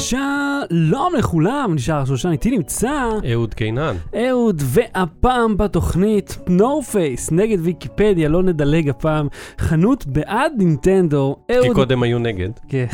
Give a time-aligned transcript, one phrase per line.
[0.00, 3.94] שלום לכולם, נשאר שושן, איתי נמצא אהוד קינן.
[4.14, 9.28] אהוד, והפעם בתוכנית נו פייס נגד ויקיפדיה, לא נדלג הפעם,
[9.58, 12.50] חנות בעד נינטנדו, כי אהוד, קודם היו נגד.
[12.68, 12.86] כן,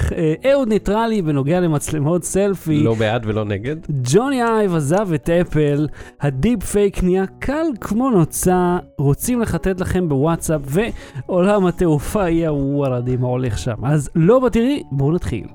[0.50, 3.76] אהוד ניטרלי בנוגע למצלמות סלפי, לא בעד ולא נגד.
[4.12, 5.88] ג'וני אייב עזב את אפל,
[6.20, 13.28] הדיפ פייק נהיה קל כמו נוצה, רוצים לחטט לכם בוואטסאפ, ועולם התעופה יהיה וואלאדי מה
[13.28, 13.84] הולך שם.
[13.84, 15.46] אז לא בתראי, בואו נתחיל.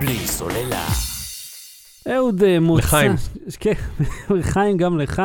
[0.00, 0.86] בלי סוללה.
[2.08, 2.86] אהוד אה, מוצא...
[2.86, 3.12] לחיים.
[3.60, 3.72] כן,
[4.38, 5.22] לחיים גם לך,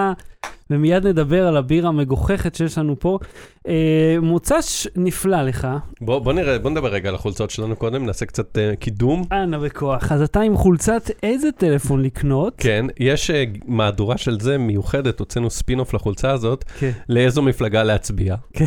[0.70, 3.20] ומיד נדבר על הבירה המגוחכת שיש לנו פה.
[3.68, 5.68] אה, מוצ"ש נפלא לך,
[6.02, 9.24] בוא, בוא נראה, בוא נדבר רגע על החולצות שלנו קודם, נעשה קצת uh, קידום.
[9.32, 10.12] אנא בכוח.
[10.12, 12.54] אז אתה עם חולצת איזה טלפון לקנות?
[12.58, 13.34] כן, יש uh,
[13.66, 16.92] מהדורה של זה מיוחדת, הוצאנו ספין-אוף לחולצה הזאת, כן.
[17.10, 18.36] לאיזו מפלגה להצביע.
[18.54, 18.66] כן.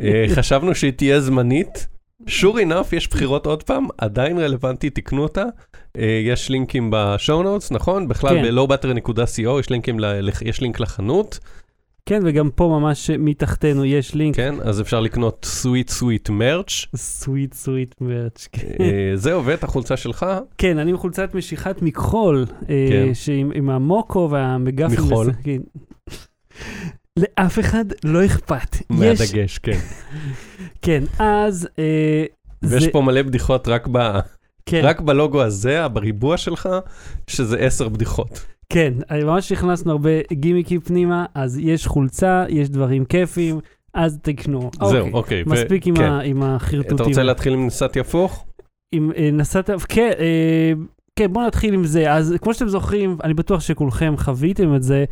[0.00, 1.86] Uh, חשבנו שהיא תהיה זמנית.
[2.26, 5.44] Sure enough, יש בחירות עוד פעם, עדיין רלוונטי, תקנו אותה.
[5.98, 8.08] Uh, יש לינקים ב show notes, נכון?
[8.08, 8.54] בכלל כן.
[8.54, 11.38] ב-lowbattery.co יש, לינקים ל- יש לינק לחנות,
[12.06, 14.36] כן, וגם פה ממש מתחתנו יש לינק.
[14.36, 14.54] כן?
[14.64, 16.86] אז אפשר לקנות sweet sweet merch.
[16.96, 18.48] sweet sweet merch.
[18.80, 20.26] אה, זהו, ואת החולצה שלך,
[20.58, 23.14] כן, אני עם חולצת משיכת מכחול, אה, כן.
[23.14, 25.04] שעם עם המוקו והמגפים.
[25.06, 25.26] מכחול.
[25.26, 25.62] משחקים.
[27.18, 28.74] לאף אחד לא אכפת.
[28.76, 29.78] יש, מהדגש, כן.
[30.82, 31.68] כן, אז...
[31.78, 32.24] אה,
[32.62, 33.98] ויש זה- פה מלא בדיחות רק, ב...
[34.66, 36.68] כן, רק בלוגו הזה, בריבוע שלך,
[37.26, 38.44] שזה עשר בדיחות.
[38.68, 43.60] כן, אה, ממש הכנסנו הרבה גימיקים פנימה, אז יש חולצה, יש דברים כיפים,
[43.94, 44.70] אז תקנו.
[44.90, 45.42] זהו, אוקיי.
[45.46, 46.02] ו- מספיק עם, כן.
[46.04, 46.96] ה, עם החרטוטים.
[46.96, 48.44] אתה רוצה להתחיל עם נסעתי הפוך?
[48.92, 50.72] עם, אה, נסעת, כן, אה,
[51.16, 52.12] כן, בואו נתחיל עם זה.
[52.12, 55.04] אז כמו שאתם זוכרים, אני בטוח שכולכם חוויתם את זה,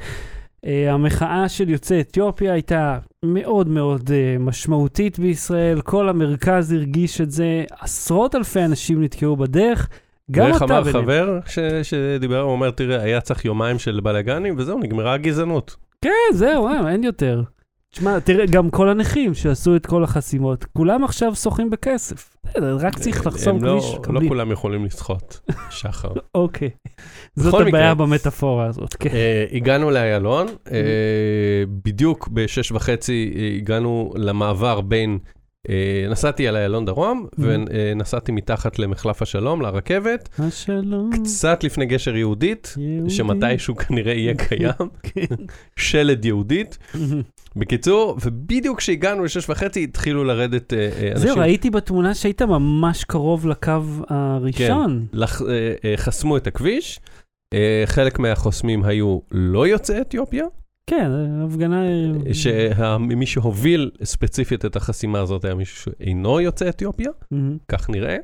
[0.65, 7.65] המחאה של יוצאי אתיופיה הייתה מאוד מאוד אה, משמעותית בישראל, כל המרכז הרגיש את זה,
[7.81, 9.89] עשרות אלפי אנשים נתקעו בדרך,
[10.31, 11.05] גם ואיך אתה אמר ביניהם.
[11.05, 11.59] חבר ש...
[11.83, 15.77] שדיבר, הוא אומר, תראה, היה צריך יומיים של בלאגנים, וזהו, נגמרה הגזענות.
[16.05, 17.43] כן, זהו, אה, אין יותר.
[17.93, 22.37] תשמע, תראה, גם כל הנכים שעשו את כל החסימות, כולם עכשיו שוחים בכסף.
[22.57, 24.23] רק צריך לחסום הם לא, כביש.
[24.23, 24.29] לא.
[24.29, 25.41] כולם יכולים לשחות,
[25.71, 26.13] שחר.
[26.35, 26.71] אוקיי.
[27.37, 27.95] זאת הבעיה.
[27.95, 29.11] במטאפורה הזאת, כן.
[29.11, 30.73] אה, הגענו לאיילון, Mm-hmm.
[30.73, 30.79] אה,
[31.85, 35.19] בדיוק בשש וחצי אה, הגענו למעבר בין,
[35.69, 35.75] אה,
[36.11, 37.43] נסעתי על איילון דרום, Mm-hmm.
[37.43, 41.11] ונסעתי מתחת למחלף השלום, לרכבת, השלום.
[41.25, 43.11] קצת לפני גשר יהודית, יהודי.
[43.11, 45.35] שמתישהו כנראה יהיה קיים, כן.
[45.77, 46.79] שלד יהודית.
[47.57, 51.29] בקיצור, ובדיוק כשהגענו לשש וחצי התחילו לרדת אה, אה, אנשים.
[51.29, 53.73] זהו, ראיתי בתמונה שהיית ממש קרוב לקו
[54.09, 55.07] הראשון.
[55.13, 57.01] לח, אה, אה, חסמו את הכביש.
[57.55, 60.45] אה, חלק מהחוסמים היו לא יוצאי אתיופיה,
[60.91, 61.11] כן,
[61.45, 61.83] הפגנה...
[62.33, 68.17] שמי שהוביל ספציפית את החסימה הזאת היה מישהו שאינו יוצא אתיופיה, מהמם, כך נראה.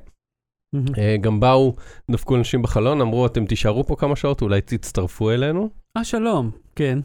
[0.98, 1.75] אה, גם באו,
[2.10, 5.69] דפקו אנשים בחלון, אמרו, אתם תישארו פה כמה שעות, אולי תצטרפו אלינו.
[5.97, 6.98] אה, שלום, כן.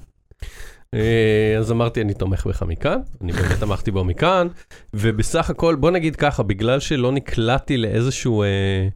[0.93, 4.47] אה, אז אמרתי, אני תומך בך מכאן, אני באמת תמכתי בו מכאן,
[4.93, 8.87] ובסך הכל, בוא נגיד ככה, בגלל שלא נקלעתי לאיזשהו אה,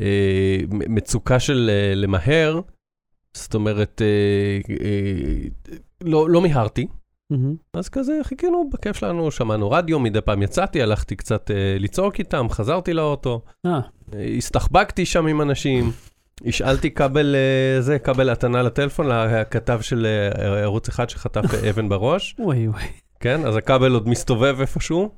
[0.00, 2.60] אה, מצוקה של אה, למהר,
[3.34, 5.48] זאת אומרת, אה, אה,
[6.00, 6.86] לא, לא מיהרתי,
[7.30, 7.56] מהמם.
[7.74, 12.46] אז כזה חיכינו בכיף שלנו, שמענו רדיו, מדי פעם יצאתי, הלכתי קצת אה, לצעוק איתם,
[12.50, 13.80] חזרתי לאוטו, אה,
[14.14, 15.90] אה, הסתחבקתי שם עם אנשים.
[16.46, 22.36] השאלתי כבל, אה, זה, כבל התנה לטלפון, לכתב של אה, ערוץ אחד שחטף אבן בראש.
[22.38, 22.82] וואי וואי.
[23.20, 25.10] כן, אז הכבל עוד מסתובב איפשהו,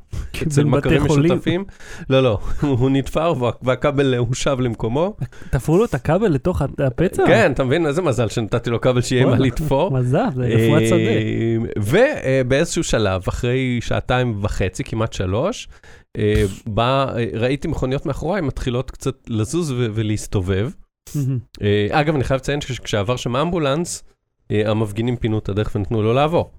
[0.43, 1.05] אצל בין בתי מכרים.
[1.05, 1.65] משותפים.
[2.11, 5.17] לא, לא, הוא נתפר וה- והכבל אה, הושב למקומו.
[5.51, 7.27] תפרו לו את הכבל לתוך הפצע?
[7.27, 7.87] כן, אתה מבין?
[7.87, 9.39] איזה מזל שנתתי לו כבל שיהיה מה.
[9.39, 9.93] לתפור.
[9.93, 10.97] מזל, זה רפואת שדה.
[10.97, 11.57] אה,
[12.45, 15.69] ובאיזשהו שלב, אחרי שעתיים וחצי, כמעט שלוש,
[17.35, 20.71] ראיתי מכוניות מאחוריי מתחילות קצת לזוז ולהסתובב.
[21.63, 24.03] אה, אגב, אני חייב לציין שכשעבר שם אמבולנס,
[24.51, 26.51] אה, המפגינים פינו את הדרך ונתנו לו לעבור.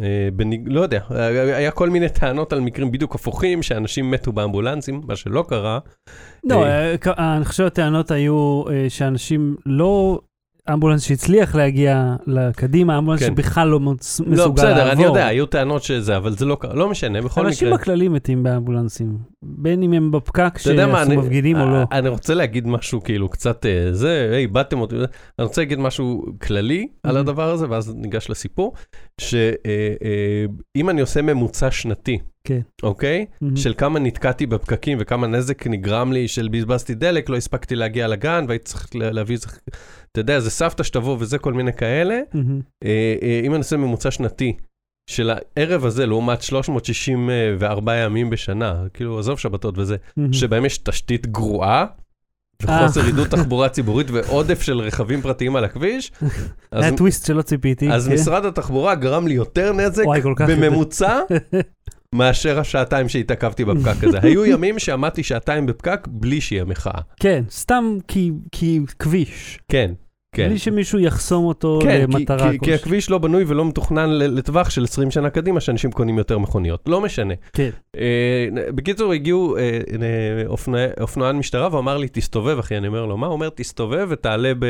[0.00, 0.62] אה, בניג...
[0.66, 1.00] לא יודע,
[1.56, 5.78] היה כל מיני טענות על מקרים בדיוק הפוכים, שאנשים מתו באמבולנסים, מה שלא קרה.
[6.44, 6.64] לא,
[7.18, 10.20] אני חושב הטענות היו שאנשים לא...
[10.72, 13.26] אמבולנס שהצליח להגיע לקדימה, אמבולנס כן.
[13.26, 13.84] שבכלל לא מוצ-
[14.26, 14.54] מסוגל לא, לעבור.
[14.54, 17.78] בסדר, אני יודע, היו טענות שזה, אבל זה לא קרה, לא משנה, בכל אנשים מקרה.
[17.78, 21.78] בכללי מתים באמבולנסים, בין אם הם בפקק שעשו מפגינים או לא.
[21.92, 25.06] אני רוצה להגיד משהו כאילו קצת אה, זה, היי, באתם אותי, אני
[25.46, 27.16] רוצה להגיד משהו כללי על.
[27.16, 28.72] הדבר הזה, ואז ניגש לסיפור,
[29.20, 32.60] שאם אני עושה ממוצע שנתי, כן.
[32.82, 33.26] אוקיי?
[33.40, 33.56] מהמם.
[33.56, 38.44] של כמה נתקעתי בפקקים וכמה נזק נגרם לי, של בזבזתי דלק, לא הספקתי להגיע לגן,
[38.48, 39.46] והייתי צריך לה- להביא איזה,
[40.20, 42.20] אתה יודע, איזה סבתא שתבוא וזה, כל מיני כאלה.
[42.84, 44.56] אה, אה, אם אני עושה ממוצע שנתי
[45.10, 49.96] של הערב הזה לעומת 364 ימים בשנה, כאילו, עזוב שבתות וזה.
[50.32, 51.86] שבהם יש תשתית גרועה,
[52.68, 52.80] אה.
[52.82, 56.12] וחוסר עידוד תחבורה ציבורית ועודף של רכבים פרטיים על הכביש,
[56.70, 57.90] אז, היה טוויסט שלא ציפיתי.
[57.90, 58.14] אז כן.
[58.14, 60.04] משרד התחבורה גרם לי יותר נזק.
[60.48, 61.20] בממוצע
[62.14, 64.18] מאשר השעתיים שהתעכבתי בפקק הזה.
[64.26, 67.00] היו ימים שעמדתי שעתיים בפקק בלי שיהיה מחאה.
[67.20, 68.32] כן, סתם כי
[68.98, 69.58] כביש.
[69.68, 69.92] כן,
[70.34, 70.48] כן.
[70.48, 72.74] בלי שמישהו יחסום אותו כן, כי, למטרה כי, כי כלשהי.
[72.74, 76.88] הכביש לא בנוי ולא מתוכנן לטווח של 20 שנה קדימה, שאנשים קונים יותר מכוניות.
[76.88, 77.34] לא משנה.
[77.52, 77.70] כן.
[77.96, 82.76] אה, בקיצור, הגיעו אה, אה, אופנוע- אופנוען משטרה ואמר לי, תסתובב, אחי.
[82.76, 83.26] אני אומר לו, מה?
[83.26, 84.66] הוא אומר, תסתובב ותעלה ב-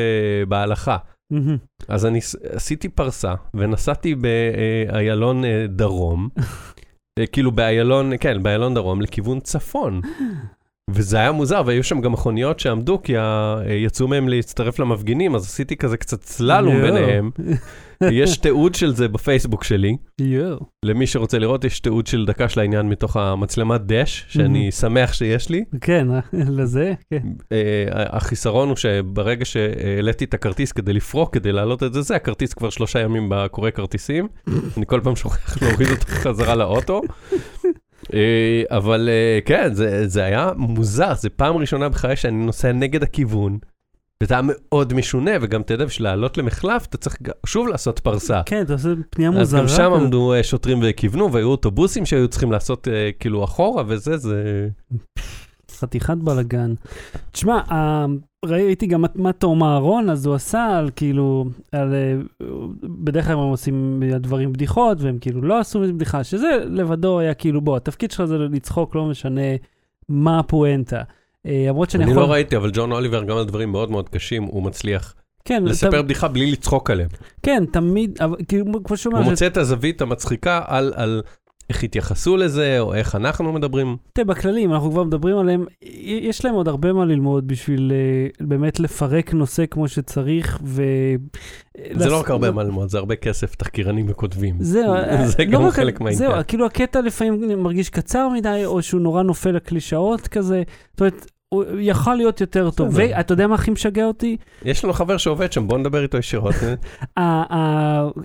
[0.49, 0.97] בהלכה.
[1.33, 1.57] מהמם.
[1.89, 2.19] אז אני
[2.53, 6.29] עשיתי פרסה ונסעתי באיילון אה, דרום,
[7.19, 10.01] אה, כאילו באיילון, כן, באיילון דרום, לכיוון צפון.
[10.89, 15.45] וזה היה מוזר, והיו שם גם מכוניות שעמדו, כי ה- יצאו מהם להצטרף למפגינים, אז
[15.45, 16.83] עשיתי כזה קצת סללום יואו.
[16.87, 17.31] ביניהם.
[18.11, 19.97] יש תיעוד של זה בפייסבוק שלי.
[20.21, 20.59] יואו.
[20.85, 25.49] למי שרוצה לראות, יש תיעוד של דקה של העניין מתוך המצלמת דש, שאני שמח שיש
[25.49, 25.65] לי.
[25.81, 26.21] כן, אה,
[26.59, 27.23] לזה, כן.
[27.53, 32.53] אה, החיסרון הוא שברגע שהעליתי את הכרטיס כדי לפרוק, כדי להעלות את זה, זה, הכרטיס
[32.55, 34.29] כבר שלושה ימים בקורא כרטיסים.
[34.77, 37.01] אני כל פעם שוכח להוריד אותו חזרה לאוטו.
[38.15, 43.03] אה, אבל אה, כן, זה, זה היה מוזר, זו פעם ראשונה בחיי שאני נוסע נגד
[43.03, 43.59] הכיוון.
[44.23, 47.17] וזה היה מאוד משונה, וגם אתה יודע, בשביל לעלות למחלף, אתה צריך
[47.47, 48.43] שוב לעשות פרסה.
[48.47, 49.61] כן, אתה עושה פנייה אז מוזרה.
[49.61, 49.93] גם שם.
[49.93, 52.89] עמדו אה, שוטרים וכיוונו, והיו אוטובוסים שהיו צריכים לעשות
[53.21, 54.69] כאילו אחורה, וזה, זה...
[55.71, 56.75] חתיכת בלאגן.
[57.33, 57.61] תשמע,
[58.45, 62.17] ראיתי גם מה- תום אהרון, אז הוא עשה על כאילו, על, אה,
[62.83, 67.35] בדרך כלל הם עושים מהדברים בדיחות, והם כאילו לא עשו מזה בדיחה, שזה לבדו היה
[67.35, 69.41] כאילו, בוא, התפקיד שלך זה לצחוק, לא משנה
[70.09, 71.03] מה הפואנטה.
[71.47, 72.23] אה, למרות שאני אני יכול...
[72.23, 75.15] לא ראיתי, אבל ג'ון אוליבר, גם על דברים מאוד מאוד קשים, הוא מצליח
[75.45, 77.09] כן, לספר ת- בדיחה בלי לצחוק עליהם.
[77.43, 81.23] כן, תמיד, אבל כאילו, כמו שהוא הוא אומר, מוצא את הזווית המצחיקה על, על
[81.69, 83.97] איך התייחסו לזה, או איך אנחנו מדברים.
[84.13, 85.65] תראה, בכללים, אנחנו כבר מדברים עליהם,
[86.05, 90.83] יש להם עוד הרבה מה ללמוד בשביל אה, באמת לפרק נושא כמו שצריך, ו...
[91.93, 94.57] זה לא רק הרבה מה ללמוד, זה הרבה כסף, תחקירנים וכותבים.
[94.61, 96.19] זהו, אה, זה לא גם חלק מהעניין.
[96.19, 100.63] זהו, כאילו הקטע לפעמים מרגיש קצר מדי, או שהוא נורא נופל לקלישאות כזה.
[100.93, 102.89] זאת אומרת, הוא יכול להיות יותר טוב.
[102.93, 104.37] ואתה יודע מה הכי משגע אותי?
[104.65, 106.55] יש לנו חבר שעובד שם, בוא נדבר איתו ישירות.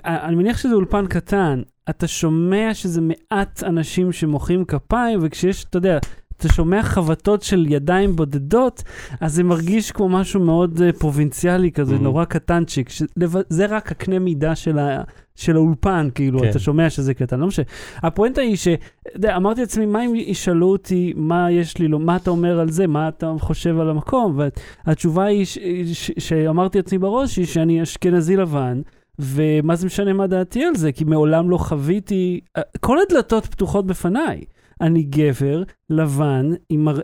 [0.05, 5.97] אני מניח שזה אולפן קטן, אתה שומע שזה מעט אנשים שמוחאים כפיים, וכשיש, אתה יודע,
[6.45, 8.83] אתה שומע חבטות של ידיים בודדות,
[9.21, 11.99] אז זה מרגיש כמו משהו מאוד אה, פרובינציאלי כזה, Mhm.
[11.99, 12.89] נורא קטנצ'יק.
[12.89, 13.07] שלב-
[13.49, 15.01] זה רק הקנה מידה של, ה,
[15.35, 16.49] של האולפן, כאילו, כן.
[16.49, 17.65] אתה שומע שזה קטן, לא משנה.
[17.97, 18.67] הפואנטה היא ש...
[19.15, 22.69] יודע, אמרתי לעצמי, מה אם ישאלו אותי, מה יש לי, לא, מה אתה אומר על
[22.69, 24.39] זה, מה אתה חושב על המקום?
[24.87, 25.57] והתשובה היא, ש,
[25.93, 28.81] ש, שאמרתי לעצמי בראש, היא שאני אשכנזי לבן,
[29.19, 32.39] ומה זה משנה מה דעתי על זה, כי מעולם לא חוויתי,
[32.79, 34.41] כל הדלתות פתוחות בפניי.
[34.81, 37.01] אני גבר, לבן, עם מראה,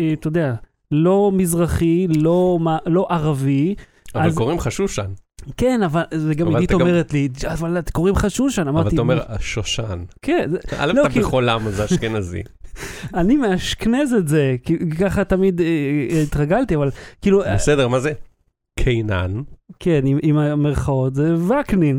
[0.00, 0.54] אה, אתה יודע,
[0.90, 3.74] לא מזרחי, לא, מה- לא ערבי.
[4.14, 5.10] אבל אז- קוראים לך שושן,
[5.56, 8.70] כן, אבל זה גם אבל עידית אתה גם- אומרת לי, אבל קוראים לך שושן, אבל
[8.70, 10.04] אמרתי, אתה אומר השושן.
[10.22, 12.42] כן, א', לא, אתה כאילו- בכל למה זה אשכנזי.
[13.14, 15.66] אני מאשכנז את זה, כי ככה תמיד אה,
[16.10, 16.90] אה, התרגלתי, אבל
[17.22, 18.12] כאילו, אה, בסדר, מה זה?
[18.80, 19.40] קינן.
[19.80, 21.96] כן, עם, עם המרכאות, זה וקנין.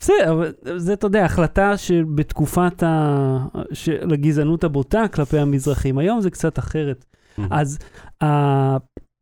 [0.00, 0.42] בסדר,
[0.76, 3.38] זה, אתה יודע, החלטה שבתקופת ה...
[3.72, 7.04] של הגזענות הבוטה כלפי המזרחים, היום זה קצת אחרת.
[7.50, 7.78] אז,
[8.22, 8.26] ה...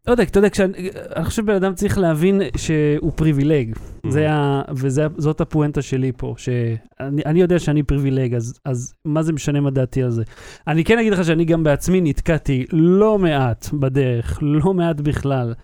[0.06, 3.76] לא יודע, אתה יודע, כשאני אני חושב שבן אדם צריך להבין שהוא פריבילג.
[4.08, 4.62] זה ה...
[4.74, 9.70] וזאת הפואנטה שלי פה, שאני אני יודע שאני פריבילג, אז, אז מה זה משנה מה
[9.70, 10.22] דעתי על זה?
[10.66, 15.54] אני כן אגיד לך שאני גם בעצמי נתקעתי לא מעט בדרך, לא מעט בכלל.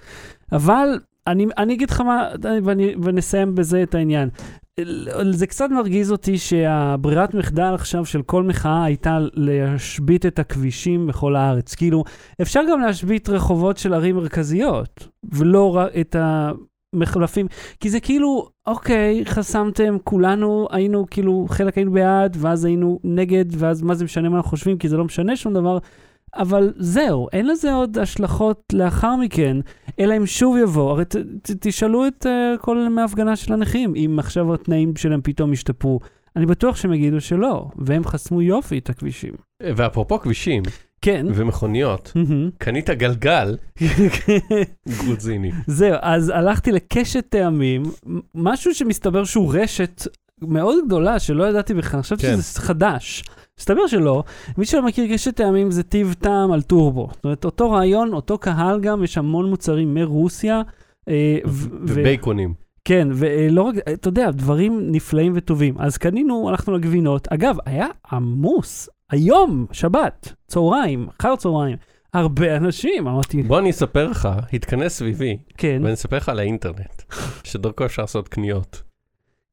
[0.52, 0.88] אבל
[1.26, 2.28] אני, אני אגיד לך מה,
[2.64, 4.28] ואני, ונסיים בזה את העניין.
[5.30, 11.36] זה קצת מרגיז אותי שהברירת מחדל עכשיו של כל מחאה הייתה להשבית את הכבישים בכל
[11.36, 11.74] הארץ.
[11.74, 12.04] כאילו,
[12.42, 16.16] אפשר גם להשבית רחובות של ערים מרכזיות, ולא רק את
[16.94, 17.46] המחלפים,
[17.80, 23.82] כי זה כאילו, אוקיי, חסמתם, כולנו היינו, כאילו, חלק היינו בעד, ואז היינו נגד, ואז
[23.82, 25.78] מה זה משנה מה אנחנו חושבים, כי זה לא משנה שום דבר.
[26.34, 29.56] אבל זהו, אין לזה עוד השלכות לאחר מכן,
[30.00, 30.90] אלא אם שוב יבוא.
[30.90, 35.20] הרי ת, ת, תשאלו את uh, כל ימי ההפגנה של הנכים, אם עכשיו התנאים שלהם
[35.22, 36.00] פתאום ישתפרו.
[36.36, 39.34] אני בטוח שהם יגידו שלא, והם חסמו יופי את הכבישים.
[39.62, 40.62] ואפרופו כבישים
[41.02, 41.26] כן.
[41.34, 42.50] ומכוניות, מהמם.
[42.58, 43.56] קנית גלגל
[44.98, 45.50] גרוזיני.
[45.66, 47.82] זהו, אז הלכתי לקשת טעמים,
[48.34, 50.02] משהו שמסתבר שהוא רשת
[50.42, 52.36] מאוד גדולה, שלא ידעתי בכלל, חשבתי כן.
[52.36, 53.24] שזה חדש.
[53.58, 54.22] מסתבר שלא.
[54.58, 57.08] מי שלא מכיר קשת טעמים זה טיב טעם על טורבו.
[57.12, 60.62] זאת אומרת, אותו רעיון, אותו קהל גם, יש המון מוצרים מרוסיה.
[61.08, 61.38] אה,
[61.82, 62.54] ובייקונים.
[62.84, 65.74] כן, ולא רק, אתה יודע, דברים נפלאים וטובים.
[65.78, 67.28] אז קנינו, הלכנו לגבינות.
[67.28, 71.76] אגב, היה עמוס, היום, שבת, צהריים, אחר צהריים,
[72.14, 77.02] הרבה אנשים, אמרתי, בוא אני אספר לך, התכנס סביבי, כן, ואני אספר לך על האינטרנט,
[77.44, 78.87] שדרכו אפשר לעשות קניות.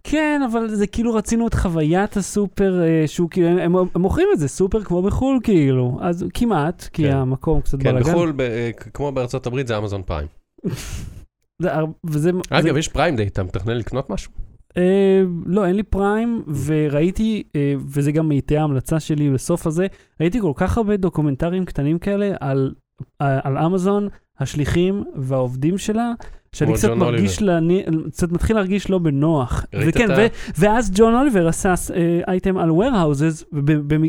[0.08, 4.28] כן, אבל זה כאילו רצינו את חוויית הסופר, אה, שהוא כאילו, הם, הם, הם מוכרים
[4.34, 7.16] את זה, סופר כמו בחו"ל כאילו, אז כמעט, כי כן.
[7.16, 8.12] המקום קצת כן, בלאגן.
[8.12, 10.28] בחו"ל, ב- אה, כמו בארצות הברית, זה אמזון פריים.
[11.62, 11.70] זה,
[12.06, 14.32] וזה, אגב, זה, יש פריים דיי, אתה מתכנן לקנות משהו?
[14.78, 19.88] אה, לא, אין לי פריים, וראיתי, אה, וזה גם תהיה ההמלצה שלי בסוף הזה,
[20.22, 22.74] ראיתי כל כך הרבה דוקומנטרים קטנים כאלה על,
[23.20, 24.08] על, על אמזון,
[24.40, 26.12] השליחים והעובדים שלה,
[26.56, 29.66] שאני קצת מרגיש, להני, קצת מתחיל להרגיש לא בנוח.
[29.74, 33.46] וכן, את ו, ה- ואז ג'ון אוליבר עשה אה, אייטם על warehouses,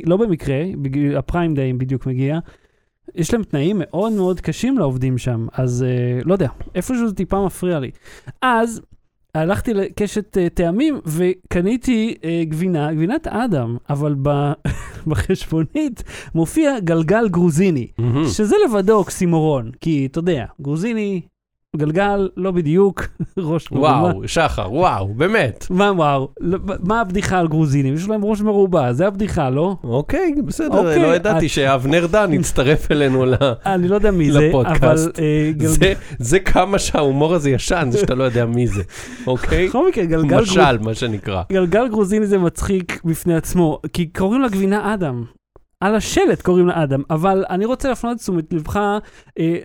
[0.07, 0.57] לא במקרה,
[1.19, 2.39] הפריים דיי בדיוק מגיע.
[3.15, 7.47] יש להם תנאים מאוד מאוד קשים לעובדים שם, אז אה, לא יודע, איפשהו זה טיפה
[7.47, 7.91] מפריע לי.
[8.43, 8.81] אז
[9.35, 14.53] הלכתי לקשת אה, טעמים וקניתי אה, גבינה, גבינת אדם, אבל ב,
[15.07, 16.03] בחשבונית
[16.35, 18.25] מופיע גלגל גרוזיני, מהמם.
[18.29, 21.21] שזה לבדו אוקסימורון, כי אתה יודע, גרוזיני,
[21.77, 23.03] גלגל, לא בדיוק,
[23.39, 23.89] ראש מרובע.
[23.89, 25.67] וואו, שחר, וואו, באמת.
[25.71, 26.29] מה וואו?
[26.41, 27.95] לא, מה הבדיחה על גרוזינים?
[27.95, 29.77] יש להם ראש מרובע, זה הבדיחה, לא?
[29.85, 33.35] אוקיי, בסדר, אוקיי, לא ידעתי את- שאבנר דן הצטרף אלינו ל...
[33.67, 34.49] אני לא יודע מי זה, אבל...
[34.49, 35.19] לפודקאסט.
[35.19, 38.83] אה, גל- זה- זה כמה שההומור הזה ישן, זה שאתה לא יודע מי זה,
[39.27, 39.69] אוקיי?
[39.69, 40.41] בכל מקרה, גלגל.
[40.41, 41.43] משל, מה שנקרא.
[41.53, 45.25] גלגל גרוזיני זה מצחיק בפני עצמו, כי קוראים לה גבינה אדם.
[45.81, 48.77] על השלט קוראים לה אדם, אבל אני רוצה להפנות את תשומת לבך
[49.39, 49.57] אה,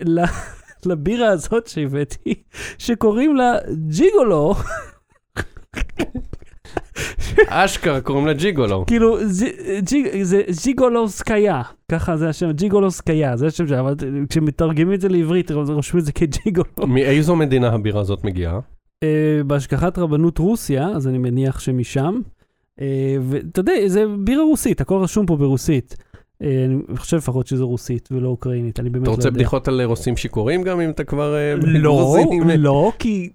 [0.86, 2.34] לבירה הזאת שהבאתי,
[2.78, 3.52] שקוראים לה
[3.88, 4.54] ג'יגולו,
[7.48, 8.84] אשכרה קוראים לה ג'יגולו.
[8.86, 11.62] כאילו, זה ג'יגולוסקיה,
[11.92, 13.94] ככה זה השם, ג'יגולוסקיה, זה השם שלה, אבל
[14.28, 16.86] כשמתרגמים את זה לעברית, רושמים את זה כג'יגולו.
[16.86, 18.60] מאיזו מדינה הבירה הזאת מגיעה?
[19.02, 22.20] אה, בהשגחת רבנות רוסיה, אז אני מניח שמשם.
[22.80, 25.96] אה, ואתה יודע, זה בירה רוסית, הכל רשום פה ברוסית.
[26.42, 29.36] אה, אני חושב לפחות שזה רוסית ולא אוקראינית, אני באמת אתה לא רוצה יודע.
[29.36, 32.16] בדיחות על רוסים שיכורים גם אם אתה כבר אה, לא?
[32.56, 33.30] לא, כי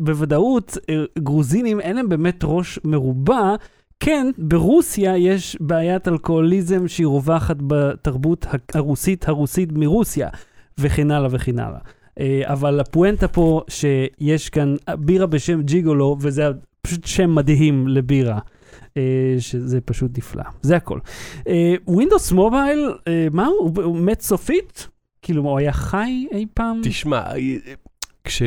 [0.00, 3.54] בוודאות אה, גרוזינים אין להם באמת ראש מרובע.
[4.00, 10.28] כן, ברוסיה יש בעיית אלכוהוליזם שהיא רווחת בתרבות הרוסית הרוסית מרוסיה,
[10.78, 11.78] וכן הלאה וכן הלאה.
[12.20, 16.48] אה, אבל הפואנטה פה שיש כאן בירה בשם ג'יגולו, וזה
[16.82, 18.38] פשוט שם מדהים לבירה.
[18.96, 19.02] אה,
[19.38, 20.98] שזה פשוט נפלא, זה הכל.
[21.86, 22.88] ווינדוס מובייל,
[23.32, 23.82] מה הוא?
[23.84, 24.88] הוא מת סופית?
[25.22, 26.80] כאילו, הוא היה חי אי פעם?
[26.84, 27.36] תשמע, אה,
[28.24, 28.42] כש...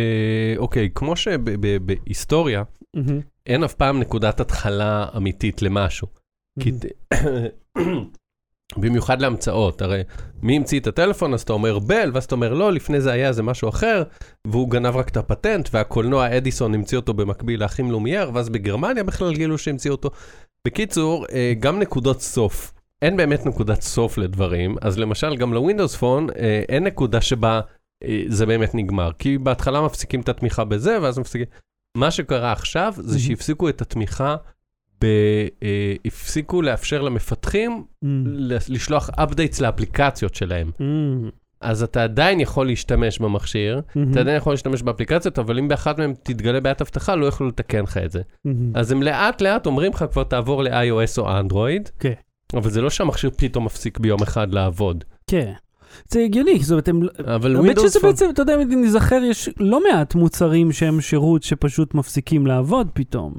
[0.57, 3.19] אוקיי, כמו שבהיסטוריה מהמם.
[3.45, 6.07] אין אף פעם נקודת התחלה אמיתית למשהו.
[6.59, 7.13] כי ת-
[8.77, 10.03] במיוחד להמצאות, הרי
[10.41, 13.27] מי המציא את הטלפון, אז אתה אומר בל, ואז אתה אומר לא, לפני זה היה
[13.27, 14.03] איזה משהו אחר,
[14.47, 19.33] והוא גנב רק את הפטנט, והקולנוע אדיסון המציא אותו במקביל לאחים לומייר, ואז בגרמניה בכלל
[19.33, 20.09] גילו שהמציאו אותו.
[20.67, 22.73] בקיצור, אה, גם נקודות סוף.
[23.01, 27.61] אין באמת נקודת סוף לדברים, אז למשל גם לווינדוס פון אה, אין נקודה שבה
[28.03, 31.47] אה, זה באמת נגמר, כי בהתחלה מפסיקים את התמיכה בזה, ואז מפסיקים...
[31.97, 33.19] מה שקרה עכשיו זה.
[33.19, 34.35] שהפסיקו את התמיכה,
[35.03, 35.05] ב...
[35.63, 37.83] אה, הפסיקו לאפשר למפתחים.
[38.25, 40.71] ל- לשלוח updates לאפליקציות שלהם.
[40.79, 41.29] מהמם.
[41.61, 44.11] אז אתה עדיין יכול להשתמש במכשיר, מהמם.
[44.11, 47.83] אתה עדיין יכול להשתמש באפליקציות, אבל אם באחת מהן תתגלה בעיית אבטחה, לא יוכלו לתקן
[47.83, 48.21] לך את זה.
[48.45, 48.71] מהמם.
[48.75, 52.13] אז הם לאט לאט אומרים לך כבר תעבור ל-iOS או אנדרואיד, כן.
[52.53, 55.03] אבל זה לא שהמכשיר פתאום מפסיק ביום אחד לעבוד.
[55.27, 55.51] כן.
[56.07, 57.01] זה הגיוני, זאת אומרת, הם...
[57.35, 61.01] אבל האמת Windows שזה Phone- בעצם, אתה יודע, אם ניזכר, יש לא מעט מוצרים שהם
[61.01, 63.33] שירות שפשוט מפסיקים לעבוד פתאום.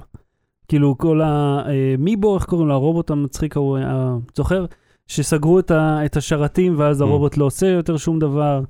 [0.68, 4.64] כאילו, כל המיבו, איך קוראים לו, הרובוט המצחיק ההוא, ה- זוכר?
[5.06, 7.04] שסגרו את, ה, את השרתים ואז Mm.
[7.04, 8.60] הרובוט לא עושה יותר שום דבר.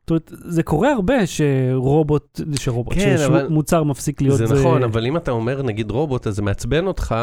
[0.00, 4.38] זאת אומרת, זה קורה הרבה שרובוט, שרובוט, כן, אבל- שמוצר מפסיק להיות...
[4.38, 7.14] זה נכון, אבל אם אתה אומר נגיד רובוט, אז זה מעצבן אותך,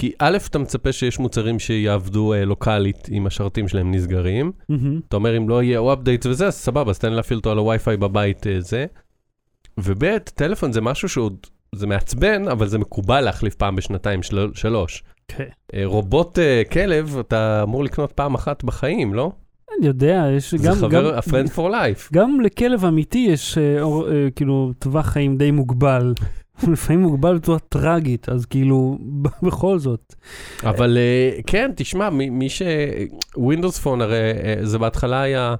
[0.00, 4.52] כי א', אתה מצפה שיש מוצרים שיעבדו אה, לוקאלית אם השרתים שלהם נסגרים.
[4.68, 5.00] מהמם.
[5.08, 7.58] אתה אומר, אם לא יהיה או updates וזה, אז סבבה, אז תן להפעיל אותו על
[7.58, 8.86] הווי-פיי בבית אה, זה.
[9.80, 11.36] וב', טלפון זה משהו שעוד,
[11.76, 15.02] זה מעצבן, אבל זה מקובל להחליף פעם בשנתיים, של, שלוש.
[15.28, 15.44] כן.
[15.74, 19.32] אה, רובוט אה, כלב, אתה אמור לקנות פעם אחת בחיים, לא?
[19.78, 20.74] אני יודע, יש זה גם...
[20.74, 22.08] חבר, גם- a friend for life.
[22.12, 26.14] גם לכלב אמיתי יש אה, אור, אה, כאילו טווח חיים די מוגבל.
[26.72, 28.98] לפעמים מוגבל בצורה טרגית, אז כאילו,
[29.42, 30.14] בכל זאת.
[30.62, 32.62] אבל אה, כן, תשמע, מי, מי ש...
[33.36, 35.54] Windows Phone הרי אה, זה בהתחלה היה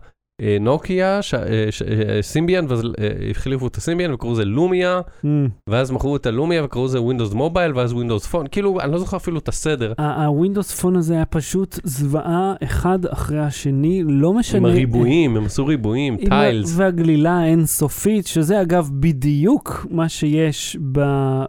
[0.61, 1.69] נוקיה, ש- אה,
[2.09, 2.91] אה, סימביאן, ואז אה,
[3.31, 5.27] החליפו את הסימביאן וקראו לזה לומיה, Mm.
[5.69, 9.17] ואז מכרו את הלומיה וקראו לזה Windows מובייל, ואז Windows פון, כאילו, אני לא זוכר
[9.17, 9.93] אפילו את הסדר.
[9.99, 14.59] הווינדוס פון הזה היה פשוט זוועה אחד אחרי השני, לא משנה...
[14.59, 16.75] עם הריבועים, הם עשו ריבועים, טיילס.
[16.77, 20.77] והגלילה האינסופית, שזה אגב בדיוק מה שיש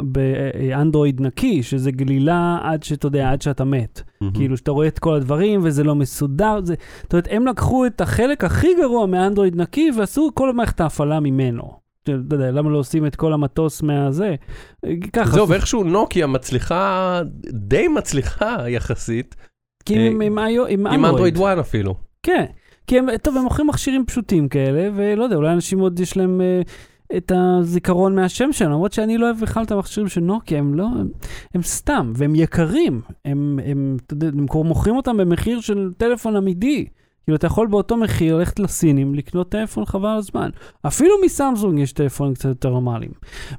[0.01, 4.01] באנדרואיד נקי, שזה גלילה עד שאתה יודע, עד שאתה מת.
[4.22, 4.34] מהמם.
[4.34, 6.60] כאילו שאתה רואה את כל הדברים וזה לא מסודר.
[6.64, 6.76] זה...
[7.04, 11.88] זאת אומרת, הם לקחו את החלק הכי גרוע מאנדרואיד נקי ועשו כל מערכת ההפעלה ממנו.
[12.04, 14.36] אתה יודע, למה לא עושים את כל המטוס מהזה?
[15.14, 15.32] ככה.
[15.32, 17.22] זהו, ואיכשהו נוקיה מצליחה,
[17.52, 19.36] די מצליחה יחסית,
[19.86, 21.96] כי עם, עם, עם, עם עם אנדרואיד 1 אפילו.
[22.24, 22.46] כן.
[22.88, 26.42] כי הם, טוב, הם מוכרים מכשירים פשוטים כאלה, ולא יודע, אולי אנשים עוד יש להם
[26.42, 26.62] אה,
[27.18, 30.86] את הזיכרון מהשם שלהם, למרות שאני לא אוהב בכלל את המכשירים של נוקיה, הם לא,
[30.86, 31.08] הם,
[31.54, 33.02] הם סתם, והם יקרים.
[33.26, 36.88] הם, הם, אתה יודע, הם מוכרים אותם במחיר של טלפון אמיתי.
[37.24, 40.50] כאילו, אתה יכול באותו מחיר ללכת לסינים, לקנות טלפון חבל על הזמן.
[40.88, 43.12] אפילו מסמסונג יש טלפונים קצת יותר נורמליים.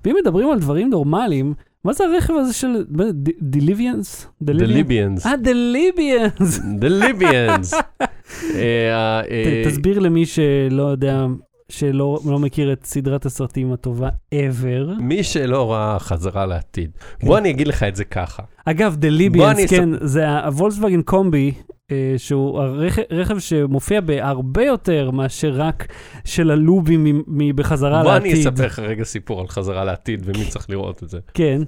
[0.05, 2.85] ואם מדברים על דברים נורמליים, מה זה הרכב הזה של?
[4.45, 5.27] The Libyans.
[5.27, 5.37] אה,
[6.79, 7.75] דליביאנס.
[8.55, 11.27] אה, אה, תסביר למי שלא יודע,
[11.73, 15.01] שלא לא מכיר את סדרת הסרטים הטובה ever.
[15.01, 16.91] מי שלא ראה חזרה לעתיד.
[17.23, 18.43] בוא אני אגיד לך את זה ככה.
[18.65, 21.53] אגב, The Libyans, כן, זה הוולקסווגן קומבי,
[21.91, 25.87] אה, שהוא הרכ- רכב שמופיע בהרבה יותר מאשר רק
[26.25, 28.33] של הלובים מ- מ- בחזרה בוא לעתיד.
[28.33, 31.19] אני אספר לך רגע סיפור על חזרה לעתיד ומי צריך לראות את זה.
[31.35, 31.63] כן,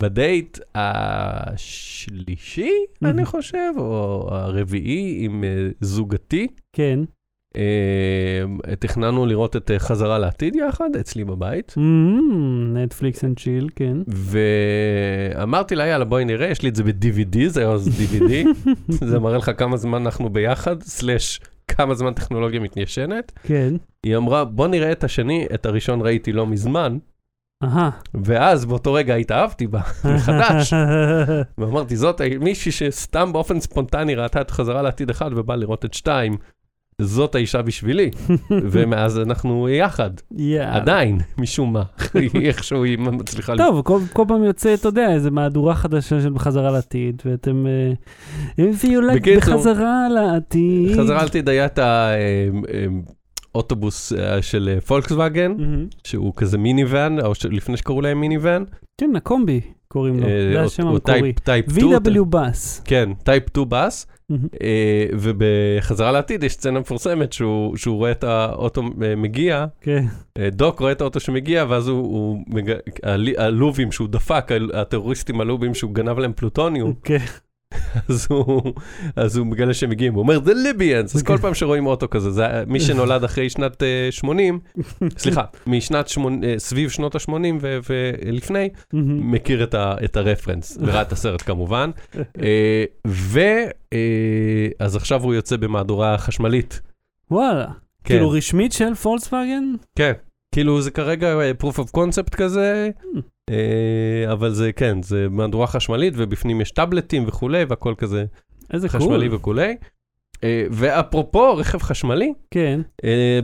[0.00, 2.70] בדייט השלישי.
[3.04, 6.98] אני חושב, או הרביעי עם אה, זוגתי, כן.
[7.56, 11.74] אה, תכננו לראות את אה, חזרה לעתיד יחד, אצלי בבית.
[12.74, 13.96] נטפליקס and chill, כן.
[14.08, 18.32] ואמרתי לה, יאללה, בואי נראה, יש לי את זה ב-DVD, זה היה אז DVD,
[19.10, 23.32] זה מראה לך כמה זמן אנחנו ביחד, סלאש כמה זמן טכנולוגיה מתיישנת.
[23.42, 23.74] כן.
[24.04, 26.98] היא אמרה, בוא נראה את השני, את הראשון ראיתי לא מזמן,
[27.62, 27.90] אהה.
[28.14, 29.80] ואז באותו רגע התאהבתי בה,
[30.14, 30.72] מחדש.
[31.58, 36.36] ואמרתי, זאת מישהי שסתם באופן ספונטני ראתה את חזרה לעתיד אחד ובאה לראות את שתיים.
[37.02, 38.10] זאת האישה בשבילי,
[38.72, 40.10] ומאז אנחנו יחד.
[40.60, 41.82] עדיין, משום מה,
[42.44, 43.56] איכשהו היא מצליחה...
[43.56, 47.66] טוב, כל, כל פעם יוצא, אתה יודע, איזה מהדורה חדשה של בחזרה לעתיד, ואתם...
[47.66, 47.92] אה,
[48.58, 50.96] הביאו בקיצור, בחזרה לעתיד.
[50.96, 51.78] חזרה לעתיד היה את
[53.54, 55.86] האוטובוס אה, של אה, פולקסווגן, מהמם.
[56.04, 58.64] שהוא כזה מיני ואן, או לפני שקראו להם מיני ואן.
[59.00, 61.32] כן, הקומבי קוראים לו, זה השם המקורי.
[61.32, 61.92] טייפ 2.
[61.92, 62.82] VW בס.
[62.84, 64.06] כן, טייפ 2 בס.
[64.62, 70.04] אה, ובחזרה לעתיד יש סצנה מפורסמת שהוא, שהוא רואה את האוטו אה, מגיע, כן.
[70.38, 72.72] אה, דוק רואה את האוטו שמגיע, ואז הוא, הוא מג...
[73.36, 77.18] הלובים שהוא דפק, הטרוריסטים הלובים שהוא גנב להם פלוטוניום, כן.
[78.08, 78.72] אז הוא,
[79.16, 82.30] אז הוא מגלה שהם מגיעים, הוא אומר, The Libyans, אז כל פעם שרואים אוטו כזה,
[82.30, 84.58] זה מי שנולד אחרי שנת אה, 80,
[85.18, 86.44] סליחה, משנת שמונ...
[86.44, 89.32] אה, סביב שנות ה-80 ולפני, מהמם.
[89.32, 91.90] מכיר את, ה, את הרפרנס, וראה את הסרט כמובן.
[93.06, 93.40] ו...
[93.92, 96.80] אה, אז עכשיו הוא יוצא במהדורה חשמלית.
[97.30, 97.66] וואלה.
[97.66, 99.64] כן, כאילו רשמית של פולקסווגן?
[99.96, 100.12] כן.
[100.54, 103.20] כאילו זה כרגע אה, proof of concept כזה, Hmm.
[103.50, 108.24] אה, אבל זה כן, זה מהדורה חשמלית, ובפנים יש טאבלטים וכולי, והכל כזה
[108.72, 108.88] איזה.
[108.88, 109.76] חשמלי וכולי.
[110.44, 112.80] אה, ואפרופו רכב חשמלי, כן.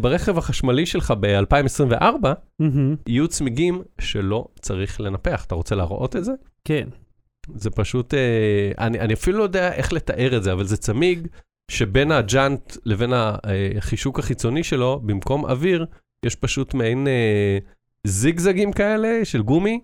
[0.01, 2.97] ברכב החשמלי שלך ב-2024, מהמם.
[3.07, 5.45] יהיו צמיגים שלא צריך לנפח.
[5.45, 6.33] אתה רוצה להראות את זה?
[6.65, 6.88] כן.
[7.55, 8.15] זה פשוט,
[8.79, 11.29] אני, אני אפילו לא יודע איך לתאר את זה, אבל זה צמיג
[11.71, 15.87] שבין הג'אנט לבין החישוק החיצוני שלו, במקום אוויר,
[16.27, 17.59] יש פשוט מעין אה,
[18.07, 19.81] זיגזגים כאלה של גומי.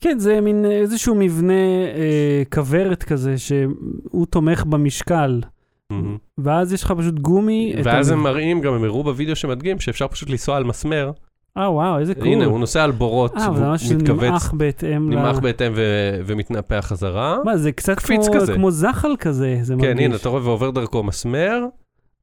[0.00, 1.52] כן, זה מין אה, איזשהו מבנה
[1.96, 5.40] אה, כוורת כזה, שהוא תומך במשקל.
[6.38, 7.74] ואז יש לך פשוט גומי.
[7.84, 11.10] ואז הם מראים, גם הם הראו בוידאו שמדגים, שאפשר פשוט לנסוע על מסמר.
[11.56, 12.26] אה, וואו, איזה קול.
[12.26, 15.14] הנה, הוא נוסע על בורות, אה, אבל זה והוא מתכווץ, נמעך בהתאם ל...
[15.14, 17.38] נמעך בהתאם ו- ומתנפח חזרה.
[17.44, 18.54] מה, זה קצת כמו, כזה.
[18.54, 19.90] כמו זחל כזה, זה מרגיש.
[19.92, 21.64] כן, הנה, אתה רואה ועובר דרכו מסמר.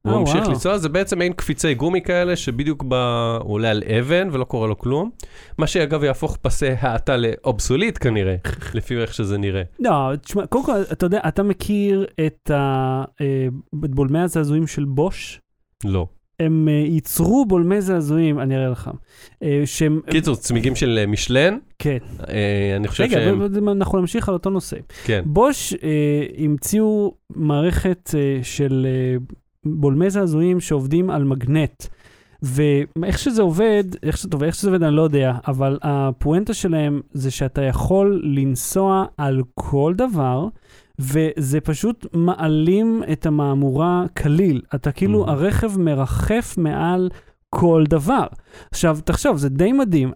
[0.08, 0.50] הוא ממשיך וואו.
[0.50, 2.94] לנסוע, זה בעצם מעין קפיצי גומי כאלה, שבדיוק ב...
[3.42, 5.10] הוא עולה על אבן ולא קורה לו כלום.
[5.58, 8.36] מה שאגב יהפוך פסי האטה לאובסוליט כנראה,
[8.74, 9.62] לפי איך שזה נראה.
[9.80, 9.90] לא,
[10.22, 13.46] תשמע, קודם כל, אתה יודע, אתה מכיר את ה- אה,
[13.84, 15.40] את בולמי הזעזועים של בוש?
[15.84, 16.06] לא.
[16.40, 18.90] הם אה, ייצרו בולמי זעזועים, אני אראה לך.
[19.64, 20.00] שהם...
[20.10, 21.98] קיצור, צמיגים של משלן, כן.
[22.76, 23.38] אני חושב רגע, שהם...
[23.64, 24.76] בוא- אנחנו נמשיך על אותו נושא.
[25.04, 25.22] כן.
[25.26, 25.74] בוש
[26.38, 28.10] המציאו מערכת
[28.42, 28.86] של
[29.66, 31.84] בולמי זעזועים שעובדים על מגנט.
[32.42, 37.00] ואיך שזה עובד, איך שזה, טוב, איך שזה עובד אני לא יודע, אבל הפואנטה שלהם
[37.12, 40.46] זה שאתה יכול לנסוע על כל דבר,
[40.98, 44.60] וזה פשוט מעלים את המהמורה כליל.
[44.74, 45.30] אתה כאילו, Mhm.
[45.30, 47.10] הרכב מרחף מעל
[47.50, 48.26] כל דבר.
[48.70, 50.12] עכשיו, תחשוב, זה די מדהים.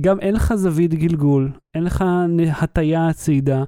[0.00, 2.04] גם אין לך זווית גלגול, אין לך
[2.60, 3.64] הטיה הצידה,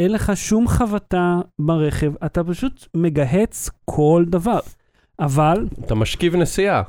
[0.00, 4.58] אין לך שום חבטה ברכב, אתה פשוט מגהץ כל דבר.
[5.20, 6.82] אבל, אתה משכיב נסיעה.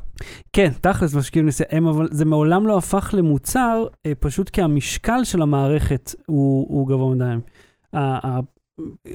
[0.54, 5.41] כן, תכלס משקיעים נסיעה, אבל זה מעולם לא הפך למוצר, אה, פשוט כי המשקל של
[5.41, 7.36] המערכת הוא, הוא גבוה מדי.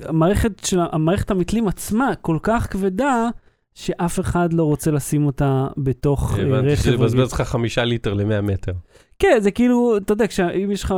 [0.02, 3.28] המערכת, של, המערכת המתלים עצמה כל כך כבדה,
[3.74, 7.00] שאף אחד לא רוצה לשים אותה בתוך אה, הבנתי רכב שזה רגיל.
[7.00, 8.72] מבזבז לך חמישה ליטר ל-100 מטר.
[9.18, 10.24] כן, זה כאילו, אתה יודע,
[10.64, 10.94] אם יש לך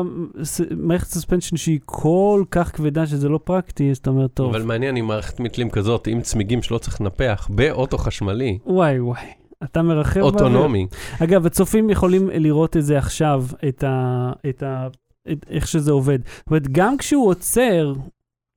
[0.76, 4.96] מערכת סוספנשן שהיא כל כך כבדה שזה לא פרקטי, אז אתה אומר, טוב, אבל מעניין
[4.96, 9.26] עם מערכת מתלים כזאת, עם צמיגים שלא צריך לנפח, באוטו חשמלי, וואי וואי,
[9.64, 10.20] אתה מרחב.
[10.20, 10.86] אוטונומי.
[11.22, 14.32] אגב, הצופים יכולים לראות את זה עכשיו, את ה...
[14.48, 14.88] את ה...
[15.32, 16.18] את איך שזה עובד.
[16.24, 17.94] זאת אומרת, גם כשהוא עוצר,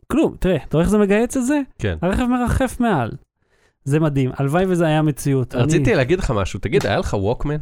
[0.07, 1.61] כלום, תראה, אתה רואה איך זה מגהץ את זה?
[1.79, 1.97] כן.
[2.01, 3.11] הרכב מרחף מעל.
[3.83, 5.55] זה מדהים, הלוואי וזה היה מציאות.
[5.55, 5.97] רציתי אני...
[5.97, 7.57] להגיד לך משהו, תגיד, היה לך ווקמן?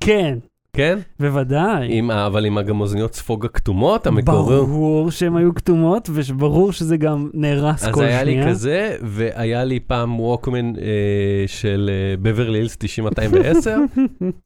[0.00, 0.38] כן,
[0.76, 0.98] כן?
[1.20, 1.86] בוודאי.
[1.90, 4.68] עם אבל עם גם אוזניות ספוג הכתומות, המקוריות.
[4.68, 8.44] ברור שהן היו כתומות, וברור שזה גם נהרס אז כל היה שנייה.
[8.44, 10.82] לי כזה, והיה לי פעם ווקמן אה,
[11.46, 13.78] של אה, בברלי הילס 90210,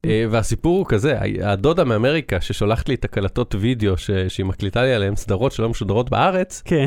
[0.07, 4.95] אה, והסיפור הוא כזה, הדודה מאמריקה ששולחת לי את הקלטות וידאו ש- שהיא מקליטה לי
[4.95, 6.87] עליהן סדרות שלא משודרות בארץ, כן,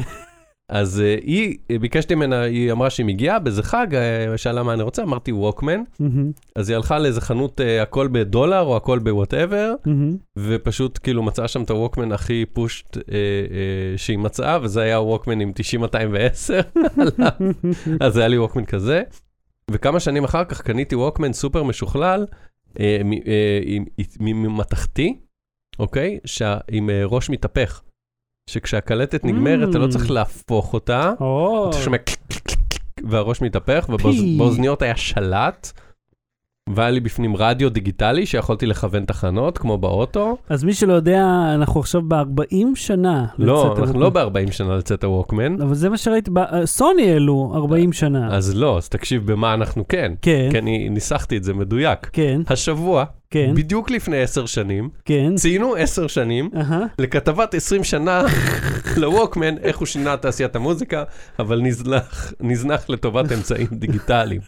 [0.69, 4.73] אז אה, היא, אה, ביקשתי ממנה, היא אמרה שהיא מגיעה באיזה חג, אה, שאלה מה
[4.73, 8.99] אני רוצה, אמרתי ווקמן, מהמם, אז היא הלכה לאיזה חנות אה, הכל בדולר או הכל
[8.99, 10.17] ב whatever, מהמם.
[10.37, 15.39] ופשוט כאילו מצאה שם את הווקמן הכי פשוט אה, אה, שהיא מצאה, וזה היה ווקמן
[15.41, 15.51] עם
[15.85, 16.79] 90-210,
[17.99, 19.03] אז היה לי ווקמן כזה.
[19.71, 22.25] וכמה שנים אחר כך קניתי ווקמן סופר משוכלל,
[23.65, 23.85] עם-
[24.19, 25.19] ממתכתי,
[25.79, 26.19] אוקיי?
[26.71, 27.81] עם ראש מתהפך.
[28.49, 31.97] שכשהקלטת נגמרת, אתה לא צריך להפוך אותה, או, אתה שומע
[33.09, 33.89] והראש מתהפך.
[33.89, 35.71] ובאוזניות היה שלט,
[36.75, 40.37] והיה לי בפנים רדיו דיגיטלי שיכולתי לכוון תחנות, כמו באוטו.
[40.49, 43.25] אז מי שלא יודע, אנחנו עכשיו ב-40 שנה.
[43.39, 47.51] לא, אנחנו לא ב-40 שנה לצאת הווקמן, אבל זה מה שראיתי, ב- אה, סוני העלו
[47.55, 48.35] 40 שנה.
[48.35, 52.09] אז לא, אז תקשיב במה אנחנו כן, כן, כי אני ניסחתי את זה מדויק.
[52.13, 55.35] כן, השבוע, כן, בדיוק לפני עשר שנים, כן.
[55.35, 56.79] ציינו עשר שנים אהה.
[56.99, 58.23] לכתבת 20 שנה
[58.97, 61.03] לווקמן, איך הוא שינה את תעשיית המוזיקה,
[61.39, 64.41] אבל נזנח, נזנח לטובת אמצעים דיגיטליים.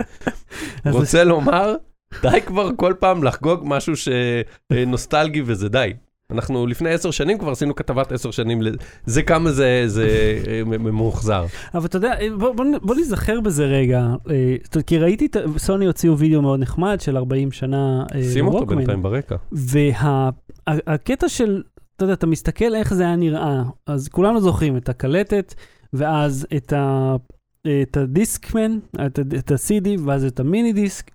[0.91, 1.75] רוצה לומר,
[2.21, 5.93] די כבר כל פעם לחגוג משהו שנוסטלגי וזה די.
[6.31, 8.61] אנחנו לפני עשר שנים כבר עשינו כתבת עשר שנים,
[9.05, 10.07] זה כמה זה, זה
[10.47, 11.45] אה, ממוחזר.
[11.73, 14.07] אבל אתה יודע, בוא, בוא, בוא נזכר בזה רגע.
[14.29, 14.55] אה,
[14.87, 18.65] כי ראיתי, סוני הוציאו וידאו מאוד נחמד של 40 שנה אה, שים אותו.
[18.65, 19.35] בינתיים ברקע.
[19.51, 21.63] והקטע של,
[21.95, 25.53] אתה יודע, אתה מסתכל איך זה היה נראה, אז כולנו זוכרים את הקלטת,
[25.93, 27.15] ואז את, ה,
[27.81, 31.11] את הדיסקמן, את, את ה-CD, ואז את המיני דיסק.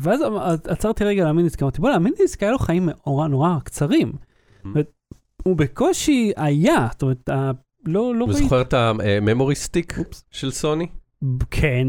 [0.00, 0.20] ואז
[0.64, 4.12] עצרתי רגע דיסק, אמרתי, בוא'נה, המיני דיסק היה לו חיים נורא נורא קצרים.
[5.42, 7.28] הוא בקושי היה, זאת אומרת,
[7.86, 8.40] לא, לא ראיתי.
[8.40, 9.98] וזוכר את הממורי סטיק
[10.30, 10.86] של סוני?
[11.50, 11.88] כן,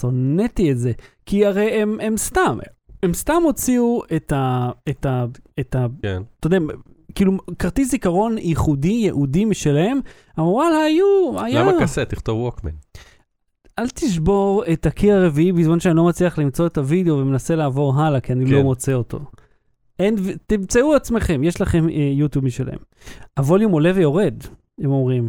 [0.00, 0.92] שונאתי את זה.
[1.26, 2.58] כי הרי הם, הם סתם,
[3.02, 4.70] הם סתם הוציאו את ה...
[4.88, 5.24] את ה...
[5.60, 5.86] את ה...
[6.02, 6.22] כן.
[6.40, 6.58] אתה יודע,
[7.14, 10.00] כאילו, כרטיס זיכרון ייחודי, ייעודי משלהם,
[10.38, 11.62] אמרו, וואלה, היו, היה...
[11.62, 11.98] למה קסט?
[11.98, 12.70] תכתוב ווקמן.
[13.80, 18.20] אל תשבור את הקיר הרביעי בזמן שאני לא מצליח למצוא את הוידאו ומנסה לעבור הלאה,
[18.20, 18.52] כי אני כן.
[18.52, 19.20] לא מוצא אותו.
[19.98, 20.16] אין,
[20.46, 22.78] תמצאו עצמכם, יש לכם אה, יוטיוב משלהם.
[23.38, 24.34] הווליום עולה ויורד,
[24.80, 25.28] הם אומרים.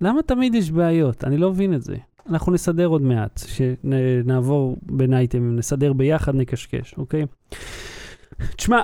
[0.00, 1.24] למה תמיד יש בעיות?
[1.24, 1.96] אני לא מבין את זה.
[2.28, 7.26] אנחנו נסדר עוד מעט, שנעבור בין אייטמים, נסדר ביחד, נקשקש, אוקיי?
[8.56, 8.82] תשמע,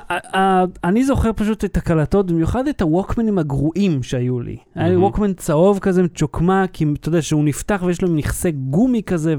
[0.84, 4.56] אני זוכר פשוט את הקלטות, במיוחד את הווקמנים הגרועים שהיו לי.
[4.74, 4.96] היה לי.
[4.96, 9.34] ווקמן צהוב כזה, מצ'וקמק, עם, אתה יודע, שהוא נפתח ויש לו מכסה גומי כזה,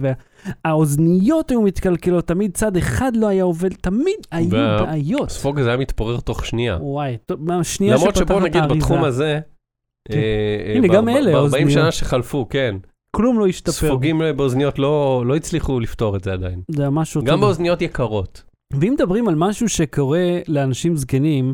[0.65, 5.27] והאוזניות היו מתקלקלות, תמיד צד אחד לא היה עובד, תמיד היו וה- בעיות.
[5.29, 6.77] הספוג הזה היה מתפורר תוך שנייה.
[6.81, 9.39] וואי, טוב, מהשנייה למרות שפתחת שבוא נגיד האריזה, בתחום הזה,
[10.07, 10.17] כן.
[10.17, 10.21] אה,
[10.67, 11.71] אה, הנה, גם ב- אלה, ב- ב-40 האוזניות.
[11.71, 12.75] שנה שחלפו, כן.
[13.15, 13.71] כלום לא השתפר.
[13.71, 16.61] ספוגים באוזניות לא לא הצליחו לפתור את זה עדיין.
[16.71, 17.41] זה משהו גם טוב.
[17.41, 18.43] באוזניות יקרות.
[18.79, 21.53] ואם מדברים על משהו שקורה לאנשים זקנים,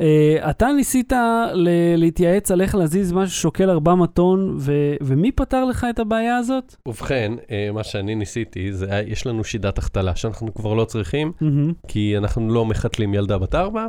[0.00, 1.12] אה, אתה ניסית
[1.54, 6.36] ל- להתייעץ על איך להזיז משהו ששוקל 400 טון, ו- ומי פתר לך את הבעיה
[6.36, 6.76] הזאת?
[6.88, 11.32] ובכן, אה, מה שאני ניסיתי, זה היה- יש לנו שידת החתלה שאנחנו כבר לא צריכים,
[11.40, 13.86] מהמם, כי אנחנו לא מחתלים ילדה בת ארבע,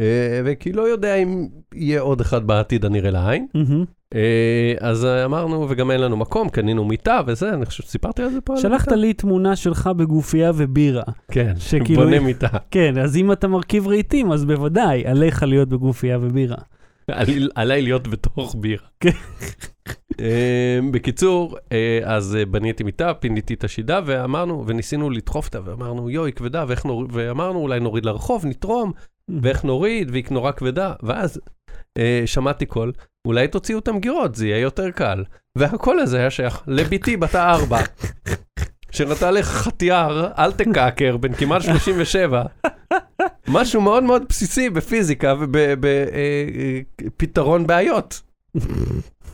[0.00, 0.04] אה,
[0.44, 3.46] וכי לא יודע אם יהיה עוד אחד בעתיד הנראה לעין.
[3.54, 3.84] מהמם.
[4.14, 4.20] אה,
[4.80, 8.40] אז אה, אמרנו, וגם אין לנו מקום, קנינו מיטה וזה, אני חושב שסיפרתי על זה
[8.40, 8.56] פה.
[8.56, 8.92] שלחת?
[8.92, 11.02] לי תמונה שלך בגופייה ובירה.
[11.30, 12.48] כן, שכאילו- בונה מיטה.
[12.70, 16.56] כן, אז אם אתה מרכיב רהיטים, אז בוודאי, עליך להיות בגופייה ובירה.
[17.10, 18.86] עלי- עליי להיות בתוך בירה.
[19.00, 19.10] כן.
[20.20, 21.56] אה, בקיצור,
[22.04, 26.84] אז בניתי מיטה, פיניתי את השידה, ואמרנו, וניסינו לדחוף אותה, ואמרנו, יואו, היא כבדה, ואיך
[26.84, 28.92] נוריד, ואמרנו, אולי נוריד לרחוב, נתרום,
[29.42, 31.40] ואיך נוריד, והיא נורא כבדה, ואז
[32.26, 32.92] שמעתי קול,
[33.26, 35.24] אולי תוציאו את המגירות, זה יהיה יותר קל.
[35.58, 37.80] והקול הזה היה שייך לביתי בת הארבע,
[38.90, 42.42] שנתן לך חטיאר, אל תקעקר, בן כמעט 37.
[43.48, 45.34] משהו מאוד מאוד בסיסי בפיזיקה
[47.00, 48.22] ובפתרון בעיות.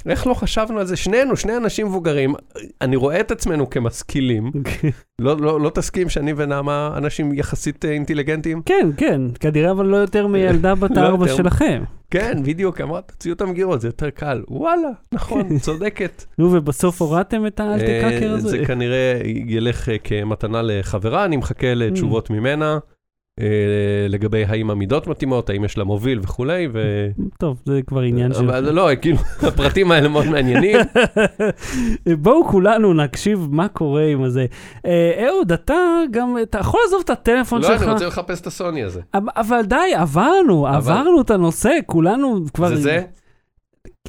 [0.09, 0.97] איך לא חשבנו על זה?
[0.97, 2.35] שנינו, שני אנשים מבוגרים,
[2.81, 4.51] אני רואה את עצמנו כמשכילים.
[5.21, 8.63] לא, לא, לא תסכים שאני ונעמה אנשים יחסית אה, אינטליגנטים?
[8.67, 11.37] כן, כן, כנראה אבל לא יותר מילדה בת לא הארבע יותר.
[11.37, 11.83] שלכם.
[12.11, 14.43] כן, בדיוק, אמרת, תוציאו את המגירות, זה יותר קל.
[14.49, 16.25] וואלה, נכון, צודקת.
[16.39, 18.49] נו, ובסוף הורדתם את האל תקקר אה, הזה?
[18.49, 22.79] זה כנראה ילך אה, כמתנה לחברה, אני מחכה לתשובות ממנה.
[23.41, 27.09] אה, לגבי האם המידות מתאימות, האם יש לה מוביל וכולי, ו...
[27.39, 28.51] טוב, זה כבר עניין של...
[28.51, 29.17] אבל לא, כאילו,
[29.49, 30.77] הפרטים האלה מאוד מעניינים.
[32.23, 34.47] בואו כולנו נקשיב מה קורה עם הזה.
[34.87, 35.75] אה, אהוד, אתה
[36.11, 37.83] גם, אתה יכול לעזוב את הטלפון לא, שלך?
[37.83, 39.01] אני רוצה לחפש את הסוני הזה.
[39.15, 42.69] אבל- די, עברנו, עברנו את הנושא, כולנו כבר...
[42.69, 43.03] זה זה?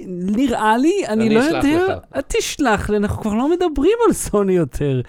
[0.07, 1.99] נראה לי, אני, אני לא אשלח יודע, לך.
[2.15, 5.01] אל תשלח לי, אנחנו כבר לא מדברים על סוני יותר.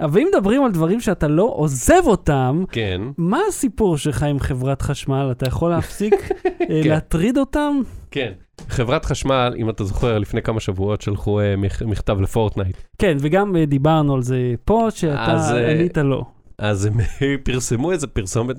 [0.00, 3.00] אבל אם מדברים על דברים שאתה לא עוזב אותם, כן.
[3.18, 5.28] מה הסיפור שלך עם חברת חשמל?
[5.30, 6.48] אתה יכול להפסיק אה,
[6.82, 6.88] כן.
[6.88, 7.80] להטריד אותם?
[8.10, 8.32] כן.
[8.68, 12.76] חברת חשמל, אם אתה זוכר, לפני כמה שבועות שלחו מכ- מכתב לפורטנייט.
[12.98, 16.24] כן, וגם אה, דיברנו על זה פה, שאתה אז, אה, ענית לא.
[16.58, 16.94] אז הם
[17.44, 18.56] פרסמו איזה פרסומת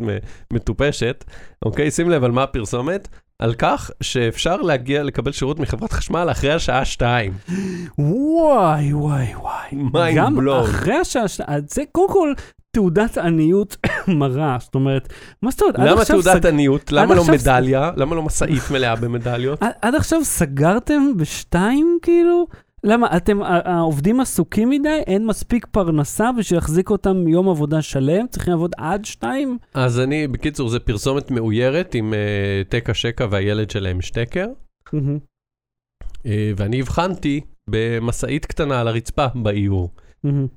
[0.53, 1.25] מטופשת,
[1.65, 1.91] אוקיי?
[1.91, 3.07] שים לב על מה הפרסומת.
[3.39, 7.33] על כך שאפשר להגיע לקבל שירות מחברת חשמל אחרי השעה שתיים.
[7.97, 10.11] וואי, וואי, וואי.
[10.11, 10.61] Mind גם blown.
[10.65, 12.33] אחרי השעה, ש- אז זה קודם כל
[12.71, 13.77] תעודת עניות
[14.19, 15.75] מרה, זאת אומרת, מה זאת אומרת?
[15.79, 16.91] למה תעודת סג- עניות?
[16.91, 17.91] למה לא עכשיו- מדליה?
[17.95, 19.63] למה לא משאית מלאה במדליות?
[19.63, 22.47] עד- עד עכשיו סגרתם בשתיים, כאילו?
[22.87, 25.01] למה, אתם, העובדים עסוקים מדי?
[25.07, 28.27] אין מספיק פרנסה בשביל להחזיק אותם יום עבודה שלם?
[28.27, 29.57] צריכים לעבוד עד שתיים?
[29.73, 34.47] אז אני, בקיצור, זה פרסומת מאוירת עם אה, תקה שקה והילד שלהם שטקר,
[36.25, 39.89] אה, ואני הבחנתי במשאית קטנה על הרצפה באיור.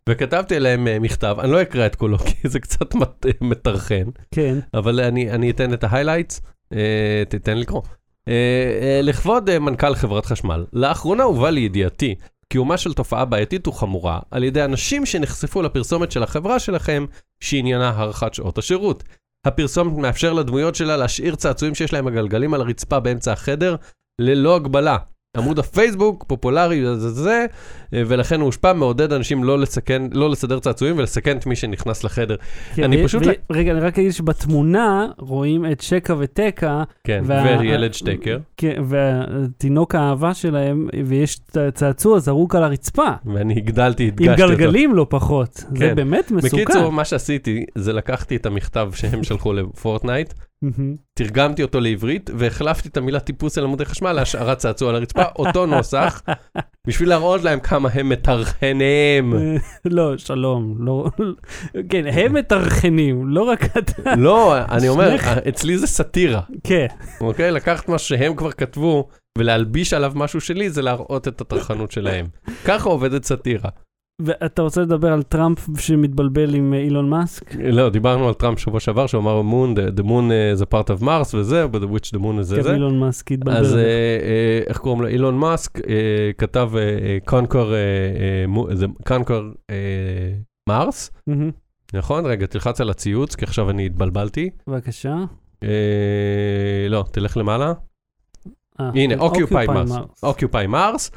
[0.09, 2.95] וכתבתי אליהם אה, מכתב, אני לא אקרא את כולו כי זה קצת
[3.41, 4.59] מטרחן, כן.
[4.75, 6.41] אבל אני, אני אתן את ההיילייטס,
[6.73, 7.83] אה, תתן לקרוא.
[8.29, 8.35] אה,
[8.83, 12.15] אה, לכבוד אה, מנכ"ל חברת חשמל, לאחרונה הובא לידיעתי
[12.53, 17.07] קיומה של תופעה בעייתית וחמורה על ידי אנשים שנחשפו לפרסומת של החברה שלכם,
[17.41, 19.05] שעניינה הארכת שעות השירות.
[19.47, 23.77] הפרסומת מאפשר לדמויות שלה להשאיר צעצועים שיש להם הגלגלים על הרצפה באמצע החדר,
[24.21, 24.97] ללא הגבלה.
[25.37, 27.47] עמוד הפייסבוק פופולרי זה זה זה,
[27.95, 32.05] אה, ולכן הוא הושפע מעודד אנשים לא לסכן, לא לסדר צעצועים ולסכן את מי שנכנס
[32.05, 32.37] לחדר.
[32.75, 37.23] כן, אני ו- פשוט ו- רגע, אני רק אגיד שבתמונה רואים את שקה וטקה, כן,
[37.27, 41.41] וה- וילד שטקר, כן, והתינוק האהבה שלהם, ויש
[41.75, 43.09] צעצוע זרוק על הרצפה.
[43.35, 44.57] ואני הגדלתי, עם הדגשתי אותו.
[44.57, 45.55] גלגלים לא פחות.
[45.55, 45.95] זה כן.
[45.95, 46.57] באמת מסוכן.
[46.65, 50.35] בקיצור, מה שעשיתי, זה לקחתי את המכתב שהם שלחו לפורטנייט.
[51.15, 55.67] תרגמתי אותו לעברית, והחלפתי את המילה טיפוס על עמודי חשמל להשארת צעצוע על הרצפה, אותו
[55.67, 56.23] נוסח,
[56.87, 59.35] בשביל להראות להם כמה הם מטרחנים.
[59.85, 61.07] לא, שלום, לא,
[61.89, 64.15] כן, הם מטרחנים, לא רק אתה.
[64.17, 65.17] לא, אני אומר.
[65.49, 66.87] אצלי זה סאטירה, כן,
[67.21, 67.51] אוקיי?
[67.51, 72.27] לקחת מה שהם כבר כתבו, ולהלביש עליו משהו שלי, זה להראות את הטרחנות שלהם.
[72.65, 73.71] ככה עובדת סאטירה.
[74.25, 77.55] ואתה רוצה לדבר על טראמפ שמתבלבל עם אה, אילון מאסק?
[77.55, 80.75] לא, דיברנו על טראמפ שבוע שעבר, שהוא אמר moon, the, the moon uh, is a
[80.75, 82.73] part of Mars וזה, but which the moon is זה כן, זה.
[82.75, 83.59] אילון מאסק התבלבל.
[83.59, 83.77] אז.
[83.77, 85.09] אה, אה, איך קוראים לו?
[85.09, 86.71] אילון מאסק אה, כתב
[87.25, 87.73] קונקור,
[89.07, 89.43] קונקור
[90.69, 91.11] מרס.
[91.95, 92.27] נכון?
[92.27, 94.51] רגע, תלחץ על הציוץ, כי עכשיו אני התבלבלתי.
[94.67, 95.17] בבקשה.
[95.63, 95.69] אה,
[96.89, 97.73] לא, תלך למעלה.
[98.81, 99.91] אה, הנה, אוקיופאי Occupy מרס.
[99.91, 100.21] Mars.
[100.23, 101.11] אוקיופאי מרס.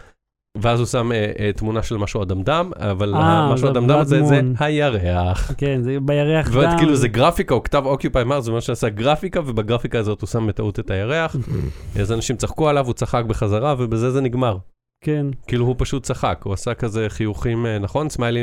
[0.57, 4.41] ואז הוא שם אה, אה, תמונה של משהו אדמדם, אבל אה, משהו אדמדם הזה זה.
[4.59, 5.51] הירח.
[5.57, 6.57] כן, זה בירח דם.
[6.57, 10.27] ועוד כאילו זה גרפיקה, הוא כתב אוקיופאי מרס, זה מה שעשה גרפיקה, ובגרפיקה הזאת הוא
[10.27, 11.35] שם בטעות את הירח.
[12.01, 14.57] אז אנשים צחקו עליו, הוא צחק בחזרה, ובזה זה נגמר.
[15.03, 18.09] כן, כאילו הוא פשוט צחק, הוא עשה כזה חיוכים, נכון?
[18.09, 18.39] סמיילי,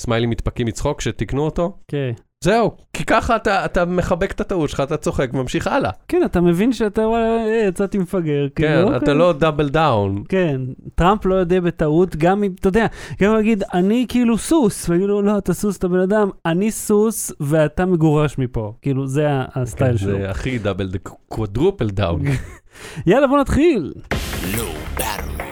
[0.00, 1.78] סמיילי מתפקע מצחוק כשתיקנו אותו.
[1.88, 2.12] כן.
[2.42, 5.90] זהו, כי ככה אתה, אתה מחבק את הטעות שלך, אתה צוחק וממשיך הלאה.
[6.08, 8.46] כן, אתה מבין שאתה, וואלה, אה, יצאתי מפגר.
[8.56, 9.14] כן, כאילו, אתה אוקיי.
[9.14, 10.22] לא Double down.
[10.28, 10.60] כן,
[10.94, 12.86] טראמפ לא יודע בטעות, גם אם, אתה יודע,
[13.22, 17.32] גם אם יגיד, אני כאילו סוס, ויגידו, לא, אתה סוס, אתה בן אדם, אני סוס,
[17.40, 18.72] ואתה מגורש מפה.
[18.82, 20.14] כאילו, זה ה- ה style שלו.
[20.16, 20.88] כן, זה הכי double,
[21.28, 22.22] quadruple down.
[23.06, 23.92] יאללה, בוא נתחיל.
[24.98, 25.42] Battery.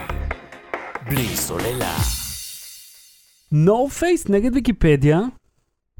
[1.11, 1.94] בלי סוללה.
[3.53, 5.20] נורת' פייס נגד ויקיפדיה.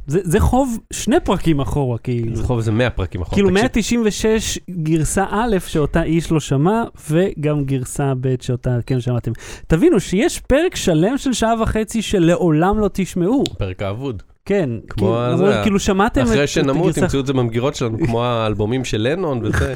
[0.07, 2.37] זה, זה חוב שני פרקים אחורה, כאילו.
[2.37, 3.35] זה חוב איזה 100 פרקים אחורה.
[3.37, 3.63] כאילו תקשיב,
[4.01, 9.33] 196 גרסה א' שאותה איש לא שמע, וגם גרסה ב' שאותה כן שמעתם.
[9.67, 13.45] תבינו שיש פרק שלם של שעה וחצי שלעולם לא תשמעו.
[13.59, 14.23] פרק האבוד.
[14.45, 18.23] כן, כמו כאילו, למרות- כאילו שמעתם אחרי שנמות הגרסה- ימצאו את זה במגירות שלנו, כמו
[18.25, 19.75] האלבומים של לנון וזה.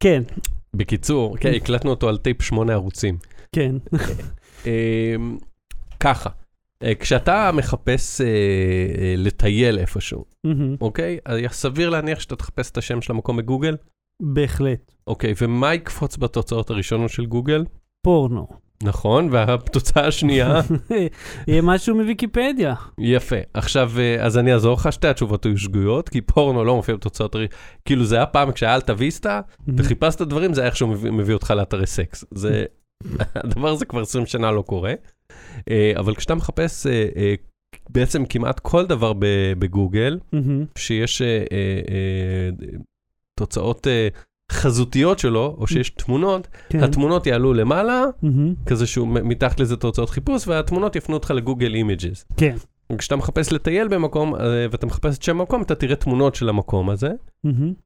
[0.00, 0.22] כן,
[0.74, 3.16] בקיצור, כן, הקלטנו אותו על טייפ שמונה ערוצים.
[3.52, 3.74] כן.
[6.00, 6.34] ככה, אה,
[7.00, 11.18] כשאתה מחפש אה, אה, לטייל איפשהו, מהמם, אוקיי?
[11.24, 13.76] אז סביר להניח שאתה תחפש את השם של המקום בגוגל?
[14.22, 14.92] בהחלט.
[15.06, 17.64] אוקיי, ומה יקפוץ בתוצאות הראשונות של גוגל?
[18.04, 18.46] פורנו.
[18.82, 20.60] נכון, והתוצאה השנייה,
[21.48, 22.74] יהיה משהו מוויקיפדיה.
[22.98, 23.36] יפה.
[23.54, 27.36] עכשיו, אה, אז אני אעזור לך, שתי התשובות היו שגויות, כי פורנו לא מופיע בתוצאות.
[27.84, 29.40] כאילו, זה היה פעם כשהיה אלטה ויסטה,
[29.76, 32.24] וחיפשת דברים, זה היה איכשהו מביא אותך לאתרי סקס.
[32.34, 32.64] זה,
[33.34, 34.94] הדבר הזה כבר 20 שנה לא קורה.
[35.70, 37.34] אה, אבל כשאתה מחפש אה, אה,
[37.90, 39.12] בעצם כמעט כל דבר
[39.58, 40.18] בגוגל,
[40.78, 41.22] שיש
[43.38, 43.86] תוצאות
[44.52, 46.84] חזותיות שלו, או שיש תמונות, כן.
[46.84, 52.24] התמונות יעלו למעלה, מהמם, כזה שהוא מתחת לזה תוצאות חיפוש, והתמונות יפנו אותך לגוגל images.
[52.36, 52.56] כן.
[52.98, 54.34] כשאתה מחפש לטייל במקום,
[54.70, 57.10] ואתה מחפש את שם המקום, אתה תראה תמונות של המקום הזה,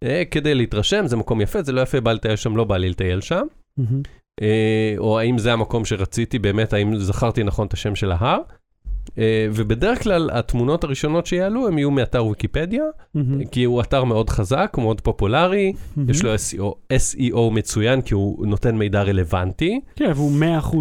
[0.02, 2.90] אה, כדי להתרשם, זה מקום יפה, זה לא יפה, בא לטייל שם, לא בא לי
[2.90, 3.46] לטייל שם.
[3.76, 4.02] מהמם.
[4.42, 8.40] אה, או האם זה המקום שרציתי, באמת, האם זכרתי נכון את השם של ההר.
[9.18, 14.30] אה, ובדרך כלל התמונות הראשונות שיעלו הם יהיו מאתר ויקיפדיה, מהמם, כי הוא אתר מאוד
[14.30, 16.10] חזק, הוא מאוד פופולרי, מהמם.
[16.10, 20.32] יש לו SEO, SEO מצוין, כי הוא נותן מידע רלוונטי, כן, והוא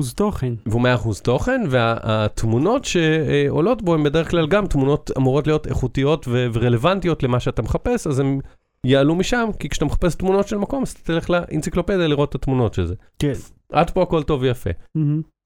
[0.10, 0.54] 100% תוכן.
[0.66, 7.24] והוא 100% תוכן, והתמונות שעולות בו הן בדרך כלל גם תמונות אמורות להיות איכותיות ורלוונטיות
[7.24, 8.40] למה שאתה מחפש, אז הם
[8.88, 12.74] יעלו משם, כי כשאתה מחפש תמונות של מקום, אז אתה תלך לאנציקלופדיה לראות את התמונות
[12.74, 12.96] של זה.
[13.20, 13.34] כן.
[13.72, 14.70] עד פה הכל טוב ויפה.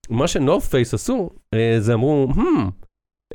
[0.10, 2.72] מה שנורף פייס עשו, אה, זה אמרו, hmm,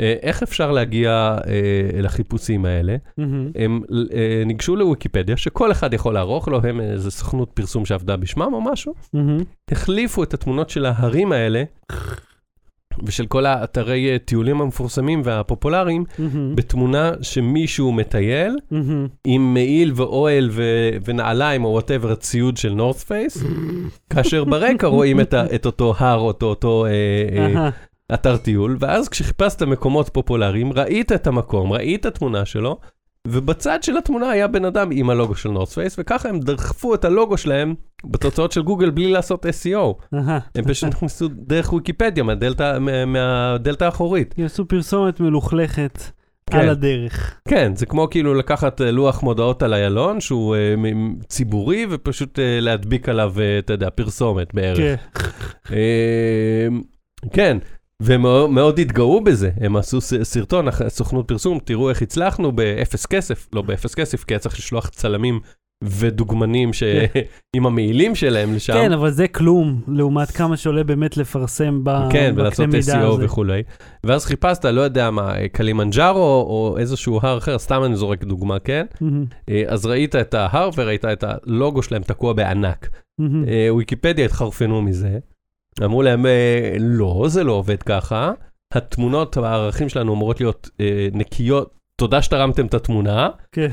[0.01, 2.97] איך אפשר להגיע אה, לחיפושים האלה?
[3.19, 8.17] מהמם, הם אה, ניגשו לוויקיפדיה, שכל אחד יכול לערוך לו, הם איזה סוכנות פרסום שעבדה
[8.17, 9.39] בשמם או משהו, מהמם.
[9.71, 11.65] החליפו את התמונות של ההרים האלה,
[13.05, 19.07] ושל כל האתרי אה, טיולים המפורסמים והפופולריים, מהמם, בתמונה שמישהו מטייל, מהמם.
[19.25, 20.63] עם מעיל ואוהל ו-
[21.05, 23.43] ונעליים או whatever ציוד של נורת' פייס,
[24.13, 26.91] כאשר ברקע רואים את, ה- את אותו הר, אותו, אותו אה,
[27.57, 27.71] אה,
[28.15, 32.79] אתר טיול, ואז כשחיפשת מקומות פופולריים, ראית את המקום, ראית תמונה שלו,
[33.31, 37.05] ובצד של התמונה היה בן אדם עם הלוגו של נורת' פייס, וככה הם דחפו את
[37.05, 40.17] הלוגו שלהם בתוצאות של גוגל בלי לעשות SEO.
[40.55, 44.35] הם פשוט נכנסו דרך ויקיפדיה, מהדלתא, מה- מהדלתא האחורית.
[44.39, 46.03] ועשו פרסומת מלוכלכת
[46.51, 46.59] כן.
[46.59, 47.41] על הדרך.
[47.49, 52.39] כן, זה כמו כאילו לקחת אה, לוח מודעות על איילון, שהוא אה, מ- ציבורי, ופשוט
[52.39, 54.79] אה, להדביק עליו, אתה יודע, פרסומת בערך.
[54.79, 54.95] כן.
[55.73, 56.69] אה,
[57.33, 57.59] כן,
[58.03, 58.23] והם
[58.55, 63.95] מאוד- התגאו בזה, הם עשו סרטון, סוכנות פרסום, תראו איך הצלחנו באפס כסף, לא באפס
[63.95, 65.41] כסף, כי היה צריך לשלוח צלמים
[65.85, 66.83] ודוגמנים ש...
[67.57, 68.73] עם המעילים שלהם לשם.
[68.73, 73.19] כן, אבל זה כלום לעומת כמה שעולה באמת לפרסם ב- כן, ולעשות SEO.
[73.21, 73.63] וכולי.
[74.05, 78.87] ואז חיפשת, לא יודע מה, קלימנג'ארו או איזשהו הר אחר, סתם אני זורק דוגמה, כן?
[79.01, 82.89] מהמם, אה, אז ראית את ההר וראית את הלוגו שלהם תקוע בענק.
[83.19, 83.45] מהמם.
[83.49, 85.19] אה, ויקיפדיה התחרפנו מזה.
[85.85, 88.33] אמרו להם, אה, לא, זה לא עובד ככה.
[88.75, 91.77] התמונות, הערכים שלנו אמורות להיות אה, נקיות.
[92.01, 93.29] תודה שתרמתם את התמונה.
[93.53, 93.71] כן.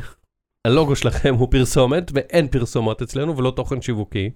[0.67, 4.29] הלוגו שלכם הוא פרסומת, ואין פרסומות אצלנו ולא תוכן שיווקי.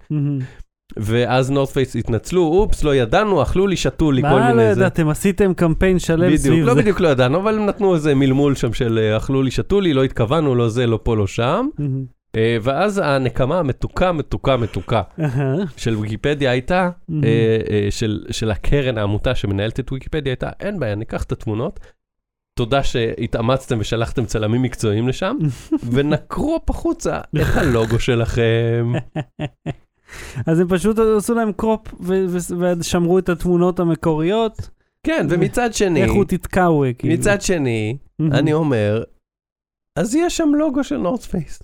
[0.98, 4.76] ואז נורת' פייס התנצלו, אופס, לא ידענו, אכלו לי, שתו לי, כל מה לא מיני
[4.76, 4.82] זה.
[4.82, 6.82] ידעתם, עשיתם קמפיין שלם בדיוק, סביב לא זה.
[6.82, 9.94] בדיוק לא ידענו, אבל הם נתנו איזה מלמול שם של אה, אכלו לי, שתו לי,
[9.94, 11.68] לא התכוונו, לא זה, לא פה, לא שם.
[12.36, 15.02] אה, ואז הנקמה המתוקה, מתוקה, מתוקה
[15.78, 16.90] של ויקיפדיה הייתה.
[17.24, 21.80] אה, אה, של, של הקרן, העמותה שמנהלת את ויקיפדיה, הייתה, אין בעיה, ניקח את התמונות.
[22.58, 25.38] תודה שהתאמצתם ושלחתם צלמים מקצועיים לשם,
[25.94, 28.94] ונקרופ החוצה את הלוגו שלכם.
[30.48, 31.94] אז הם פשוט עשו להם crop
[32.80, 34.70] ושמרו את התמונות המקוריות.
[35.04, 37.14] כן, ומצד שני, איכשהו תתקעו, כאילו.
[37.14, 37.98] מצד שני.
[38.32, 39.04] אני אומר,
[39.96, 41.64] אז יש שם לוגו של נורת' פייס.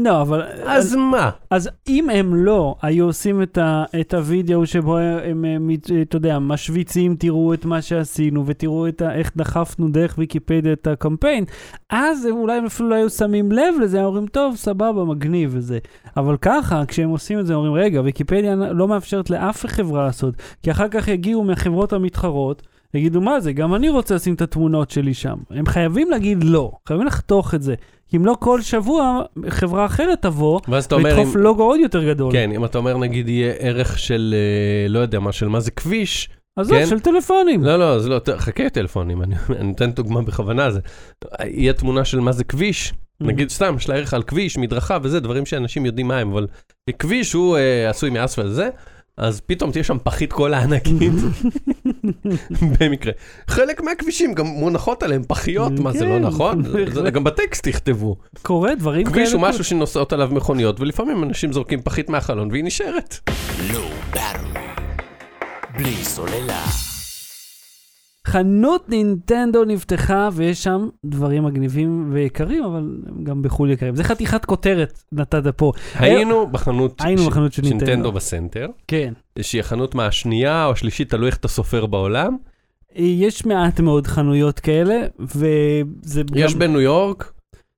[0.00, 0.42] לא, אבל...
[0.66, 1.30] אז מה?
[1.50, 5.70] אז אם הם לא היו עושים את, ה, את הוידאו שבו הם, הם,
[6.02, 10.86] אתה יודע, משוויצים, תראו את מה שעשינו ותראו את ה, איך דחפנו דרך ויקיפדיה את
[10.86, 11.44] הקמפיין,
[11.90, 15.78] אז הם אולי אפילו לא היו שמים לב לזה, הם אומרים, טוב, סבבה, מגניב וזה.
[16.16, 20.34] אבל ככה, כשהם עושים את זה, הם אומרים, רגע, ויקיפדיה לא מאפשרת לאף חברה לעשות,
[20.62, 22.62] כי אחר כך יגיעו מהחברות המתחרות,
[22.94, 25.36] יגידו, מה זה, גם אני רוצה לשים את התמונות שלי שם.
[25.50, 27.74] הם חייבים להגיד לא, חייבים לחתוך את זה.
[28.08, 32.32] כי אם לא כל שבוע, חברה אחרת תבוא, לדחוף אם- לוגו עוד יותר גדול.
[32.32, 35.70] כן, אם אתה אומר נגיד יהיה ערך של, אה, לא יודע מה, של מה זה
[35.70, 36.86] כביש, עזוב, כן.
[36.86, 37.64] של טלפונים.
[37.64, 40.80] לא, לא, זה לא, חכה טלפונים, אני אני נותן דוגמה בכוונה, זה,
[41.44, 42.92] יהיה תמונה של מה זה כביש,
[43.22, 43.26] Mm-hmm.
[43.26, 46.46] נגיד סתם, יש לה ערך על כביש, מדרכה וזה, דברים שאנשים יודעים מה הם, אבל
[46.98, 48.68] כביש הוא אה, עשוי מאספלט וזה,
[49.18, 51.12] אז פתאום תהיה שם פחית קולה ענקית,
[52.80, 53.12] במקרה.
[53.48, 56.62] חלק מהכבישים גם מונחות עליהם פחיות, מה זה לא כן, נכון?
[56.92, 58.16] זה גם בטקסט תכתבו.
[58.42, 59.14] קורה דברים כאלה.
[59.14, 63.30] כביש הוא משהו שנוסעות עליו מכוניות, ולפעמים אנשים זורקים פחית מהחלון והיא נשארת.
[65.76, 66.87] בלי סוללה.
[68.28, 73.96] חנות נינטנדו נפתחה ויש שם דברים מגניבים ויקרים, אבל גם בחו"ל יקרים.
[73.96, 75.72] זה חתיכת כותרת נתת פה.
[75.94, 78.12] היינו בחנות היינו ש- בחנות של נינטנדו.
[78.12, 79.12] בסנטר, כן.
[79.40, 82.36] שהיא החנות מהשנייה או השלישית, תלוי איך אתה סופר בעולם.
[82.96, 86.34] יש מעט מאוד חנויות כאלה, וזה גם...
[86.38, 87.32] יש בניו יורק,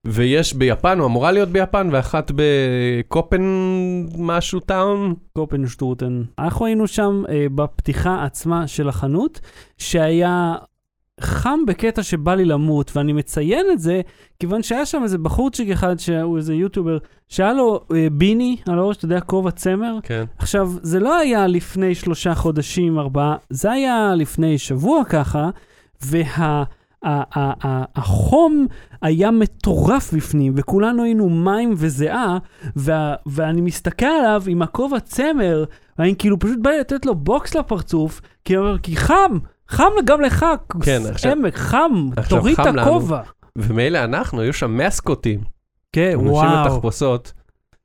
[0.07, 3.43] ויש ביפן, או אמורה להיות ביפן, ואחת בקופן
[4.19, 5.15] משהו טאון.
[5.33, 6.23] קופנשטורטן.
[6.39, 9.41] אנחנו היינו שם אה, בפתיחה עצמה של החנות,
[9.79, 10.55] שהיה
[11.21, 14.01] חם בקטע שבא לי למות, ואני מציין את זה,
[14.39, 16.99] כיוון שהיה שם איזה בחורצ'יק אחד, שהוא איזה יוטיובר,
[17.29, 19.99] שהיה לו אה, ביני על הראש, אתה יודע, כובע צמר.
[20.03, 20.25] כן.
[20.39, 25.51] עכשיו, זה לא היה לפני שלושה חודשים, ארבעה, זה היה לפני שבוע ככה,
[26.03, 26.65] וה...
[27.05, 28.67] החום
[29.03, 32.39] היה מטורף בפנים, וכולנו היינו מים וזיעה,
[33.27, 35.65] ואני מסתכל עליו עם הכובע צמר,
[35.99, 39.39] ואני כאילו פשוט בא לתת לו בוקס לפרצוף, כי אני אומר, כי חם,
[39.69, 40.47] חם גם לך,
[40.83, 42.79] כן, עכשיו- עמק, חם, עכשיו תוריד את חם.
[42.79, 43.21] הכובע.
[43.59, 45.41] ומילא אנחנו, היו שם mascotים,
[45.93, 46.65] כן, אנשים וואו.
[46.65, 47.33] בתחפושות.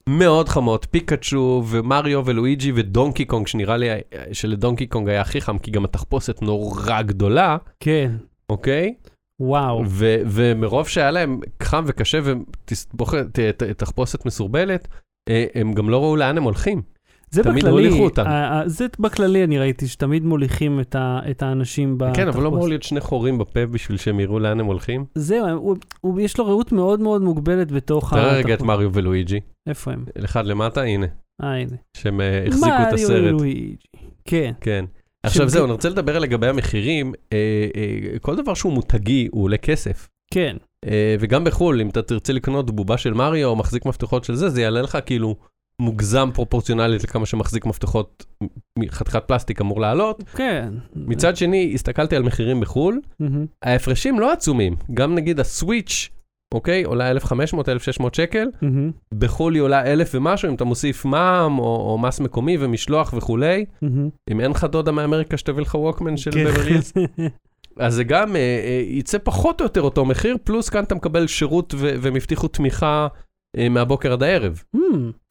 [0.09, 3.87] מאוד חמות, פיקאצ'ו ומריו ולואיג'י ודונקי קונג, שנראה לי
[4.31, 8.11] שלדונקי קונג היה הכי חם, כי גם התחפושת נורא גדולה, כן,
[8.49, 8.93] אוקיי?
[9.39, 9.83] וואו.
[9.87, 12.19] ו- ומרוב שהיה להם חם וקשה
[13.35, 14.87] ותחפושת מסורבלת,
[15.29, 16.81] אה, הם גם לא ראו לאן הם הולכים.
[17.31, 18.23] זה תמיד בכללי, הוליכו אותם.
[18.27, 22.21] ה- ה- זה בכללי אני ראיתי, שתמיד מוליכים את, ה, את האנשים בתחפושת.
[22.21, 25.05] כן, אבל לא אמור להיות שני חורים בפה בשביל שהם יראו לאן הם הולכים.
[25.15, 28.61] זהו, הוא, הוא, יש לו ראות מאוד מאוד מוגבלת בתוך תראה רגע את.
[28.61, 29.39] מריו ולואיג'י.
[29.67, 30.05] איפה הם?
[30.25, 31.05] אחד למטה, הנה,
[31.43, 31.75] אה, הנה.
[31.97, 33.33] שהם אה, החזיקו את מריו הסרט.
[33.33, 33.75] ולואיג'י.
[34.25, 34.51] כן.
[34.61, 34.85] כן.
[35.25, 37.13] עכשיו זהו, אני רוצה לדבר לגבי המחירים.
[37.33, 37.37] אה,
[37.75, 40.07] אה, כל דבר שהוא מותגי, הוא עולה כסף.
[40.33, 40.57] כן.
[40.85, 44.49] אה, וגם בחו"ל, אם אתה תרצה לקנות בובה של מריו או מחזיק מפתחות של זה,
[44.49, 45.35] זה יעלה לך כאילו
[45.81, 48.25] מוגזם פרופורציונלית לכמה שמחזיק מפתחות
[48.79, 50.23] מחתיכת פלסטיק אמור לעלות.
[50.35, 50.73] כן.
[50.95, 53.45] מצד שני, הסתכלתי על מחירים בחו"ל, מהמם.
[53.63, 54.75] ההפרשים לא עצומים.
[54.93, 56.09] גם נגיד הסוויץ',
[56.55, 57.23] אוקיי, עולה 1,500-1,600
[58.13, 58.91] שקל, מהמם.
[59.17, 63.65] בחו"ל היא עולה 1,000 ומשהו, אם אתה מוסיף מע"מ או, או מס מקומי ומשלוח וכולי.
[63.81, 64.09] מהמם.
[64.31, 66.45] אם אין לך דודה מאמריקה שתביא לך ווקמן של כן.
[66.45, 66.93] בבריס,
[67.79, 71.27] אז זה גם אה, אה, יצא פחות או יותר אותו מחיר, פלוס כאן אתה מקבל
[71.27, 73.07] שירות ו- והם הבטיחו תמיכה
[73.57, 74.63] אה, מהבוקר עד הערב.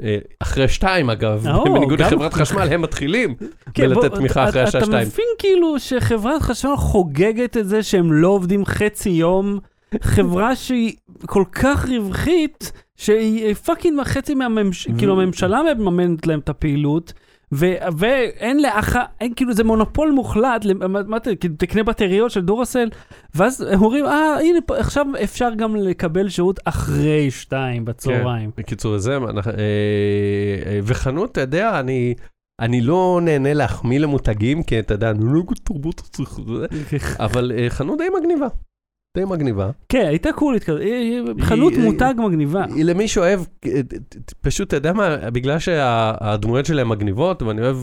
[0.02, 3.34] אה, אחרי שתיים אגב, או, בניגוד גם- לחברת חשמל, הם מתחילים
[3.74, 5.06] כן, בוא, בלתת תמיכה אתה- אחרי השעה אתה שתיים.
[5.08, 9.58] מבין כאילו שחברת חשמל חוגגת את זה שהם לא עובדים חצי יום?
[10.02, 10.92] חברה שהיא
[11.26, 17.12] כל כך רווחית, שהיא fucking חצי מהממשלה, ו- כאילו הממשלה מממנת להם את הפעילות.
[17.54, 18.96] ו- ואין לאח...
[19.20, 20.66] אין כאילו זה מונופול מוחלט,
[21.06, 22.88] מה אתה, כאילו תקנה בטריות של דורסל,
[23.34, 28.50] ואז הם אומרים, אה, הנה, עכשיו אפשר גם לקבל שירות אחרי שתיים בצהריים.
[28.56, 29.20] בקיצור, זה, אה,
[30.66, 32.14] אה, וחנות, אתה יודע, אני...
[32.60, 36.18] אני לא נהנה להחמיא למותגים, כי אתה יודע, אני לא תרבות,
[37.26, 38.46] אבל אה, חנות די מגניבה.
[39.16, 39.70] די מגניבה.
[39.88, 40.80] כן, הייתה קולית כזאת,
[41.40, 42.64] חנות מותג מגניבה.
[42.74, 43.40] היא למי שאוהב,
[44.40, 47.76] פשוט, אתה יודע מה, בגלל שהדמויות שלהם מגניבות, ואני אוהב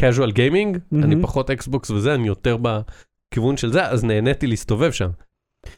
[0.00, 0.96] casual gaming.
[1.04, 5.10] אני פחות אקסבוקס וזה, אני יותר בכיוון של זה, אז נהניתי להסתובב שם.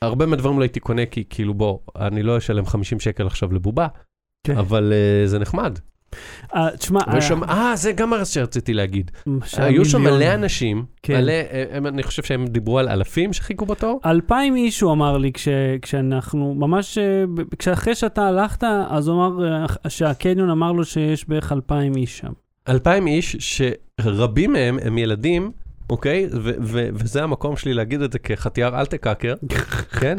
[0.03, 3.87] הרבה מהדברים לא הייתי קונה, כי כאילו בוא, אני לא אשלם 50 שקל עכשיו לבובה,
[4.47, 4.57] כן.
[4.57, 5.79] אבל אה, זה נחמד.
[6.55, 9.11] אה, תשמע, שם, אה, זה גם מה שרציתי להגיד.
[9.29, 9.33] אה,
[9.65, 10.03] היו שם.
[10.03, 11.21] מלא אנשים, כן.
[11.21, 14.01] מלא, אה, הם- אני חושב שהם דיברו על אלפים שחיכו בתור.
[14.07, 15.49] אלפיים איש הוא אמר לי כש,
[15.83, 17.25] כשאנחנו, ממש, אה,
[17.59, 19.53] כשאחרי שאתה הלכת, אז הוא אמר
[19.85, 22.33] אה, שהקניון אמר לו שיש בערך אלפיים איש שם.
[22.69, 23.37] אלפיים איש,
[24.01, 25.51] שרבים מהם הם ילדים,
[25.91, 26.27] אוקיי?
[26.33, 29.35] ו- ו- וזה המקום שלי להגיד את זה כחטיאר אלטקאקר,
[30.01, 30.17] כן?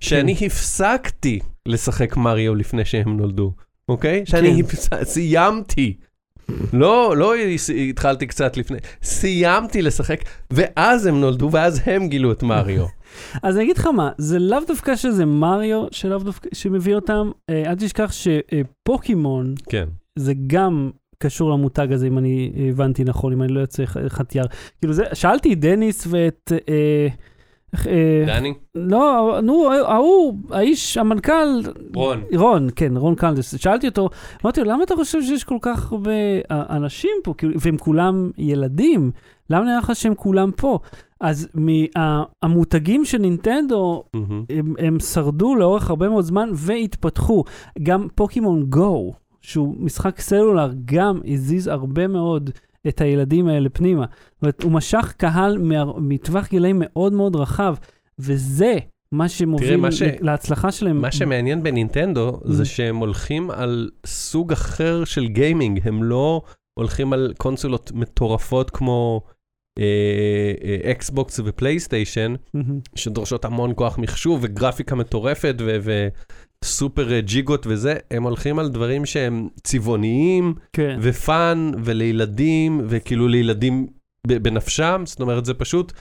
[0.00, 3.52] שאני הפסקתי לשחק מריו לפני שהם נולדו,
[3.88, 4.26] אוקיי?
[4.26, 5.04] שאני כן.
[5.04, 5.96] סיימתי.
[6.72, 7.34] לא, לא
[7.88, 10.20] התחלתי קצת לפני, סיימתי לשחק,
[10.50, 12.86] ואז הם נולדו, ואז הם גילו את מריו.
[13.42, 17.62] אז אני אגיד לך מה, זה לאו דווקא שזה מריו שלאו דווקא, שמביא אותם, אה,
[17.66, 19.84] אל תשכח שפוקימון כן.
[20.18, 24.44] זה גם קשור למותג הזה, אם אני הבנתי נכון, אם אני לא יוצא חטיאר.
[24.80, 27.08] כאילו זה, שאלתי את דניס ואת, אה,
[28.26, 28.54] דני?
[28.74, 31.60] לא, נו, ההוא, האיש, המנכ"ל,
[31.94, 32.22] רון.
[32.36, 34.08] רון, כן, רון קלדס, שאלתי אותו,
[34.44, 36.10] אמרתי לו, למה אתה חושב שיש כל כך הרבה
[36.50, 39.10] אה, אנשים פה, כאילו, והם כולם ילדים?
[39.50, 40.78] למה נראה לך שהם כולם פה?
[41.20, 44.44] אז מה, המותגים של נינטנדו, מהמם.
[44.50, 47.44] הם, הם שרדו לאורך הרבה מאוד זמן והתפתחו.
[47.82, 52.50] גם פוקימון גו, שהוא משחק סלולר, גם הזיז הרבה מאוד
[52.88, 54.04] את הילדים האלה פנימה.
[54.34, 55.58] זאת אומרת, הוא משך קהל
[55.98, 57.74] מטווח גילאים מאוד מאוד רחב,
[58.18, 58.74] וזה
[59.12, 61.00] מה שמוביל מה ש- להצלחה שלהם.
[61.00, 62.52] מה שמעניין בנינטנדו Mm.
[62.52, 66.42] זה שהם הולכים על סוג אחר של גיימינג, הם לא
[66.78, 69.20] הולכים על קונסולות מטורפות כמו
[70.90, 72.78] אקסבוקס ופלייסטיישן, Mhm.
[72.94, 76.08] שדורשות המון כוח מחשוב וגרפיקה מטורפת ו-
[76.64, 80.98] וסופר אה, ג'יגות וזה, הם הולכים על דברים שהם צבעוניים כן.
[81.02, 83.86] ו fun ולילדים, וכאילו לילדים
[84.26, 85.92] בנפשם, זאת אומרת זה פשוט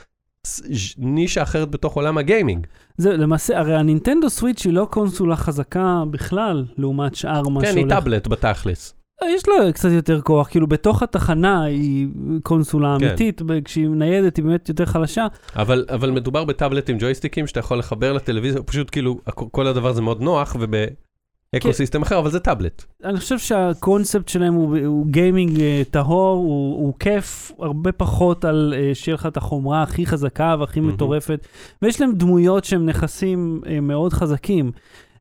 [0.98, 2.68] נישה אחרת בתוך עולם הגיימינג.
[2.98, 7.78] זה למעשה, הרי הנינטנדו סוויץ' היא לא קונסולה חזקה בכלל, לעומת שאר מה כן, שהולך.
[7.78, 8.94] היא טאבלט בתכלס.
[9.26, 12.08] יש לה קצת יותר כוח, כאילו בתוך התחנה היא
[12.44, 13.06] קונסולה כן.
[13.06, 15.28] אמיתית, כשהיא ניידת היא באמת יותר חלשה.
[15.56, 19.20] אבל, אבל מדובר בטאבלט עם ג'ויסטיקים שאתה יכול לחבר לטלוויזיה, פשוט כאילו,
[19.52, 22.86] כל הדבר הזה מאוד נוח וב ecosystem אחר, אבל זה טאבלט.
[23.04, 28.74] אני חושב שהקונספט שלהם הוא, הוא גיימינג אה, טהור, הוא, הוא כיף, הרבה פחות על
[28.78, 30.94] אה, שיהיה לך את החומרה הכי חזקה והכי Mhm.
[30.94, 31.48] מטורפת,
[31.82, 34.72] ויש להם דמויות שהם נכסים אה, מאוד חזקים.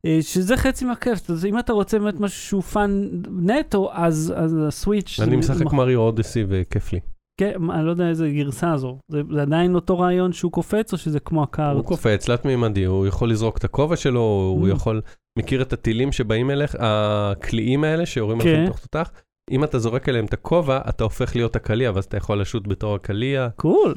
[0.05, 4.55] אה, שזה חצי מהכיף, אז אם אתה רוצה באמת משהו שהוא fun נטו, אז, אז
[4.67, 5.19] הסוויץ'...
[5.23, 6.99] אני משחק מריו אודיסי וכיף לי.
[7.39, 8.99] כן, אני לא יודע איזה גרסה זו.
[9.07, 11.75] זה, זה עדיין אותו רעיון שהוא קופץ, או שזה כמו הקארט?
[11.75, 14.19] הוא קופץ, תלת מימדי, הוא יכול לזרוק את הכובע שלו,
[14.57, 14.71] הוא Mm.
[14.71, 15.01] יכול,
[15.39, 18.49] מכיר את הטילים שבאים אליך, הקליעים האלה שיורים כן.
[18.49, 19.11] עליך לתוך תותח?
[19.51, 22.95] אם אתה זורק עליהם את הכובע, אתה הופך להיות הקליע, ואז אתה יכול לשוט בתור
[22.95, 23.47] הקליע.
[23.55, 23.95] Cool.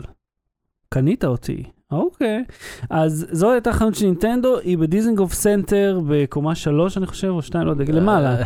[0.88, 1.64] קנית אותי.
[1.92, 2.44] אוקיי.
[2.90, 7.66] אז זו הייתה חנות של נינטנדו, היא בדיזנגוף סנטר בקומה 3, אני חושב, או 2,
[7.66, 8.36] לא יודע, למעלה.
[8.36, 8.44] אה,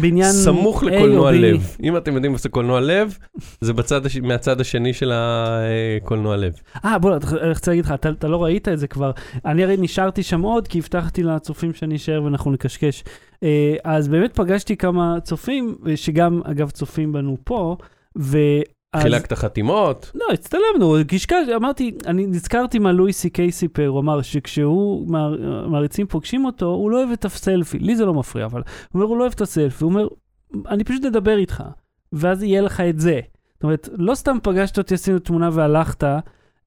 [0.00, 1.32] בניין סמוך לקולנוע.
[1.32, 1.76] לב.
[1.82, 3.18] אם אתם יודעים איפה זה קולנוע לב,
[3.60, 3.72] זה.
[4.22, 6.52] מהצד השני של הקולנוע לב.
[6.84, 9.10] אה, בוא, אני רוצה להגיד לך, אתה, לא ראית את זה כבר.
[9.44, 13.04] אני הרי נשארתי שם עוד, כי הבטחתי לצופים שאני אשאר ואנחנו נקשקש.
[13.42, 17.76] אה, אז באמת פגשתי כמה צופים, אה, שגם, אגב, צופים בנו פה,
[18.96, 24.22] חילקת חתימות, לא, הצטלמנו, קשקש, אמרתי, אני נזכרתי מה לואי סי קיי סיפר, הוא אמר
[24.22, 28.60] שכשהוא, מער- מעריצים פוגשים אותו, הוא לא אוהב את הסלפי, לי זה לא מפריע, אבל
[28.60, 30.08] הוא אומר, הוא לא אוהב את הסלפי, הוא אומר,
[30.68, 31.62] אני פשוט אדבר איתך,
[32.12, 33.20] ואז יהיה לך את זה.
[33.54, 36.04] זאת אומרת, לא סתם פגשת אותי, עשינו תמונה והלכת,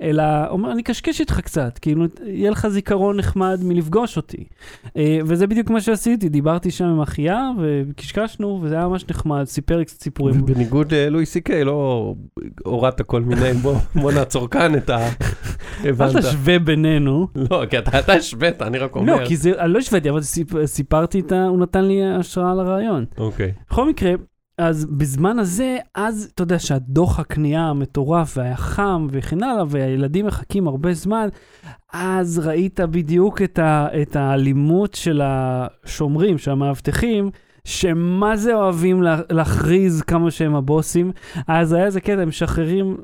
[0.03, 4.43] אלא, אומר, אני אקשקש איתך קצת, כאילו, יהיה לך זיכרון נחמד מלפגוש אותי.
[4.97, 9.77] אה, וזה בדיוק מה שעשיתי, דיברתי שם עם אחיה, וקשקשנו, וזה היה ממש נחמד, סיפר
[9.77, 10.41] לי קצת סיפורים.
[10.41, 12.13] ובניגוד ללואי סי קיי, לא
[12.65, 15.09] הורדת כל מיני, בוא בוא נעצור כאן את ה...
[15.85, 16.15] אל הבנת?
[16.15, 17.27] תשווה בינינו.
[17.51, 19.15] לא, כי אתה אתה השווית, אני רק אומר.
[19.15, 21.45] לא, כי זה, אני לא השוויתי, אבל סיפ, סיפרתי את ה...
[21.45, 23.05] הוא נתן לי השראה לרעיון.
[23.17, 23.51] אוקיי.
[23.69, 24.11] בכל מקרה,
[24.57, 30.67] אז בזמן הזה, אז אתה יודע שהדוח הקנייה המטורף והיה חם וכן הלאה, והילדים מחכים
[30.67, 31.27] הרבה זמן,
[31.93, 37.31] אז ראית בדיוק את, ה, את האלימות של השומרים, של המאבטחים,
[37.65, 41.11] שמה זה אוהבים לה, להכריז כמה שהם הבוסים.
[41.47, 42.97] אז היה איזה קטע, הם משחררים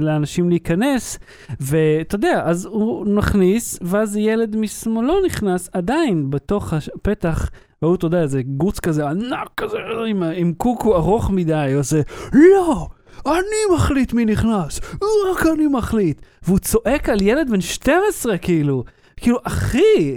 [0.00, 1.18] לאנשים להיכנס,
[1.60, 7.50] ואתה יודע, אז הוא נכניס, ואז ילד משמאלו נכנס, עדיין בתוך הפתח,
[7.84, 9.76] והוא, אתה יודע, איזה גוץ כזה ענק כזה,
[10.08, 12.00] עם, עם קוקו ארוך מדי, עושה,
[12.32, 12.88] לא!
[13.26, 14.80] אני מחליט מי נכנס,
[15.30, 16.22] רק אני מחליט.
[16.42, 18.84] והוא צועק על ילד בן 12, כאילו.
[19.16, 20.14] כאילו, אחי,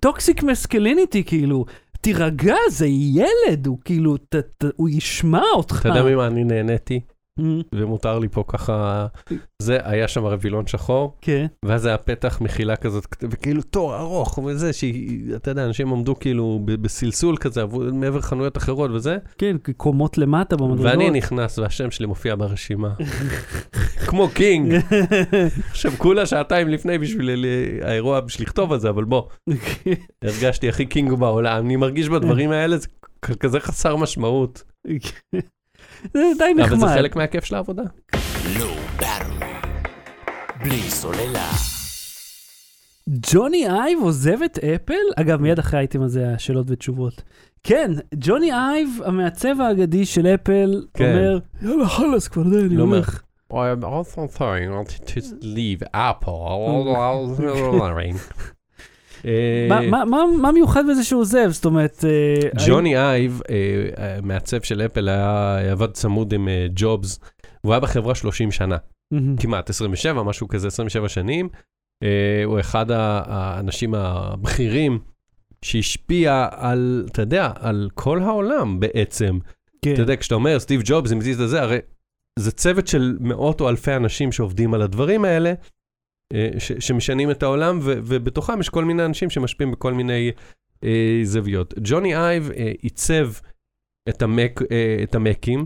[0.00, 1.64] Toxic masculinity, כאילו,
[2.00, 5.80] תירגע, זה ילד, הוא כאילו, ת, ת, הוא ישמע אותך.
[5.80, 7.00] אתה יודע ממה אני נהניתי?
[7.40, 7.42] Mm,
[7.74, 9.06] ומותר לי פה ככה...
[9.62, 11.46] זה, היה שם וילון שחור, כן.
[11.64, 17.36] ואז היה פתח מחילה כזאת, וכאילו תור ארוך וזה, שאתה יודע, אנשים עמדו כאילו בסלסול
[17.36, 20.86] כזה, מעבר חנויות אחרות וזה, כן, קומות למטה במדרגות.
[20.86, 22.94] ואני נכנס והשם שלי מופיע ברשימה.
[24.08, 24.74] כמו king.
[25.70, 27.46] עכשיו, כולה שעתיים לפני בשביל
[27.82, 29.22] האירוע, בשביל לכתוב על זה, אבל בוא,
[30.24, 31.64] הרגשתי הכי king בעולם.
[31.64, 32.88] אני מרגיש בדברים האלה, זה
[33.40, 34.62] כזה חסר משמעות.
[36.12, 36.78] זה די נחמד.
[36.78, 37.82] אבל זה חלק מהכיף של העבודה.
[40.62, 41.50] בלי סוללה.
[43.08, 44.94] ג'וני אייב עוזב את אפל?
[45.16, 47.22] אגב, מיד אחרי האייטם הזה, השאלות ותשובות.
[47.62, 51.04] כן, ג'וני אייב, המעצב האגדי של אפל, כן.
[51.04, 52.96] אומר, יאללה חלאס כבר, די, אני לא אומר.
[52.96, 53.22] הולך.
[53.52, 54.72] I'm also saying
[55.06, 56.94] to leave Apple.
[59.24, 59.66] אה,
[60.42, 61.48] מה- מיוחד בזה שהוא עוזב?
[61.50, 62.04] זאת אומרת...
[62.04, 67.20] אה, ג'וני אייב, אה, מעצב של אפל, היה עבד צמוד עם ג'ובס,
[67.64, 68.76] והוא היה בחברה 30 שנה,
[69.40, 71.48] כמעט 27, משהו כזה, 27 שנים,
[72.44, 74.98] הוא אחד האנשים הבכירים
[75.64, 79.38] שהשפיע על, אתה יודע, על כל העולם בעצם.
[79.84, 79.92] כן.
[79.92, 81.78] אתה יודע, כשאתה אומר סטיב ג'ובס את זה, הרי
[82.38, 85.52] זה צוות של מאות או אלפי אנשים שעובדים על הדברים האלה,
[86.58, 90.30] ש- שמשנים את העולם, ו- ובתוכם יש כל מיני אנשים שמשפיעים בכל מיני
[90.84, 91.74] אה, זוויות.
[91.82, 93.28] ג'וני אייב אה, עיצב
[94.08, 95.64] את, המק, אה, את המקים,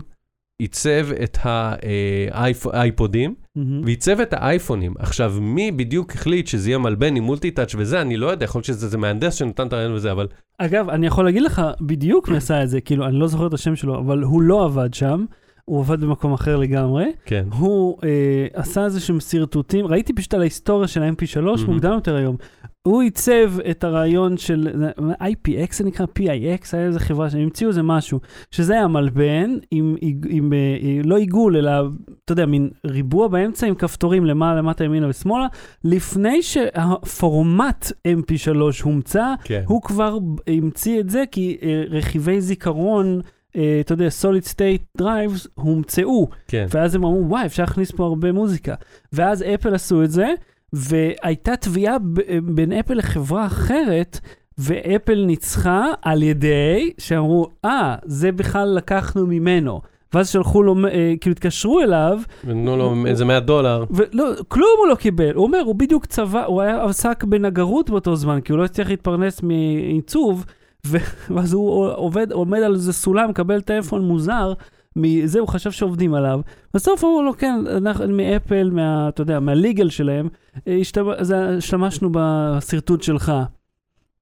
[0.61, 3.81] עיצב את האייפודים, מהמם.
[3.83, 4.93] ועיצב את האייפונים.
[4.99, 8.65] עכשיו, מי בדיוק החליט שזה יהיה מלבן עם מולטי-טאץ' וזה, אני לא יודע, יכול להיות
[8.65, 12.63] שזה מהנדס שנתן את הרעיון וזה, אבל אגב, אני יכול להגיד לך בדיוק מי עשה
[12.63, 15.25] את זה, כאילו, אני לא זוכר את השם שלו, אבל הוא לא עבד שם,
[15.69, 17.11] הוא עבד במקום אחר לגמרי.
[17.25, 17.45] כן.
[17.57, 21.73] הוא אה, עשה איזה שהם שרטוטים, ראיתי פשוט על ההיסטוריה של ה-MP3 מהמם.
[21.73, 22.35] מוקדם יותר היום.
[22.81, 24.67] הוא עיצב את הרעיון של
[25.21, 28.19] IPX זה נקרא PIX, היה איזה חברה שהם המציאו איזה משהו,
[28.51, 31.71] שזה היה מלבן עם, עם, עם אה, לא עיגול אלא,
[32.25, 35.47] אתה יודע, מין ריבוע באמצע עם כפתורים למעלה, למטה, ימינה ושמאלה,
[35.83, 38.51] לפני שהפורמט MP3
[38.83, 39.63] הומצא, כן.
[39.67, 40.17] הוא כבר
[40.47, 46.27] המציא את זה כי אה, רכיבי זיכרון, אתה יודע, solid state drives הומצאו.
[46.47, 46.65] כן.
[46.69, 48.75] ואז הם אמרו, וואי, אפשר להכניס פה הרבה מוזיקה.
[49.13, 50.27] ואז אפל עשו את זה,
[50.73, 54.19] והייתה תביעה ב- בין אפל לחברה אחרת,
[54.57, 59.81] ואפל ניצחה על ידי שאמרו, אה, זה בכלל לקחנו ממנו.
[60.13, 63.83] ואז שלחו לו, אה, כאילו התקשרו אליו, ונתנו לו איזה 100 דולר.
[63.91, 65.33] ולא, כלום הוא לא קיבל.
[65.35, 68.89] הוא אומר, הוא בדיוק צבא, הוא היה עסק בנגרות באותו זמן, כי הוא לא הצליח
[68.89, 70.45] להתפרנס מעיצוב,
[71.35, 74.53] ואז הוא עובד, עומד על איזה סולם, מקבל טלפון מוזר,
[74.95, 76.41] מזה הוא חשב שעובדים עליו.
[76.73, 80.29] בסוף אמרו לו, כן, אנחנו מאפל, מה, אתה יודע, מהליגל שלהם,
[80.67, 80.79] אה,
[81.57, 83.31] השתמשנו בשרטוט שלך.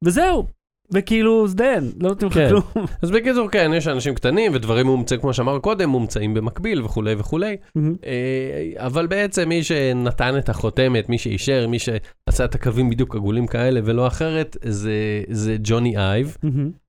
[0.03, 0.56] וזהו.
[0.91, 2.49] וכאילו, זדיין, לא נותנים לך כן.
[2.49, 2.85] כלום.
[3.01, 7.57] אז בקיצור, כן, יש אנשים קטנים ודברים מומצאים, כמו שאמר קודם, מומצאים במקביל וכולי וכולי.
[8.05, 13.47] אה, אבל בעצם מי שנתן את החותמת, מי שאישר, מי שעשה את הקווים בדיוק עגולים
[13.47, 16.37] כאלה ולא אחרת, זה, זה ג'וני אייב.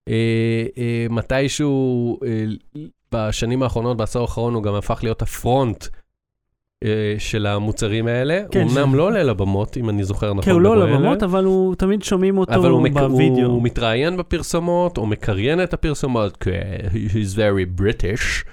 [0.08, 0.14] אה,
[0.78, 2.18] אה, מתישהו
[3.12, 5.84] בשנים האחרונות, בעשור האחרון, הוא גם הפך להיות הפרונט
[7.18, 8.42] של המוצרים האלה.
[8.50, 10.44] כן, הוא אמנם ש- לא עולה לבמות, אם אני זוכר נכון.
[10.44, 10.84] כן, הוא לא אלה.
[10.94, 12.92] הבמות, אבל הוא תמיד שומעים אותו אבל הוא, מק...
[12.92, 13.46] בווידאו.
[13.46, 16.50] הוא מתראיין בפרסומות, הוא מקריין את הפרסומות, כי
[16.92, 18.44] he's very British.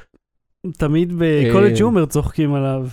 [0.78, 2.88] תמיד בקולג' אה, הומר צוחקים עליו.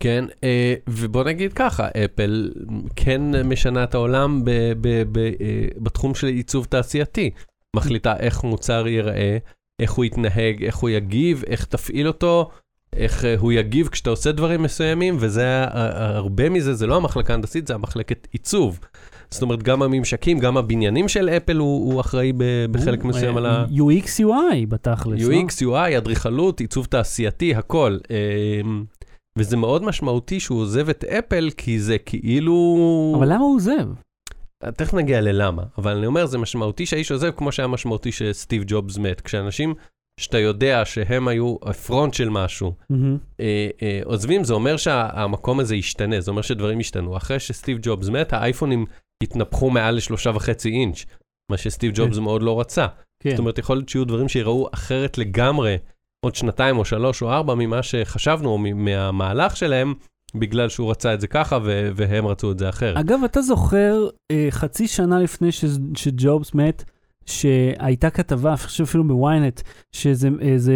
[0.00, 2.50] כן, אה, ובוא נגיד ככה, אפל
[2.96, 5.32] כן משנה את העולם ב, ב, ב, אה,
[5.76, 7.30] בתחום של עיצוב תעשייתי.
[7.76, 9.38] מחליטה איך מוצר ייראה,
[9.82, 12.50] איך הוא יתנהג, איך הוא יגיב, איך תפעיל אותו,
[12.96, 17.66] איך אה, הוא יגיב כשאתה עושה דברים מסוימים, וזה, הרבה מזה, זה לא המחלקה ההנדסית,
[17.66, 18.78] זה המחלקת עיצוב.
[19.30, 23.34] זאת אומרת, גם הממשקים, גם הבניינים של אפל הוא, הוא אחראי ב, בחלק הוא, מסוים
[23.34, 23.64] אה, על ה...
[23.70, 25.34] UX UI בתכלס, לא?
[25.34, 27.98] UX, UI, אדריכלות, עיצוב תעשייתי, הכל.
[28.10, 28.84] אמ,
[29.38, 33.14] וזה מאוד משמעותי שהוא עוזב את אפל, כי זה כאילו...
[33.18, 33.88] אבל למה הוא עוזב?
[34.76, 38.98] תכף נגיע ללמה, אבל אני אומר, זה משמעותי שהאיש עוזב, כמו שהיה משמעותי שסטיב ג'ובס
[38.98, 39.20] מת.
[39.20, 39.74] כשאנשים
[40.20, 42.74] שאתה יודע שהם היו הפרונט של משהו.
[43.40, 47.16] אה, אה, עוזבים, זה אומר שהמקום הזה ישתנה, זה אומר שדברים ישתנו.
[47.16, 48.86] אחרי שסטיב ג'ובס מת, האייפונים
[49.22, 51.04] התנפחו מעל לשלושה וחצי אינץ',
[51.50, 52.86] מה שסטיב ג'ובס מאוד לא רצה.
[53.22, 53.30] כן.
[53.30, 55.76] זאת אומרת, יכול להיות שיהיו דברים שיראו אחרת לגמרי
[56.24, 59.94] עוד שנתיים או שלוש או ארבע ממה שחשבנו, או מהמהלך שלהם,
[60.34, 61.58] בגלל שהוא רצה את זה ככה
[61.96, 62.96] והם רצו את זה אחרת.
[62.96, 65.48] אגב, אתה זוכר אה, חצי שנה לפני
[65.94, 66.84] שג'ובס מת,
[67.26, 69.60] שהייתה כתבה, אני חושב אפילו בוויינט,
[69.92, 70.74] שאיזה איזה,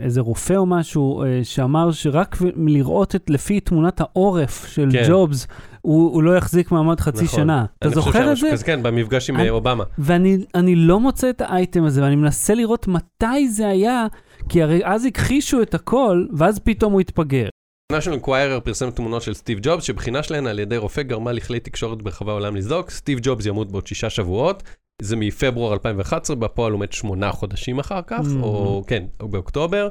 [0.00, 5.02] איזה רופא או משהו, אה, שאמר שרק מלראות את, לפי תמונת העורף של כן.
[5.08, 5.46] ג'ובס,
[5.80, 7.40] הוא, הוא לא יחזיק מעמד חצי נכון.
[7.40, 7.64] שנה.
[7.78, 8.48] אתה זוכר את זה?
[8.52, 9.84] כזה, כן, במפגש עם אני- אה, אובמה.
[9.98, 14.06] ואני אני לא מוצא את האייטם הזה, ואני מנסה לראות מתי זה היה,
[14.48, 17.48] כי הרי אז הכחישו את הכל, ואז פתאום הוא התפגר.
[17.92, 22.02] national Enquirer פרסם תמונות של סטיב ג'ובס, שבחינה שלהן על ידי רופא גרמה לכלי תקשורת
[22.02, 24.62] ברחבי העולם לזעוק, סטיב ג'ובס ימות בעוד שישה שבועות,
[25.02, 28.42] זה מפברואר 2011, בפועל הוא מת שמונה חודשים אחר כך, Mhm.
[28.42, 29.88] או כן, או באוקטובר,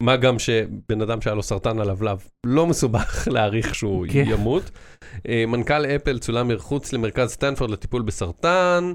[0.00, 4.24] מה גם שבן אדם שהיה לו סרטן הלבלב, לא מסובך להעריך שהוא כן.
[4.26, 4.70] ימות.
[5.28, 8.92] אה, מנכ"ל אפל צולם מחוץ למרכז סטנפורד לטיפול בסרטן,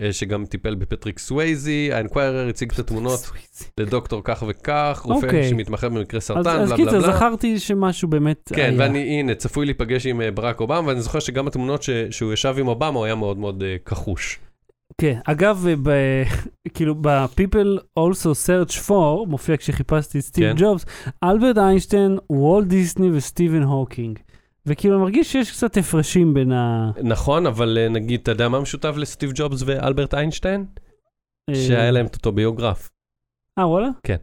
[0.00, 3.30] אה, שגם טיפל בפטריק סווייזי, האנקוויירר הציג את התמונות
[3.80, 5.48] לדוקטור כך וכך, רופא אוקיי.
[5.50, 7.12] שמתמחה במקרה אז, סרטן, אז בלה בלה קיצר, בלה.
[7.16, 8.74] זכרתי שמשהו באמת כן, היה.
[8.78, 12.54] ואני, הנה, צפוי להיפגש עם אה, ברק אובמה, ואני זוכר שגם התמונות ש, שהוא ישב
[12.58, 14.38] עם אובמה, הוא היה מאוד מאוד אה, כחוש.
[15.00, 15.90] כן, אגב, ב,
[16.74, 20.54] כאילו ב-People also search for, מופיע כשחיפשתי את סטיב כן.
[20.58, 20.84] ג'ובס,
[21.24, 24.18] אלברט איינשטיין, וולט דיסני וסטיבן הוקינג.
[24.66, 26.90] וכאילו, אני מרגיש שיש קצת הפרשים בין ה...
[27.02, 30.66] נכון, אבל אה, נגיד, אתה יודע מה משותף לסטיב ג'ובס ואלברט איינשטיין?
[31.50, 32.90] אה, שהיה להם את אותו ביוגרף.
[33.58, 33.88] אה, וואלה?
[34.02, 34.16] כן.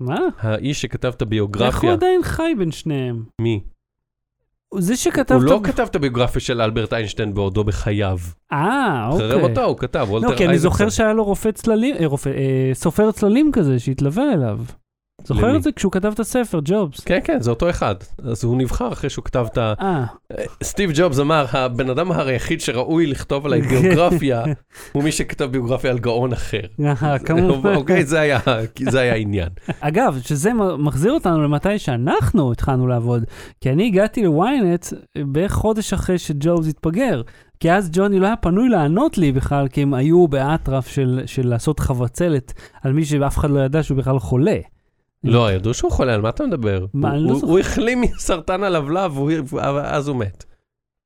[0.00, 0.18] מה?
[0.38, 3.24] האיש שכתב את איך הוא הביוגרפיה, עדיין חי בין שניהם?
[3.40, 3.60] מי?
[4.78, 5.34] זה שכתב...
[5.34, 8.18] הוא לא כתב את הביוגרפיה של אלברט איינשטיין בעודו בחייו.
[8.52, 9.48] אה, אחרי אוקיי.
[9.48, 10.72] מותו הוא כתב, וולטר לא, כי אני אייזקסון.
[10.72, 14.58] זוכר שהיה לו רופא צללים, אה, אה, סופר צללים כזה שהתלווה אליו.
[15.24, 15.56] זוכר?
[15.56, 17.00] את זה כשהוא כתב את הספר, ג'ובס?
[17.00, 17.94] כן, כן, זה אותו אחד.
[18.22, 19.74] אז הוא נבחר אחרי שהוא כתב את ה...
[19.80, 20.04] אה,
[20.62, 24.44] סטיב ג'ובס אמר, הבן אדם היחיד שראוי לכתוב עליי ביוגרפיה,
[24.92, 26.60] הוא מי שכתב ביוגרפיה על גאון אחר.
[27.02, 27.74] אה, כמובן.
[27.80, 28.40] אוקיי, זה היה-
[29.12, 29.48] העניין.
[29.80, 33.24] אגב, שזה מחזיר אותנו למתי שאנחנו התחלנו לעבוד.
[33.60, 34.86] כי אני הגעתי לוויינט
[35.18, 37.22] בערך חודש אחרי שג'ובס התפגר.
[37.60, 41.48] כי אז ג'וני לא היה פנוי לענות לי בכלל, כי הם היו באטרף של, של
[41.48, 42.52] לעשות חבצלת
[42.82, 44.56] על מי שאף אחד לא ידע שהוא בכלל חולה.
[45.24, 46.86] לא, ידעו שהוא חולה, על מה אתה מדבר?
[46.94, 47.46] מה, הוא- אני לא זוכר.
[47.52, 49.12] הוא החלים מסרטן הלבלב,
[49.82, 50.44] אז הוא מת.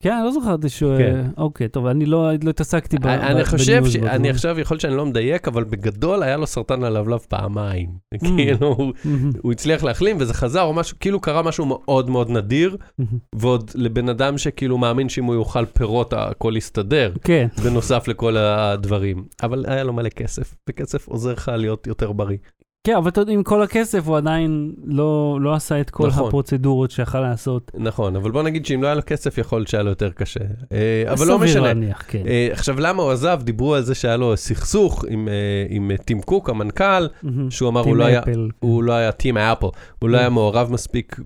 [0.03, 0.99] כן, אני לא זוכרתי שהוא...
[0.99, 1.27] כן.
[1.37, 3.07] אוקיי, טוב, אני לא, לא התעסקתי ב...
[3.07, 4.31] אני חושב, בניוז ש- אני.
[4.31, 7.89] עכשיו, יכול להיות שאני לא מדייק, אבל בגדול היה לו סרטן הלבלב פעמיים.
[8.15, 8.19] Mm.
[8.37, 12.31] כאילו, הוא- מהמם, הוא הצליח להחלים וזה חזר, או משהו, כאילו קרה משהו מאוד מאוד
[12.31, 13.19] נדיר, מהמם.
[13.35, 19.25] ועוד לבן אדם שכאילו מאמין שאם הוא יאכל פירות, הכל יסתדר, כן, בנוסף לכל הדברים.
[19.43, 22.37] אבל היה לו מלא כסף, וכסף עוזר לך להיות יותר בריא.
[22.85, 26.26] כן, אבל אתה יודע, עם כל הכסף הוא עדיין לא, לא עשה את כל נכון.
[26.28, 27.70] הפרוצדורות שיכל לעשות.
[27.74, 30.41] נכון, אבל בוא נגיד שאם לא היה לו כסף, יכול להיות שהיה לו יותר קשה.
[30.72, 31.61] אה, אבל לא סביר משנה.
[31.62, 32.22] להניח, כן.
[32.26, 33.39] אה, עכשיו, למה הוא עזב?
[33.43, 35.35] דיברו על זה שהיה לו סכסוך עם, אה,
[35.68, 37.07] עם טים קוק, המנכ"ל.
[37.51, 38.20] שהוא אמר, הוא לא היה...
[38.61, 39.66] הוא לא היה טים אפל,
[39.99, 40.20] הוא לא Mm.
[40.20, 41.16] היה מעורב מספיק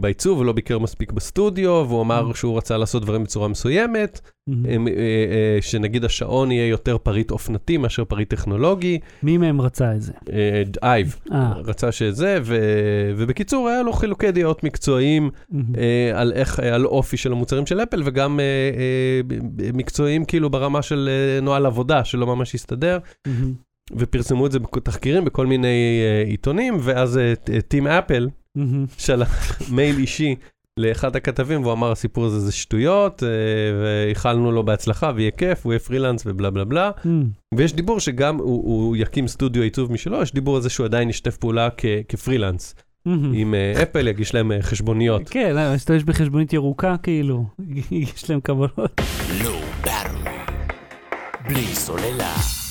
[0.00, 2.36] בעיצוב, הוא לא ביקר מספיק בסטודיו, והוא אמר Mm.
[2.36, 4.88] שהוא רצה לעשות דברים בצורה מסוימת, Mhm.
[4.88, 8.98] אה, אה, אה, שנגיד השעון יהיה יותר פריט אופנתי מאשר פריט טכנולוגי.
[9.22, 10.12] מי מהם רצה את זה?
[10.32, 12.56] אה, אייב אה, רצה שזה, ו...
[13.16, 15.64] ובקיצור, היה לו חילוקי דעות מקצועיים מהמם.
[15.78, 20.50] אה, על איך, אה, על אופי של המוצרים של אפל, וגם אה, אה, מקצועיים כאילו
[20.50, 22.98] ברמה של אה, נוהל עבודה, שלא ממש הסתדר.
[23.26, 23.52] מהמם.
[23.96, 28.28] ופרסמו את זה בתחקירים בכל מיני uh, עיתונים, ואז uh, טים אפל.
[28.98, 30.34] שלח מייל אישי
[30.76, 33.26] לאחד הכתבים, והוא אמר, הסיפור הזה זה שטויות, uh,
[33.82, 36.90] ואיחלנו לו בהצלחה, ויהיה כיף, הוא יהיה פרילנס ובלה בלה בלה.
[37.04, 37.24] מהמם.
[37.54, 38.46] ויש דיבור שגם הוא,
[38.86, 42.74] הוא יקים סטודיו עיצוב משלו, יש דיבור על זה שהוא עדיין ישתף פעולה כ- כפרילנס
[43.06, 43.32] מהמם.
[43.34, 45.28] עם uh, אפל, יגיש להם uh, חשבוניות.
[45.28, 47.44] כן, לא, משתמש בחשבונית ירוקה כאילו,
[47.90, 49.00] יש להם קבלות.
[51.48, 52.61] בלי סוללה.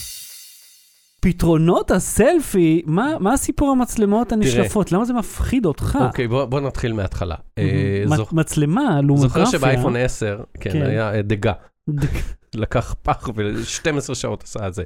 [1.25, 4.91] פתרונות הסלפי, מה מה הסיפור המצלמות הנשלפות?
[4.91, 5.97] למה זה מפחיד אותך?
[6.01, 7.35] אוקיי, בוא, בוא נתחיל מההתחלה.
[7.57, 7.63] אה,
[8.05, 8.15] מהמם.
[8.17, 9.45] זוכ- מצלמה, לומוגרפיה.
[9.45, 10.81] זוכר שבאייפון 10, כן, כן.
[10.81, 11.53] היה אה, דגה.
[12.55, 14.83] לקח פח ו-12 שעות עשה את זה.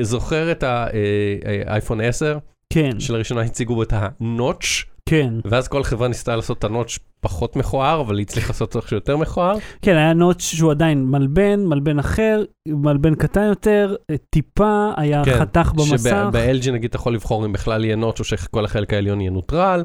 [0.00, 2.38] זוכר את האייפון 10,
[2.72, 5.34] כן, שלראשונה הציגו את הנוטש, כן.
[5.44, 9.16] ואז כל חברה ניסתה לעשות את הנוטש פחות מכוער, אבל היא הצליחה לעשות אותו יותר
[9.16, 9.56] מכוער.
[9.82, 13.94] כן, היה נוטש שהוא עדיין מלבן, מלבן אחר, מלבן קטן יותר,
[14.30, 16.28] טיפה, היה כן, חתך במסך.
[16.32, 19.84] שב-LG נגיד אתה יכול לבחור אם בכלל יהיה נוטש או שכל החלק העליון יהיה נוטרל,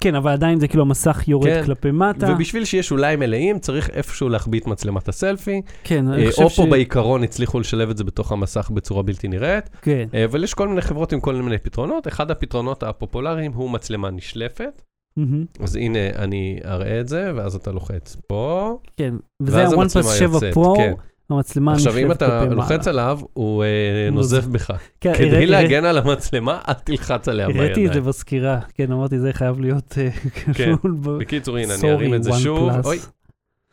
[0.00, 1.62] כן, אבל עדיין זה כאילו המסך יורד כן.
[1.64, 2.32] כלפי מטה.
[2.32, 5.62] ובשביל שיהיה שוליים מלאים צריך איפשהו להחביא את מצלמת הסלפי.
[5.84, 6.68] כן, אני אה, חושב אופו ש...
[6.68, 9.70] בעיקרון הצליחו לשלב את זה בתוך המסך בצורה בלתי נראית.
[9.82, 10.08] כן.
[10.14, 12.08] אה, אבל יש כל מיני חברות עם כל מיני פתרונות.
[12.08, 14.82] אחד הפתרונות הפופולריים הוא מצלמה נשלפת.
[15.16, 15.44] מהמם.
[15.60, 20.34] אז הנה, אני אראה את זה, ואז אתה לוחץ פה, כן, וזה ה-OnePlus המצלמה 7
[20.34, 20.54] יוצאת.
[20.54, 20.92] פרו, כן.
[21.30, 23.02] המצלמה עכשיו, אם אתה כלפי לוחץ מעלה.
[23.02, 23.68] עליו, הוא אה,
[24.12, 24.46] נוזף.
[24.46, 24.70] בך.
[25.00, 28.04] כן, כדי להגן על המצלמה, אל תלחץ עליה הראיתי את זה בידיים.
[28.04, 30.10] בסקירה, כן, אמרתי, זה חייב להיות אה,
[30.54, 30.72] כן.
[31.18, 32.70] בקיצור, הנה, אני ארים את זה שוב.
[32.84, 32.98] אוי,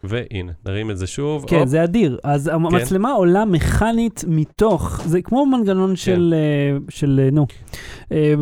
[0.03, 1.45] והנה, נרים את זה שוב.
[1.47, 1.67] כן, הופ.
[1.67, 2.17] זה אדיר.
[2.23, 7.45] אז המצלמה עולה מכנית מתוך, זה כמו מנגנון של, אה, של, אה, נו,
[8.11, 8.33] אה,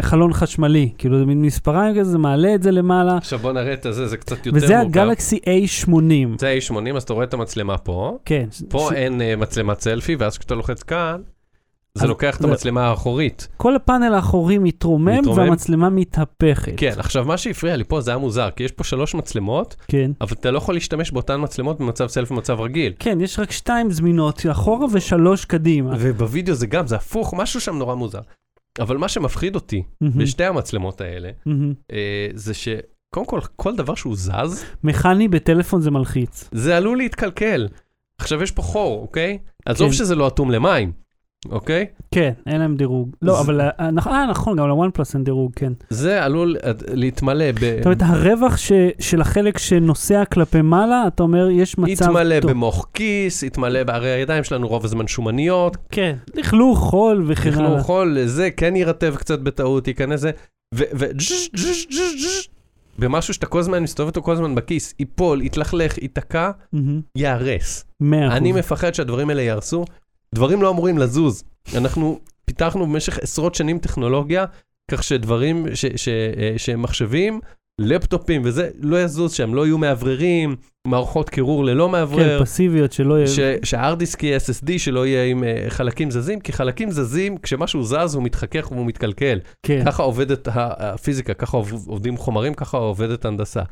[0.00, 0.92] חלון חשמלי.
[0.98, 3.16] כאילו, זה מין מספריים כזה, זה מעלה את זה למעלה.
[3.16, 4.98] עכשיו בוא נראה את זה, זה קצת יותר וזה מורכב.
[5.00, 6.38] הגלקסי A80.
[6.38, 8.18] זה A80, אז אתה רואה את המצלמה פה.
[8.24, 8.46] כן.
[8.68, 11.20] פה ש- אין מצלמת סלפי, ואז כשאתה לוחץ כאן,
[11.94, 13.48] זה לוקח את המצלמה האחורית.
[13.56, 15.38] כל הפאנל האחורי מתרומם, מתרומם.
[15.38, 16.72] והמצלמה מתהפכת.
[16.76, 20.10] כן, עכשיו מה שהפריע לי פה זה היה מוזר, כי יש פה שלוש מצלמות, כן.
[20.20, 22.92] אבל אתה לא יכול להשתמש באותן מצלמות במצב סלפי במצב רגיל.
[22.98, 25.94] כן, יש רק שתיים זמינות, אחורה ושלוש קדימה.
[25.98, 28.20] ובווידאו זה גם, זה הפוך, משהו שם נורא מוזר.
[28.80, 31.30] אבל מה שמפחיד אותי בשתי המצלמות האלה.
[31.92, 36.48] אה, זה שקודם כל, כל דבר שהוא זז, מכני בטלפון זה מלחיץ.
[36.52, 37.68] זה עלול להתקלקל.
[38.18, 39.38] עכשיו יש פה חור, אוקיי?
[39.66, 39.94] עזוב כן.
[39.94, 40.92] שזה לא אטום למים,
[41.50, 41.86] אוקיי?
[42.14, 43.16] כן, אין להם דירוג.
[43.22, 45.72] לא, אבל, אה, נכ- אה, נכון, גם לוואן פלוס אין דירוג, כן.
[45.90, 47.58] זה עלול אה, להתמלא ב...
[47.76, 48.56] זאת אומרת, הרווח
[49.00, 52.50] של החלק שנוסע כלפי מעלה, אתה אומר, יש מצב יתמלא טוב.
[52.50, 57.82] במוח כיס, יתמלא, הרי הידיים שלנו רוב הזמן שומניות, כן, לכלוך, חול וכן הלאה.
[57.82, 60.30] חול, זה כן יירטב קצת בטעות, ייכנס זה,
[60.74, 60.82] ו...
[60.94, 62.48] ו- ג'ש, ג'ש, ג'ש, ג'ש,
[62.98, 66.50] במשהו שאתה כל הזמן מסתובב אותו כל הזמן בכיס, ייפול, יתלכלך, ייתקע,
[67.18, 67.84] ייהרס.
[68.00, 68.36] מאה אחוז.
[68.36, 69.84] אני מפחד שהדברים האלה ייהרסו.
[70.34, 71.44] דברים לא אמורים לזוז.
[71.76, 74.44] אנחנו פיתחנו במשך עשרות שנים טכנולוגיה,
[74.90, 77.40] כך שדברים, ש, ש, אה, שמחשבים
[77.80, 80.56] לפטופים וזה, לא יזוז שם, לא יהיו מאווררים,
[80.86, 82.44] מערכות קירור ללא כן, מאוורר.
[82.44, 83.26] פסיביות שלא יהיה...
[83.26, 88.14] ש- שההרדיסק יהיה SSD שלא יהיה עם uh, חלקים זזים, כי חלקים זזים, כשמשהו זז
[88.14, 89.38] הוא מתחכך והוא מתקלקל.
[89.62, 89.82] כן.
[89.86, 93.62] ככה עובדת הפיזיקה, ככה עוב- עובדים חומרים, ככה עובדת הנדסה.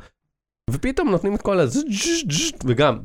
[0.70, 1.64] ופתאום נותנים את כל ה...
[2.64, 2.98] וגם...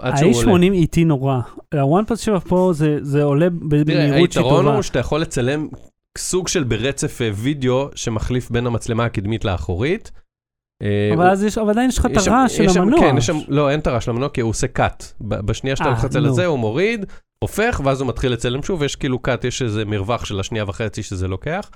[0.00, 0.52] עד שהוא עולה.
[0.66, 1.34] ה-A80 איטי נורא.
[1.74, 4.74] ה-One Plus 7 פה זה- זה עולה תראה, במהירות שהיא היתרון טובה.
[4.74, 5.68] הוא שאתה יכול לצלם
[6.18, 10.10] סוג של ברצף אה, וידאו שמחליף בין המצלמה הקדמית לאחורית.
[10.82, 13.00] אה, אבל אז יש- אבל עדיין יש לך את יש הרעש של יש המנוע.
[13.00, 14.66] כן, יש שם, לא, אין את הרעש של המנוע, כי הוא עושה.
[15.20, 16.28] ב- בשנייה שאתה אה, נו.
[16.28, 17.04] הזה, הוא מוריד,
[17.38, 21.02] הופך, ואז הוא מתחיל לצלם שוב, ויש כאילו cut, יש איזה מרווח של השנייה וחצי
[21.02, 21.70] שזה לוקח.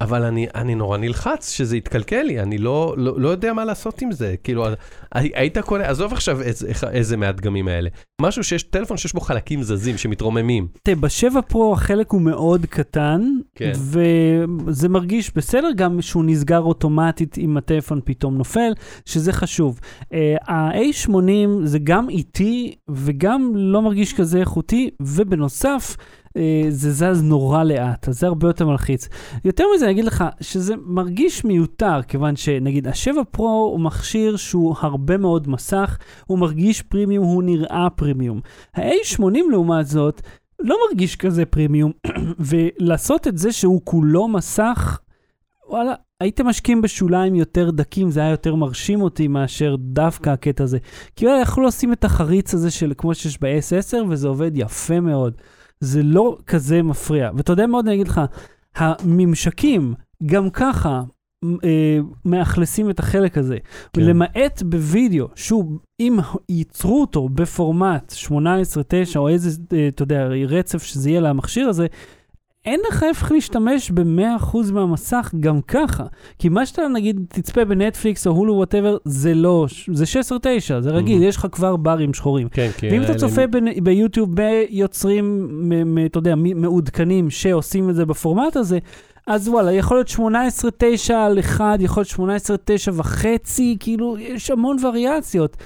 [0.00, 4.02] אבל אני, אני נורא נלחץ שזה יתקלקל לי, אני לא, לא, לא יודע מה לעשות
[4.02, 4.34] עם זה.
[4.44, 4.66] כאילו,
[5.14, 7.88] הי- היית קונה, עזוב עכשיו איזה, איזה מהדגמים האלה.
[8.22, 10.68] משהו שיש, טלפון שיש בו חלקים זזים שמתרוממים.
[10.82, 13.20] תראה, בשבע פרו החלק הוא מאוד קטן,
[13.54, 13.72] כן.
[13.74, 18.72] וזה מרגיש בסדר גם שהוא נסגר אוטומטית אם הטלפון פתאום נופל,
[19.04, 19.80] שזה חשוב.
[20.02, 20.06] Uh,
[20.48, 21.12] ה-A80
[21.64, 25.96] זה גם איטי וגם לא מרגיש כזה איכותי, ובנוסף,
[26.68, 29.08] זה זז נורא לאט, אז זה הרבה יותר מלחיץ.
[29.44, 34.74] יותר מזה, אני אגיד לך שזה מרגיש מיותר, כיוון שנגיד השבע פרו הוא מכשיר שהוא
[34.80, 38.40] הרבה מאוד מסך, הוא מרגיש פרימיום, הוא נראה פרימיום.
[38.74, 40.22] ה-A80 לעומת זאת,
[40.60, 41.92] לא מרגיש כזה פרימיום,
[42.48, 45.00] ולעשות את זה שהוא כולו מסך,
[45.68, 50.78] וואלה, הייתם משקיעים בשוליים יותר דקים, זה היה יותר מרשים אותי מאשר דווקא הקטע הזה.
[51.16, 55.34] כי יכלו לשים את החריץ הזה של כמו שיש ב-S10, וזה עובד יפה מאוד.
[55.80, 57.30] זה לא כזה מפריע.
[57.36, 58.20] ואתה יודע מה עוד אני אגיד לך,
[58.76, 59.94] הממשקים,
[60.26, 61.02] גם ככה,
[61.64, 63.58] אה, מאכלסים את החלק הזה.
[63.92, 64.02] כן.
[64.02, 66.18] למעט בווידאו, שוב, אם
[66.48, 71.86] ייצרו אותו בפורמט 18-9 או איזה, אה, אתה יודע, רצף שזה יהיה למכשיר הזה,
[72.64, 76.04] אין לך איך להשתמש ב-100% מהמסך גם ככה.
[76.38, 80.36] כי מה שאתה נגיד תצפה בנטפליקס או הולו whatever, זה לא, זה 16-9,
[80.80, 81.24] זה רגיל, Mhm.
[81.24, 82.48] יש לך כבר ברים שחורים.
[82.48, 82.88] כן, כי...
[82.90, 88.56] ואם אתה צופה ב- ביוטיוב ביוצרים, מ- מ- אתה יודע, מעודכנים שעושים את זה בפורמט
[88.56, 88.78] הזה,
[89.26, 90.08] אז וואלה, יכול להיות
[91.08, 92.40] 18-9 על אחד, יכול להיות
[92.88, 95.56] 18-9 וחצי, כאילו, יש המון וריאציות.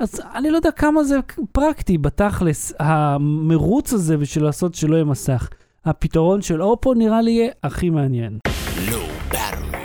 [0.00, 1.16] אז אני לא יודע כמה זה
[1.52, 5.48] פרקטי בתכלס, המרוץ הזה בשביל לעשות שלא יהיה מסך.
[5.86, 8.38] הפתרון של אופו נראה לי יהיה הכי מעניין.
[9.30, 9.76] Battery.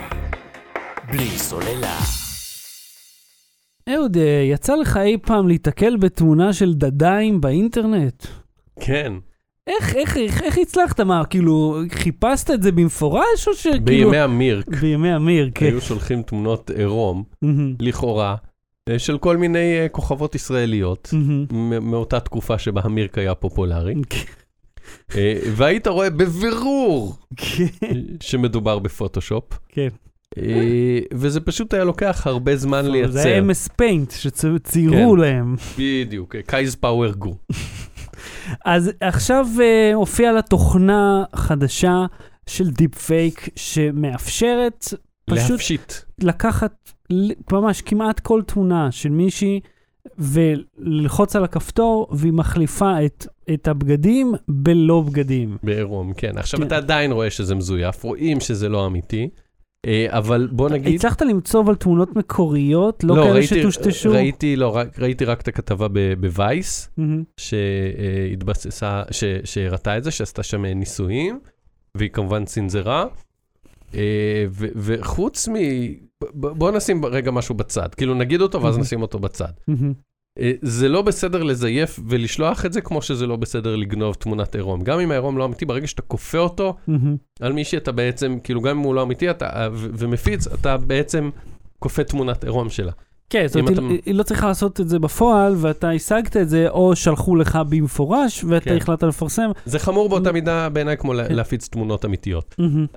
[1.12, 1.98] בלי סוללה.
[3.88, 8.26] אהוד, אה, יצא לך אי פעם להיתקל בתמונה של דדיים באינטרנט?
[8.80, 9.12] כן,
[9.66, 11.00] איך, איך, איך, איך הצלחת?
[11.00, 13.84] מה, כאילו, חיפשת את זה במפורש, או שכאילו...
[13.84, 15.66] בימי המירק בימי אמיר, כן.
[15.66, 17.24] היו שולחים תמונות עירום,
[17.80, 18.36] לכאורה,
[18.88, 21.08] אה, של כל מיני אה, כוכבות ישראליות,
[21.82, 24.41] מאותה תקופה שבה המירק היה פופולרי, כן,
[25.56, 27.66] והיית רואה בבירור כן,
[28.20, 29.88] שמדובר בפוטושופ, כן.
[30.38, 33.18] אה, וזה פשוט היה לוקח הרבה זמן זה לייצר.
[33.28, 35.20] היה MS Paint שציירו כן.
[35.20, 35.56] להם.
[35.78, 37.36] בדיוק, קייז פאוור גו.
[38.64, 42.06] אז עכשיו אה, הופיעה לה תוכנה חדשה
[42.46, 44.94] של deep fake שמאפשרת
[45.30, 45.92] פשוט להפשיט.
[46.20, 46.92] לקחת
[47.52, 49.60] ממש כמעט כל תמונה של מישהי
[50.18, 55.56] וללחוץ על הכפתור והיא מחליפה את, את הבגדים בלא בגדים.
[55.62, 56.38] בעירום, כן.
[56.38, 56.66] עכשיו כן.
[56.66, 59.28] אתה עדיין רואה שזה מזויף, רואים שזה לא אמיתי,
[59.86, 60.94] אה, אבל בוא נגיד...
[60.94, 64.10] הצלחת למצוא אבל תמונות מקוריות, לא, כאלה ראיתי- שטושטשו?
[64.10, 65.86] ראיתי, לא, רק, ראיתי רק את הכתבה
[66.20, 67.22] בווייס, מהמם.
[67.36, 71.38] שהתבססה, ש- שהראתה את זה, שעשתה שם אה, ניסויים,
[71.94, 73.06] והיא כמובן צנזרה.
[73.94, 74.44] אה,
[74.76, 75.52] וחוץ מ...
[76.34, 78.78] בוא נשים רגע משהו בצד, כאילו נגיד אותו ואז.
[78.78, 79.52] נשים אותו בצד.
[80.38, 84.82] אה, זה לא בסדר לזייף ולשלוח את זה כמו שזה לא בסדר לגנוב תמונת עירום.
[84.82, 86.76] גם אם העירום לא אמיתי, ברגע שאתה כופה אותו.
[87.40, 91.30] על מישהי אתה בעצם, כאילו גם אם הוא לא אמיתי אתה, ו- ומפיץ, אתה בעצם
[91.78, 92.92] כופה תמונת עירום שלה.
[93.32, 96.48] כן, זאת אומרת, אתה- היא, היא לא צריכה לעשות את זה בפועל, ואתה השגת את
[96.48, 98.76] זה, או שלחו לך במפורש, ואתה כן.
[98.76, 99.50] החלטת לפרסם.
[99.64, 101.34] זה חמור באותה מידה בעיניי כמו כן.
[101.34, 102.54] להפיץ תמונות אמיתיות.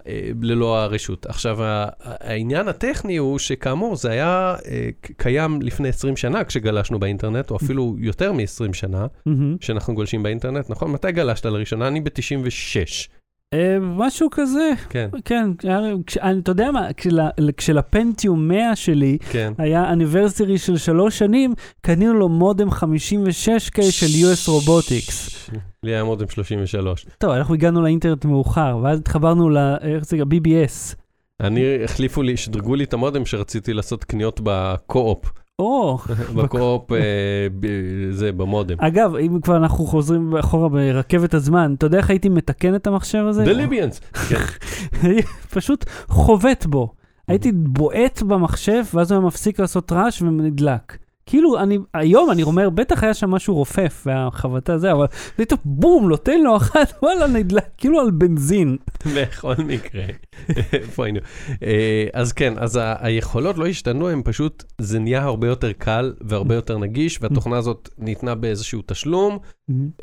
[0.07, 1.25] אה, ללא הרשות.
[1.25, 1.57] עכשיו,
[2.03, 7.95] העניין הטכני הוא שכאמור, זה היה אה, קיים לפני 20 שנה כשגלשנו באינטרנט, או אפילו
[7.99, 9.05] יותר מ-20 שנה.
[9.61, 10.91] שאנחנו גולשים באינטרנט, נכון?
[10.91, 11.87] מתי גלשת לראשונה?
[11.87, 13.09] אני ב-96.
[13.53, 17.19] אה, משהו כזה, כן, כן, היה- כש- אני- אתה יודע מה, כשל-
[17.57, 19.53] כשלפנטיום 100 שלי כן.
[19.57, 25.49] היה אניברסרי של שלוש שנים, קנינו לו מודם 56K של US רובוטיקס.
[25.83, 27.05] לי היה מודם 33.
[27.17, 29.57] טוב, אנחנו הגענו לאינטרנט מאוחר, ואז התחברנו ל...
[29.81, 30.17] איך זה?
[30.17, 30.95] BBS.
[31.41, 35.31] אני, החליפו לי, שדרגו לי את המודם שרציתי לעשות קניות בקו-אופ.
[35.59, 35.97] או,
[36.35, 36.97] בקו-אופ, אה,
[38.11, 38.75] זה, במודם.
[38.79, 43.25] אגב, אם כבר אנחנו חוזרים אחורה ברכבת הזמן, אתה יודע איך הייתי מתקן את המחשב
[43.27, 43.43] הזה?
[43.43, 44.19] Libyans.
[44.29, 44.35] כן.
[45.55, 46.93] פשוט חובט בו.
[47.27, 50.97] הייתי בועט במחשב, ואז הוא היה מפסיק לעשות רעש ונדלק.
[51.25, 55.05] כאילו, אני, היום אני אומר, בטח היה שם משהו רופף, והחבטה זה, אבל
[55.35, 58.77] פתאום בום, נותן לו אחת, וואלה, נדלק, כאילו על בנזין.
[59.15, 60.03] בכל מקרה,
[60.73, 61.19] איפה היינו?
[61.63, 66.55] אה, אז כן, אז היכולות לא השתנו, הם פשוט, זה נהיה הרבה יותר קל והרבה
[66.55, 69.37] יותר נגיש, והתוכנה הזאת ניתנה באיזשהו תשלום,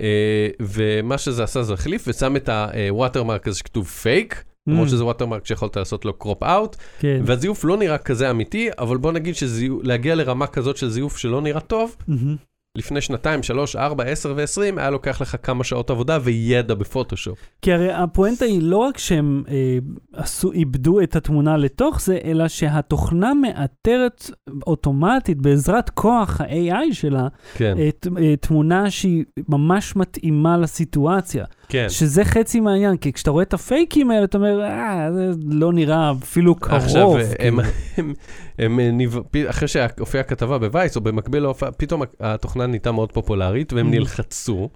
[0.01, 5.05] אה, ומה שזה עשה זה החליף ושם את ה watermark הזה שכתוב פייק, למרות שזה
[5.05, 7.23] watermark שיכולת לעשות לו crop out, כן.
[7.27, 11.61] והזיוף לא נראה כזה אמיתי, אבל בוא נגיד שלהגיע לרמה כזאת של זיוף שלא נראה
[11.61, 12.37] טוב, Mhm.
[12.79, 17.39] לפני שנתיים, שלוש, ארבע, עשר ועשרים, היה לוקח לך כמה שעות עבודה וידע בפוטושופ.
[17.63, 19.79] כי הרי הפואנטה היא לא רק שהם אה,
[20.13, 24.31] עשו, איבדו את התמונה לתוך זה, אלא שהתוכנה מאתרת
[24.67, 31.45] אוטומטית בעזרת כוח ה-AI שלה, כן, את, אה, תמונה שהיא ממש מתאימה לסיטואציה.
[31.73, 31.87] כן.
[31.89, 36.13] שזה חצי מהעניין, כי כשאתה רואה את הפייקים האלה, אתה אומר, אה, זה לא נראה
[36.23, 36.83] אפילו קרוב.
[36.83, 37.63] עכשיו, הם, כאילו.
[37.97, 38.15] הם,
[38.59, 39.01] הם, הם
[39.49, 43.91] אחרי שהופיעה כתבה בווייס, או במקביל להופעה, פתאום התוכנה נהייתה מאוד פופולרית, והם Mm.
[43.91, 44.69] נלחצו.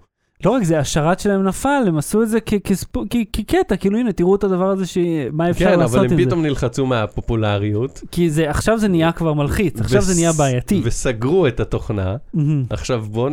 [0.45, 2.39] לא רק זה, השרת שלהם נפל, הם עשו את זה
[3.32, 4.99] כקטע, כאילו הנה, תראו את הדבר הזה, ש...
[5.32, 6.26] מה אפשר כן, לעשות אבל עם הם זה.
[6.26, 8.03] פתאום נלחצו מהפופולריות.
[8.11, 10.80] כי זה, עכשיו זה נהיה כבר מלחיץ, עכשיו זה וס- נהיה בעייתי.
[10.84, 12.16] וסגרו את התוכנה.
[12.34, 12.64] מהמם.
[12.70, 13.28] עכשיו בואו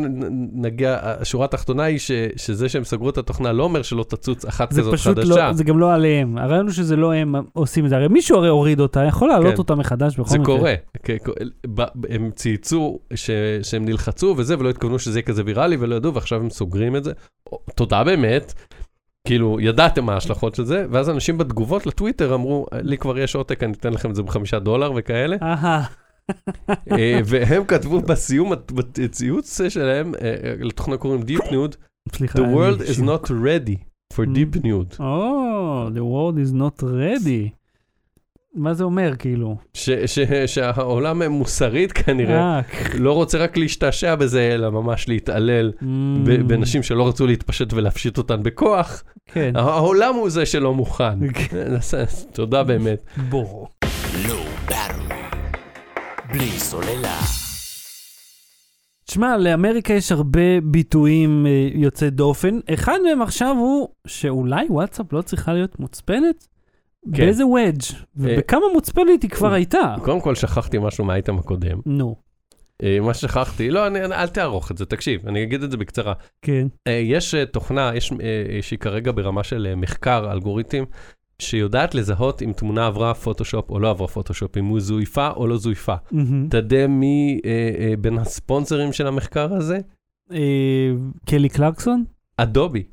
[0.53, 4.71] נגיע, השורה התחתונה היא ש, שזה שהם סגרו את התוכנה לא אומר שלא תצוץ אחת
[4.71, 5.47] זה כזאת חדשה.
[5.47, 6.37] לא, זה גם לא עליהם.
[6.37, 7.95] הרעיון הוא שזה לא הם עושים את זה.
[7.95, 9.57] הרי מישהו הרי הוריד אותה, יכול להעלות כן.
[9.57, 10.57] אותה מחדש בכל זה מקרה.
[10.57, 10.73] קורה,
[11.03, 11.09] כ-
[11.75, 13.29] ב- הם צייצו ש-
[13.63, 17.03] שהם נלחצו וזה, ולא התכוונו שזה יהיה כזה ויראלי ולא ידעו, ועכשיו הם סוגרים את
[17.03, 17.11] זה.
[17.75, 18.53] תודה באמת,
[19.27, 23.63] כאילו, ידעתם מה ההשלכות של זה, ואז אנשים בתגובות לטוויטר אמרו, לי כבר יש עותק,
[23.63, 25.37] אני אתן לכם את זה בחמישה דולר וכאלה,
[26.91, 31.75] אה, והם כתבו בסיום בציוץ שלהם, אה, אה, לתוכנה קוראים Deep Nude.
[32.13, 33.77] The world is not ready
[34.13, 34.35] for Mm.
[34.35, 34.95] Deep Nude.
[34.99, 37.62] או, the world is not ready.
[38.55, 39.57] מה זה אומר, כאילו?
[39.73, 42.61] ש- ש- שהעולם מוסרית כנראה, אה,
[42.99, 45.85] לא רוצה רק להשתעשע בזה, אלא ממש להתעלל mm,
[46.25, 49.03] ב- בנשים שלא רצו להתפשט ולהפשיט אותן בכוח.
[49.25, 49.51] כן.
[49.55, 51.19] העולם הוא זה שלא מוכן.
[52.33, 53.03] תודה באמת.
[54.67, 55.13] Battery.
[56.33, 57.19] בלי סוללה.
[59.05, 62.59] תשמע, לאמריקה יש הרבה ביטויים אה, יוצאי דופן.
[62.73, 66.47] אחד מהם עכשיו הוא שאולי וואטסאפ לא צריכה להיות מוצפנת?
[67.03, 67.11] כן.
[67.23, 67.81] באיזה וודג'
[68.15, 69.95] ובכמה מוצפנת היא כבר הייתה.
[70.03, 71.77] קודם כל שכחתי משהו מהאייטם הקודם.
[71.85, 72.15] נו,
[72.83, 76.13] אה, מה ששכחתי, לא, אני- אל תערוך את זה, תקשיב, אני אגיד את זה בקצרה.
[76.41, 76.67] כן.
[76.87, 78.17] אה, יש אה, תוכנה, יש, אה,
[78.61, 80.83] שהיא כרגע ברמה של אה, מחקר, אלגוריתם,
[81.39, 85.57] שיודעת לזהות אם תמונה עברה פוטושופ או לא עברה פוטושופ, אם הוא זויפה או לא
[85.57, 85.95] זויפה.
[86.49, 89.79] אתה יודע מי אה, אה, בין הספונסרים של המחקר הזה?
[90.31, 90.91] אה,
[91.25, 92.03] קלי קלרקסון?
[92.37, 92.83] אדובי.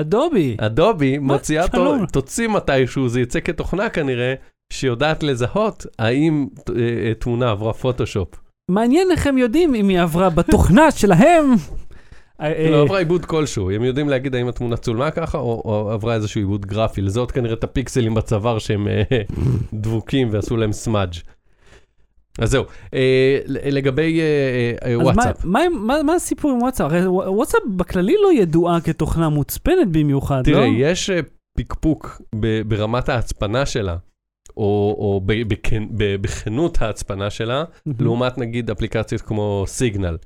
[0.00, 0.56] אדובי.
[0.58, 1.68] אדובי מוציאה.
[1.68, 4.34] תו- תוציא מתישהו, זה יצא כתוכנה כנראה,
[4.72, 8.28] שיודעת לזהות האם אה, תמונה עברה פוטושופ.
[8.70, 11.54] מעניין איך הם יודעים אם היא עברה בתוכנה שלהם.
[12.40, 16.14] אה, אה, לא עברה עיבוד כלשהו, הם יודעים להגיד האם התמונה צולמה ככה, או, עברה
[16.14, 18.88] איזשהו עיבוד גרפי, לזהות כנראה את הפיקסלים בצוואר שהם
[19.74, 21.12] דבוקים ועשו להם סמאג'.
[22.38, 22.64] אז זהו,
[22.94, 26.92] אה, לגבי אה, אה, וואטסאפ, מה, הסיפור עם וואטסאפ?
[26.92, 30.72] הרי וואטסאפ בכללי לא ידועה כתוכנה מוצפנת במיוחד, תראה, לא?
[30.76, 31.20] יש אה,
[31.58, 32.22] פקפוק
[32.66, 33.96] ברמת ההצפנה שלה,
[34.56, 35.20] או,
[36.20, 37.64] בכנות ההצפנה שלה.
[38.00, 40.16] לעומת נגיד אפליקציות כמו סיגנל.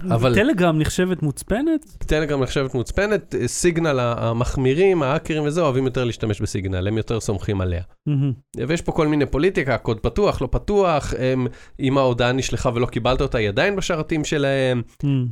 [0.00, 1.84] אבל- טלגרם נחשבת מוצפנת?
[2.06, 7.60] טלגרם נחשבת מוצפנת, אה, סיגנל המחמירים, ההאקרים וזה, אוהבים יותר להשתמש בסיגנל, הם יותר סומכים
[7.60, 7.82] עליה.
[8.06, 8.32] מהמם.
[8.68, 11.46] ויש פה כל מיני פוליטיקה, קוד פתוח, לא פתוח, הם,
[11.80, 14.82] אם ההודעה נשלחה ולא קיבלת אותה, היא עדיין בשרתים שלהם.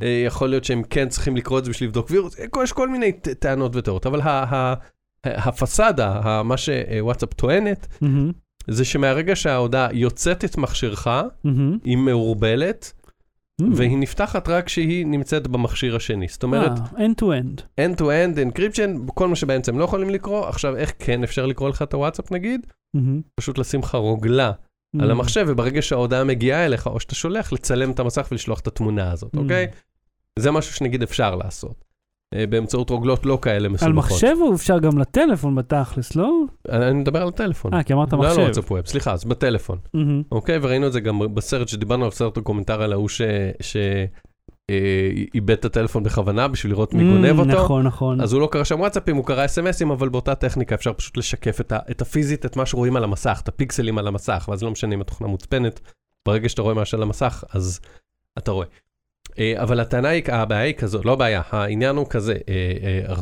[0.03, 2.89] אה, יכול להיות שהם כן צריכים לקרוא את זה בשביל לבדוק וירוס, אה, יש כל
[2.89, 4.19] מיני טענות ותיאוריות, אבל
[5.25, 8.31] הפסאדה, מה שוואטסאפ טוענת, מהמם.
[8.67, 11.07] זה שמהרגע שההודעה יוצאת את מכשירך,
[11.43, 11.77] מהמם.
[11.83, 12.93] היא מעורבלת.
[13.75, 16.27] והיא נפתחת רק כשהיא נמצאת במכשיר השני.
[16.27, 17.61] זאת אומרת, אה, end to end.
[17.81, 21.81] end-to-end encryption, כל מה שבאמצע הם לא יכולים לקרוא, עכשיו איך כן אפשר לקרוא לך
[21.81, 22.67] את הוואטסאפ נגיד?
[22.93, 23.21] מהמם.
[23.35, 24.53] פשוט לשים לך רוגלה על
[24.93, 25.11] מהמם.
[25.11, 29.35] המחשב, וברגע שההודעה מגיעה אליך, או שאתה שולח, לצלם את המסך ולשלוח את התמונה הזאת,
[29.35, 29.39] אממ.
[29.39, 29.67] אוקיי?
[30.39, 31.90] זה משהו שנגיד אפשר לעשות.
[32.33, 33.95] אה, באמצעות רוגלות לא כאלה על מסובכות.
[33.95, 36.31] מחשב או אפשר גם לטלפון בתכלס, לא?
[36.69, 37.73] אני אני מדבר על הטלפון.
[37.73, 38.41] אה, כי אמרת לא על מחשב.
[38.41, 39.77] וואטסאפ Web, סליחה, אז בטלפון.
[40.31, 43.21] אוקיי, וראינו את זה גם בסרט שדיברנו על סרט דוקומנטרי על ההוא ש...
[43.61, 43.77] ש...
[44.69, 47.63] אה, איבד את הטלפון בכוונה בשביל לראות מי גונב אממ, אותו.
[47.63, 48.21] נכון, נכון.
[48.21, 51.61] אז הוא לא קרא שם וואטסאפים, הוא קרא אס.אם.אסים, אבל באותה טכניקה אפשר פשוט לשקף
[51.61, 54.71] את, ה, את הפיזית, את מה שרואים על המסך, את הפיקסלים על המסך, ואז לא
[54.71, 55.79] משנה אם התוכנה מוצפנת,
[56.25, 57.79] ברגע שאתה רואה משהו על המסך, אז
[58.37, 58.67] אתה רואה.
[59.39, 63.15] אה, אבל הטענה היא, הבעיה היא כזאת, לא הבעיה, העניין הוא כזה, אה, אה,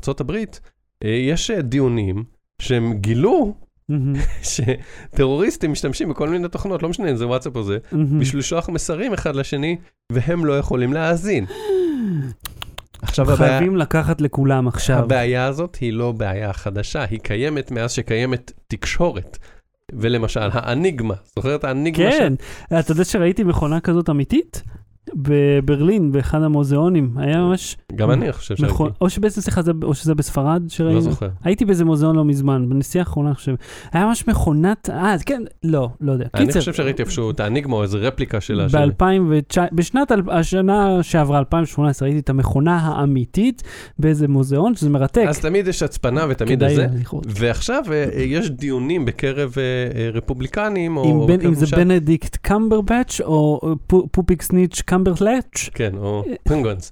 [1.05, 2.23] אה, יש דיונים
[2.61, 3.55] שהם גילו
[4.51, 7.77] שטרוריסטים משתמשים בכל מיני תוכנות, לא משנה אם זה וואטסאפ או זה.
[8.19, 9.77] בשביל לשלוח מסרים אחד לשני,
[10.11, 11.45] והם לא יכולים להאזין.
[13.01, 14.99] עכשיו הבעיה, חייבים לקחת לכולם עכשיו.
[14.99, 19.37] הבעיה הזאת היא לא בעיה חדשה, היא קיימת מאז שקיימת תקשורת.
[19.93, 22.11] ולמשל, האניגמה, זוכר את האניגמה?
[22.11, 22.33] כן,
[22.79, 24.63] אתה יודע שראיתי מכונה כזאת אמיתית?
[25.15, 27.77] בברלין, באחד המוזיאונים, היה ממש...
[27.95, 28.73] גם אני חושב שהייתי.
[28.73, 30.95] מכון- או שבעצם, סליחה, זה- או שזה בספרד שראינו.
[30.95, 31.27] לא זוכר.
[31.43, 33.55] הייתי באיזה מוזיאון לא מזמן, בנסיעה האחרונה, אני חושב.
[33.91, 36.25] היה ממש מכונת, אה, אז כן, לא, לא יודע.
[36.33, 38.69] אני חושב שראיתי איפשהו את האניגמה או איזה רפליקה שלה.
[38.69, 43.63] של- ב-2019, בשנת השנה שעברה, 2018, ראיתי את המכונה האמיתית
[43.99, 45.25] באיזה מוזיאון, שזה מרתק.
[45.27, 46.87] אז תמיד יש הצפנה ותמיד זה.
[47.27, 49.63] ועכשיו אה, יש דיונים בקרב אה,
[50.01, 51.27] אה, רפובליקנים, או...
[51.45, 56.91] אם זה בנדיקט קמברבץ' או פו- פופיק סניץ' קמברלץ', כן, או פונגונס.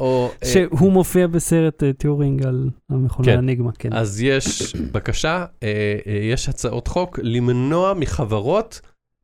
[0.00, 0.30] או...
[0.42, 3.36] אה, שהוא מופיע בסרט אה, טיורינג על המכונה כן.
[3.36, 3.92] האניגמה, כן.
[3.92, 5.94] אז יש בקשה, אה,
[6.32, 8.80] יש הצעות חוק למנוע מחברות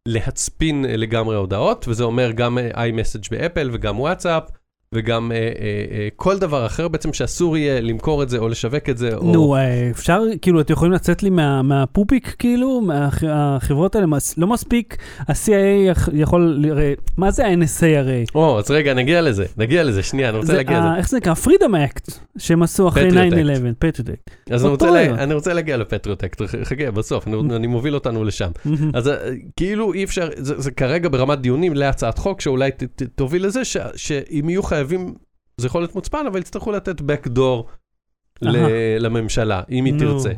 [0.07, 4.43] להצפין לגמרי הודעות, וזה אומר גם iMessage באפל וגם וואטסאפ.
[4.95, 5.43] וגם אה, אה,
[5.91, 9.15] אה, כל דבר אחר בעצם שאסור יהיה למכור את זה או לשווק את זה.
[9.15, 9.33] או...
[9.33, 14.47] נו, אה, אפשר, כאילו, אתם יכולים לצאת לי מה- מהפופיק, כאילו, מהחברות האלה, מס- לא
[14.47, 14.97] מספיק,
[15.29, 15.51] ה-CIA
[15.91, 18.25] יכ- יכול, הרי, מה זה ה-NSA הרי?
[18.35, 20.99] או, אז רגע, נגיע לזה, נגיע לזה, שנייה, אני רוצה זה להגיע ה- לזה.
[20.99, 21.35] איך זה נקרא?
[21.35, 23.75] Freedom Act, שהם עשו אחרי Patriot 9-11, Act.
[23.79, 24.31] Patriot Act.
[24.51, 25.05] אז אני רוצה, לה.
[25.05, 28.51] אני רוצה להגיע ל Patriot Act, חכה, בסוף, אני, אני מוביל אותנו לשם.
[28.95, 29.15] אז אה,
[29.57, 33.61] כאילו אי אפשר, זה, זה כרגע ברמת דיונים להצעת חוק שאולי ת, ת, תוביל לזה
[33.97, 35.15] שאם יהיו חייבים,
[35.57, 37.63] זה יכול להיות מוצפן, אבל יצטרכו לתת backdoor
[38.43, 38.57] ל.
[38.99, 39.95] לממשלה, אם היא.
[39.99, 40.33] תרצה.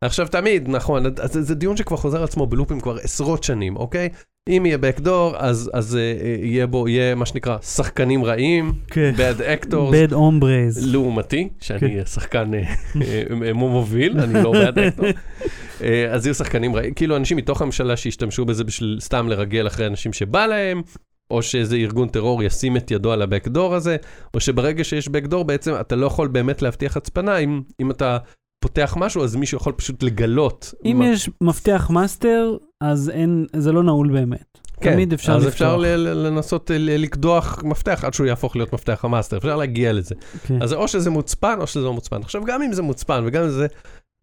[0.00, 4.08] עכשיו תמיד, נכון, זה, זה דיון שכבר חוזר על עצמו בלופים כבר עשרות שנים, אוקיי?
[4.48, 9.14] אם יהיה backdoor, אז, אז אה, יהיה בו, יהיה מה שנקרא שחקנים רעים, כן.
[9.16, 10.86] bad actors, bad hombres.
[10.86, 12.04] לעומתי, שאני כן.
[12.06, 15.06] שחקן אה, מוביל, אני לא בעד אקטור.
[15.82, 19.86] אה, אז יהיו שחקנים רעים, כאילו אנשים מתוך הממשלה שישתמשו בזה בשביל סתם לרגל אחרי
[19.86, 20.82] אנשים שבא להם,
[21.30, 23.96] או שאיזה ארגון טרור ישים את ידו על ה backdoor הזה,
[24.34, 28.18] או שברגע שיש backdoor בעצם אתה לא יכול באמת להבטיח הצפנה, אם, אם אתה
[28.64, 30.74] פותח משהו אז מישהו יכול פשוט לגלות.
[30.84, 34.58] אם מה- יש מפתח מאסטר, אז אין, זה לא נעול באמת.
[34.80, 35.52] כן, תמיד אפשר אז לפתוח.
[35.52, 35.86] אפשר ל-
[36.26, 40.14] לנסות אה, ל- לקדוח מפתח עד שהוא יהפוך להיות מפתח המאסטר, אפשר להגיע לזה.
[40.46, 40.62] כן.
[40.62, 42.20] אז או שזה מוצפן או שזה לא מוצפן.
[42.22, 43.66] עכשיו, גם אם זה מוצפן וגם אם זה...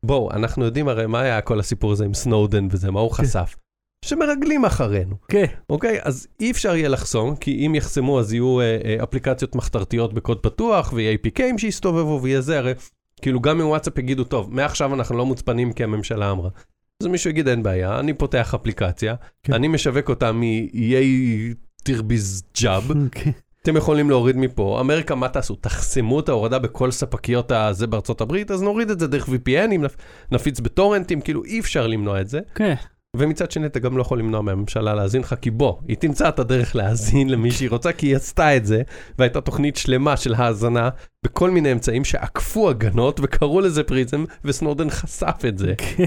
[0.03, 3.23] בואו, אנחנו יודעים הרי מה היה כל הסיפור הזה עם סנודן וזה, מה הוא כן.
[3.23, 3.55] חשף.
[4.05, 5.45] שמרגלים אחרינו, כן.
[5.69, 5.99] אוקיי?
[6.03, 10.39] אז אי אפשר יהיה לחסום, כי אם יחסמו אז יהיו אה, אה, אפליקציות מחתרתיות בקוד
[10.39, 12.73] פתוח, ויהיה APKים שיסתובבו ויהיה זה, הרי
[13.21, 16.49] כאילו גם אם וואטסאפ יגידו, טוב, מעכשיו אנחנו לא מוצפנים כי הממשלה אמרה.
[17.03, 19.53] אז מישהו יגיד, אין בעיה, אני פותח אפליקציה, כן.
[19.53, 23.31] אני משווק אותה מ-EA תרביז ג'אב, כן.
[23.61, 25.55] אתם יכולים להוריד מפה, אמריקה, מה תעשו?
[25.55, 29.85] תחסמו את ההורדה בכל ספקיות הזה בארצות הברית, אז נוריד את זה דרך VPN, אם
[30.31, 32.39] נפיץ בטורנטים, כאילו אי אפשר למנוע את זה.
[32.55, 32.75] כן.
[33.17, 36.39] ומצד שני, אתה גם לא יכול למנוע מהממשלה להאזין לך, כי בוא, היא תמצא את
[36.39, 38.81] הדרך להאזין למי שהיא רוצה, כי היא עשתה את זה,
[39.19, 40.89] והייתה תוכנית שלמה של האזנה
[41.25, 45.73] בכל מיני אמצעים שעקפו הגנות וקראו לזה פריזם, וסנודן חשף את זה.
[45.77, 46.03] כן.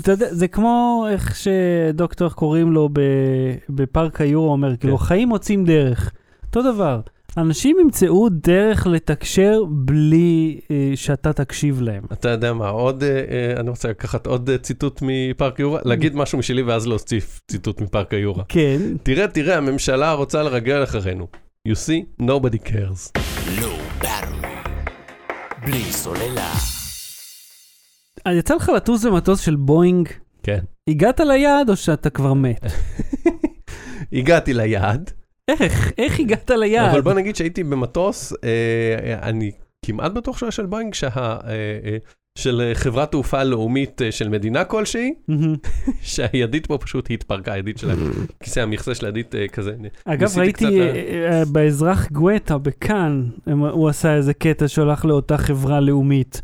[0.00, 2.88] אתה יודע, זה כמו איך שדוקטור, קוראים לו
[3.68, 5.04] בפארק היורו, אומר, כאילו, כן.
[5.04, 6.12] חיים מוצאים דרך.
[6.46, 7.00] אותו דבר.
[7.38, 12.02] אנשים ימצאו דרך לתקשר בלי אה, שאתה תקשיב להם.
[12.12, 16.16] אתה יודע מה, עוד, אה, אה, אני רוצה לקחת עוד אה, ציטוט מפארק יורה, להגיד
[16.16, 18.44] משהו משלי ואז להוסיף ציטוט מפארק היורה.
[18.48, 18.78] כן.
[19.02, 21.26] תראה, תראה, הממשלה רוצה לרגל אחרינו.
[21.68, 23.20] You see, nobody cares.
[25.64, 26.52] בלי סוללה.
[28.24, 30.08] אז יצא לך לטוס במטוס של בואינג,
[30.42, 30.60] כן.
[30.88, 32.60] הגעת ליעד או שאתה כבר מת?
[34.12, 35.10] הגעתי ליעד,
[35.50, 35.92] איך?
[35.98, 36.90] איך הגעת ליעד?
[36.90, 39.50] אבל בוא נגיד שהייתי במטוס, אה, אני
[39.86, 41.08] כמעט בטוח שהוא היה של בואינג, שה...
[41.16, 41.38] אה,
[41.84, 41.96] אה,
[42.38, 45.14] של אה, חברת תעופה לאומית אה, של מדינה כלשהי.
[46.02, 47.90] שהידית פה פשוט התפרקה, הידית של
[48.40, 49.74] הכיסא המכסה של הידית אה, כזה.
[50.04, 56.42] אגב, ראיתי אה, אה, באזרח גואטה בכאן, הוא עשה איזה קטע שהולך לאותה חברה לאומית.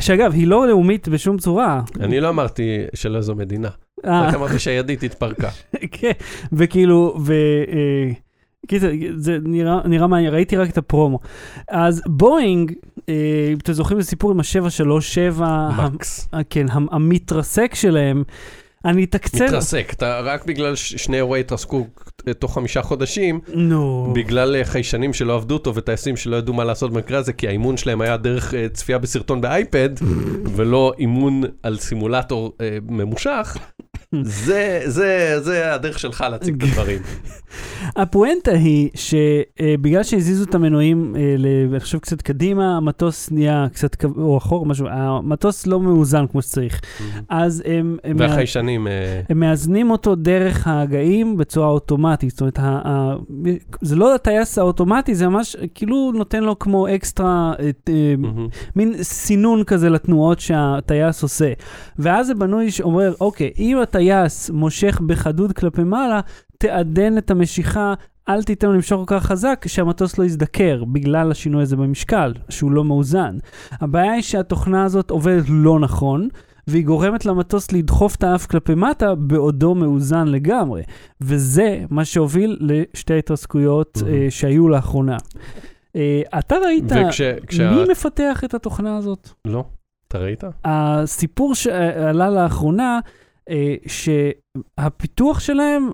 [0.00, 1.82] שאגב, היא לא לאומית בשום צורה.
[2.00, 3.68] אני לא אמרתי של איזו מדינה,
[4.04, 5.48] אה, רק אמרתי שהידית התפרקה.
[6.00, 6.12] כן,
[6.52, 7.34] וכאילו, ו...
[8.64, 11.18] אה, קיצר, זה נראה, נראה מעניין, ראיתי רק את הפרומו.
[11.68, 12.72] אז בואינג,
[13.08, 13.14] אה,
[13.52, 15.42] אם אתם זוכרים את הסיפור עם ה-737,
[15.82, 16.28] מקס.
[16.50, 18.22] כן, המ- המתרסק שלהם,
[18.84, 19.44] אני אתקצר...
[19.46, 21.86] מתרסק, אתה רק בגלל שני אירועי התרסקו
[22.28, 24.12] אה, תוך חמישה חודשים, נו.
[24.14, 27.76] בגלל אה, חיישנים שלא עבדו טוב וטייסים שלא ידעו מה לעשות במקרה הזה, כי האימון
[27.76, 29.88] שלהם היה דרך אה, צפייה בסרטון באייפד,
[30.56, 33.56] ולא אימון על סימולטור אה, ממושך,
[34.22, 36.98] זה, זה, זה הדרך שלך להציג את הדברים.
[37.96, 41.34] הפואנטה היא שבגלל שהזיזו את המנועים, אה,
[41.70, 46.80] אני חושב קצת קדימה, המטוס נהיה קצת, או אחור, משהו, המטוס לא מאוזן כמו שצריך.
[47.28, 47.96] אז הם...
[48.04, 52.30] הם והחיישנים, אה, הם מאזנים אותו דרך ההגאים בצורה אוטומטית.
[52.30, 53.14] זאת אומרת, ה-
[53.80, 57.70] זה לא הטייס האוטומטי, זה ממש כאילו נותן לו כמו אקסטרה, אה,
[58.18, 58.48] מהמם.
[58.76, 61.52] מין סינון כזה לתנועות שהטייס עושה.
[61.98, 64.03] ואז זה בנוי שאומר, אוקיי, אם הטייס
[64.52, 66.20] מושך בחדות כלפי מעלה,
[66.58, 67.94] תעדן את המשיכה.
[68.28, 72.72] אל תיתן לו למשוך כל כך חזק, שהמטוס לא יזדקר בגלל השינוי הזה במשקל, שהוא
[72.72, 73.36] לא מאוזן.
[73.80, 76.28] הבעיה היא שהתוכנה הזאת עובדת לא נכון,
[76.66, 80.82] והיא גורמת למטוס לדחוף את האף כלפי מטה בעודו מאוזן לגמרי.
[81.20, 84.06] וזה מה שהוביל לשתי התרסקויות Mhm.
[84.06, 85.16] אה, שהיו לאחרונה.
[85.96, 87.20] אה, אתה ראית וכש...
[87.22, 87.70] כשה...
[87.70, 89.28] מי מפתח את התוכנה הזאת?
[89.44, 89.64] לא,
[90.08, 90.44] אתה ראית?
[90.64, 93.10] הסיפור שעלה לאחרונה, אה,
[93.86, 95.90] שהפיתוח שלהם,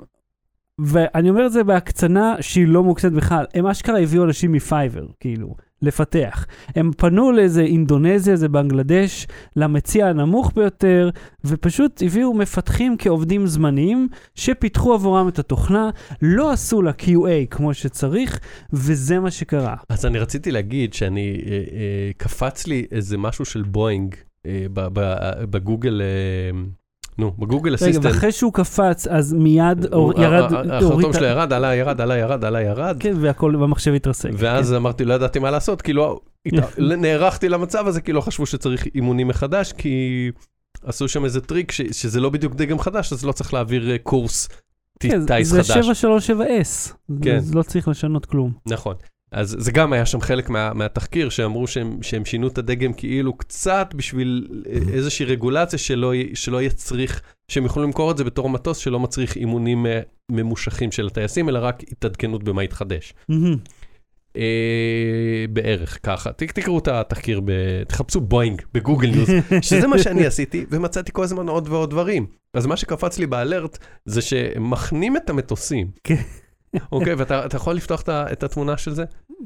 [0.78, 5.54] ואני אומר את זה בהקצנה שהיא לא מוקצת בכלל, הם אשכרה הביאו אנשים מפייבר, כאילו,
[5.82, 6.46] לפתח.
[6.76, 11.10] הם פנו לאיזה אינדונזיה, איזה בנגלדש, למציע הנמוך ביותר,
[11.44, 15.90] ופשוט הביאו מפתחים כעובדים זמניים, שפיתחו עבורם את התוכנה,
[16.22, 18.40] לא עשו לה QA כמו שצריך,
[18.72, 19.76] וזה מה שקרה.
[19.88, 24.14] אז אני רציתי להגיד שאני, אה, אה, קפץ לי איזה משהו של בואינג
[24.46, 24.66] אה,
[25.50, 26.60] בגוגל, אה,
[27.20, 28.04] נו, בגוגל רגע, Assistant.
[28.04, 32.16] ואחרי שהוא קפץ, אז מיד ירד, ה- ה- הוריד החרטום שלו ירד, עלה, ירד, עלה,
[32.16, 32.96] ירד, עלה, ירד.
[33.00, 34.30] כן, והכל במחשב התרסק.
[34.34, 36.20] ואז אמרתי, לא ידעתי מה לעשות, כאילו,
[36.78, 40.30] נערכתי למצב הזה, כי לא חשבו שצריך אימונים מחדש, כי
[40.84, 44.48] עשו שם איזה טריק שזה לא בדיוק דגם חדש, אז לא צריך להעביר אה, קורס
[45.00, 46.04] כן, טיס זה חדש.
[46.04, 46.92] 737S,
[47.22, 47.36] כן.
[47.36, 48.52] אז לא צריך לשנות כלום.
[48.66, 48.94] נכון.
[49.32, 53.36] אז זה גם היה שם חלק מה, מהתחקיר, שאמרו שהם, שהם שינו את הדגם כאילו
[53.36, 58.78] קצת בשביל אה, איזושהי רגולציה שלא, שלא יצריך, שהם יוכלו למכור את זה בתור מטוס
[58.78, 60.00] שלא מצריך אימונים אה,
[60.30, 63.14] ממושכים של הטייסים, אלא רק התעדכנות במה יתחדש.
[63.28, 63.56] מהמם.
[64.36, 66.32] אה, בערך ככה.
[66.32, 67.52] תקראו את התחקיר, ב...
[67.88, 69.28] תחפשו בואינג בגוגל ניוז,
[69.68, 72.26] שזה מה שאני עשיתי, ומצאתי כל הזמן עוד ועוד דברים.
[72.54, 75.90] אז מה שקפץ לי באלרט, זה שהם מכנים את המטוסים.
[76.92, 79.04] אוקיי, ואתה אתה יכול לפתוח את התמונה של זה?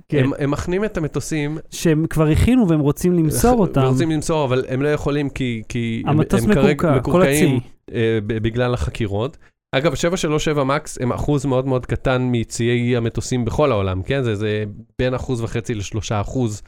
[0.09, 3.83] כן, הם, הם מכנים את המטוסים, שהם כבר הכינו והם רוצים למסור אותם.
[3.85, 7.61] ורוצים למסור, אבל הם לא יכולים כי, כי הם, הם כרגע מקורקעים.
[7.93, 9.37] אה, בגלל החקירות.
[9.73, 14.23] אגב, 737 מקס הם אחוז מאוד מאוד קטן מציי המטוסים בכל העולם, כן?
[14.23, 14.65] זה, זה
[14.99, 16.63] בין אחוז וחצי לשלושה אחוז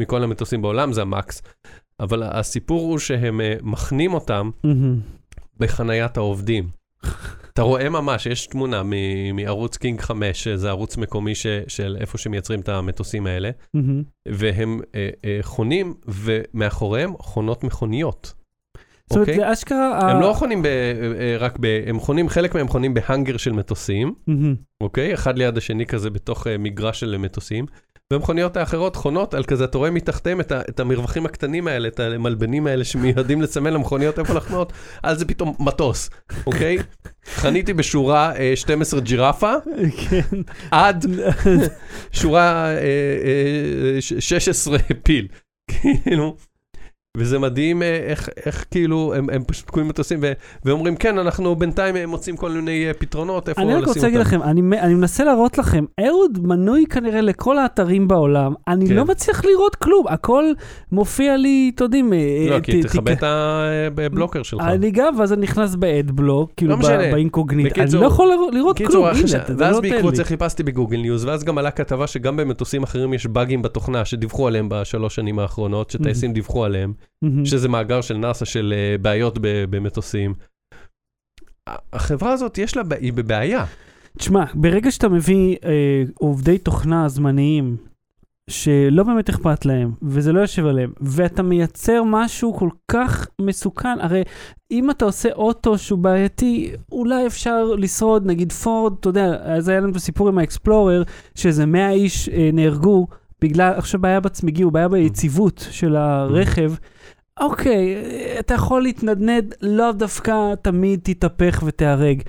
[0.00, 1.42] מכל המטוסים בעולם, זה המקס.
[2.00, 5.00] אבל הסיפור הוא שהם אה, מכנים אותם מהמם.
[5.58, 6.68] בחניית העובדים.
[7.54, 12.18] אתה רואה ממש, יש תמונה מ- מערוץ קינג 5, שזה ערוץ מקומי ש, של איפה
[12.18, 14.02] שמייצרים את המטוסים האלה, מהמם.
[14.28, 18.34] והם אה, אה, חונים, ומאחוריהם חונות מכוניות.
[19.06, 19.36] זאת אומרת, אוקיי?
[19.36, 20.10] זה אשכרה...
[20.10, 21.82] הם לא חונים ב, אה, רק ב...
[21.86, 24.14] הם חונים, חלק מהם חונים בהאנגר של מטוסים.
[24.80, 25.14] אוקיי?
[25.14, 27.66] אחד ליד השני כזה בתוך אה, מגרש של מטוסים.
[28.12, 32.00] והמכוניות האחרות חונות על כזה, אתה רואה מתחתיהם את, ה, את המרווחים הקטנים האלה, את
[32.00, 34.72] המלבנים האלה שמיועדים לסמן למכוניות איפה לחנות,
[35.02, 36.10] אז זה פתאום מטוס,
[36.46, 36.78] אוקיי?
[37.34, 39.52] חניתי בשורה אה, 12 ג'ירפה,
[40.10, 40.36] כן.
[40.70, 41.06] עד
[42.12, 45.28] שורה אה, אה, ש- 16 פיל,
[45.70, 46.36] כאילו.
[47.16, 50.32] וזה מדהים אה, איך, איך כאילו, הם, הם פשוט תקועים מטוסים ו-
[50.64, 53.94] ואומרים, כן, אנחנו בינתיים אה, מוצאים כל מיני אה, פתרונות, איפה אני לשים רק אותם.
[53.98, 58.88] רוצה להגיד לכם, אני, אני מנסה להראות לכם, אהוד מנוי כנראה לכל האתרים בעולם, אני
[58.88, 58.94] כן.
[58.94, 60.44] לא מצליח לראות כלום, הכל
[60.92, 62.12] מופיע לי, אתם יודעים,
[62.50, 63.24] לא, כי ת- תכבה תיק- את
[63.98, 64.60] ה blocker שלך.
[64.64, 66.96] אני גם, ואז אני נכנס ב Adblock, כאילו לא משנה.
[67.12, 70.16] באינקוגניט, אני לא יכול לראות- קיצור, כלום, הנה, אתה לא ואז בעקבות.
[70.16, 74.46] זה חיפשתי בגוגל ניוז, ואז גם עלה כתבה שגם במטוסים אחרים יש באגים בתוכנה שדיווחו
[74.48, 77.44] עליהם בשלוש שנים האחרונות, שטייסים דיווחו עליהם, מהמם.
[77.44, 80.34] שזה מאגר של נאסא של אה, בעיות במטוסים.
[81.92, 83.64] החברה הזאת יש לה, היא בבעיה.
[84.18, 87.76] תשמע, ברגע שאתה מביא אה, עובדי תוכנה זמניים,
[88.50, 94.22] שלא באמת אכפת להם, וזה לא יושב עליהם, ואתה מייצר משהו כל כך מסוכן, הרי
[94.70, 99.80] אם אתה עושה אוטו שהוא בעייתי, אולי אפשר לשרוד, נגיד פורד, אתה יודע, אז היה
[99.80, 101.02] לנו את הסיפור עם האקספלורר,
[101.34, 103.06] שאיזה 100 איש אה, נהרגו
[103.40, 106.72] בגלל, עכשיו בעיה בצמיגים, בעיה ביציבות של הרכב.
[107.40, 107.96] אוקיי,
[108.38, 112.22] אתה יכול להתנדנד, לאו דווקא תמיד תתהפך ותיהרג.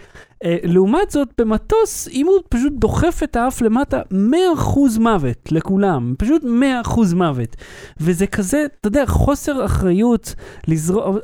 [0.45, 6.43] אה, לעומת זאת, במטוס, אם הוא פשוט דוחף את האף למטה, 100% מוות לכולם, פשוט
[6.43, 7.55] 100% מוות.
[7.99, 10.35] וזה כזה, אתה יודע, חוסר אחריות
[10.67, 11.15] לזרוק,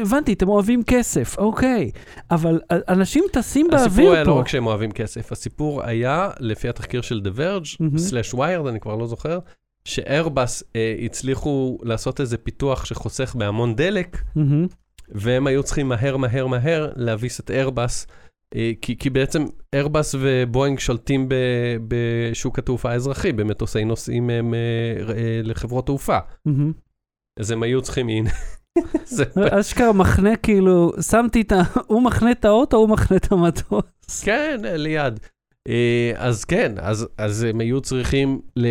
[0.00, 1.90] הבנתי, אתם אוהבים כסף, אוקיי,
[2.30, 4.40] אבל אה, אנשים טסים הסיפור באוויר היה לא פה.
[4.40, 7.98] רק שהם אוהבים כסף, הסיפור היה, לפי התחקיר של The Verge.
[7.98, 9.38] סלאש ויירד, אני כבר לא זוכר,
[9.84, 14.66] שאיירבאס אה, הצליחו לעשות איזה פיתוח שחוסך בהמון דלק, מהמם.
[15.08, 18.29] והם היו צריכים מהר מהר מהר להביס את איירבאס, אה,
[18.82, 19.44] כי, כי בעצם
[19.74, 21.34] איירבאס ובואינג שולטים ב,
[21.88, 26.18] בשוק התעופה האזרחי, במטוסי נוסעים הם, אה, אה, לחברות תעופה.
[26.46, 26.72] מהמם.
[27.40, 28.30] אז הם היו צריכים, הנה,
[29.60, 31.62] אשכרה מחנה כאילו, שמתי את ה...
[31.88, 34.22] הוא מחנה את האוטו, הוא מחנה את המטוס.
[34.24, 35.20] כן, ליד.
[35.68, 38.66] אה, אז כן, אז, אז הם היו צריכים ל,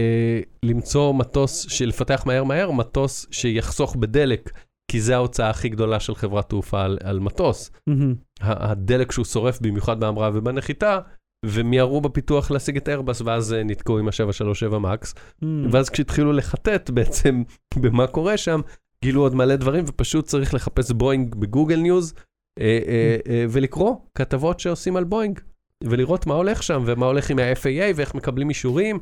[0.63, 4.51] למצוא מטוס, לפתח מהר מהר, מטוס שיחסוך בדלק,
[4.91, 7.71] כי זה ההוצאה הכי גדולה של חברת תעופה על, על מטוס.
[7.87, 8.15] מהמם.
[8.41, 10.99] הדלק שהוא שורף במיוחד בהמראה ובנחיתה,
[11.45, 15.13] ומיהרו בפיתוח להשיג את איירבאס, ואז אה, נתקעו עם ה-737 מקס.
[15.41, 15.67] מהמם.
[15.71, 17.43] ואז כשהתחילו לחטט בעצם
[17.81, 18.61] במה קורה שם,
[19.03, 22.13] גילו עוד מלא דברים, ופשוט צריך לחפש בואינג בגוגל ניוז,
[22.59, 25.39] אה, אה, אה, ולקרוא כתבות שעושים על בואינג,
[25.83, 28.99] ולראות מה הולך שם, ומה הולך עם ה-FAA, ואיך מקבלים אישורים,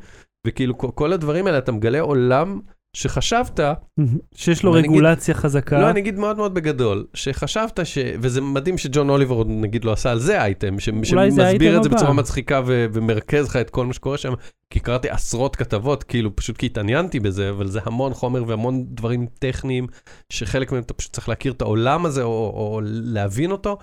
[0.48, 2.60] וכאילו כל הדברים האלה, אתה מגלה עולם
[2.94, 4.18] שחשבת, מהמם.
[4.36, 5.80] שיש לו אבל נגיד- רגולציה חזקה.
[5.82, 7.98] לא, אני אגיד מאוד מאוד בגדול, שחשבת ש...
[8.22, 10.86] וזה מדהים שג'ון אוליבר עוד נגיד לא עשה על זה אייטם, ש...
[10.90, 11.98] זה שמסביר האייטם את זה הבא.
[11.98, 12.86] בצורה מצחיקה ו...
[12.94, 14.34] ומרכז לך את כל מה שקורה שם,
[14.74, 19.28] כי קראתי עשרות כתבות, כאילו פשוט כי התעניינתי בזה, אבל זה המון חומר והמון דברים
[19.40, 19.88] טכניים,
[20.34, 23.78] שחלק מהם אתה פשוט צריך להכיר את העולם הזה או, או להבין אותו,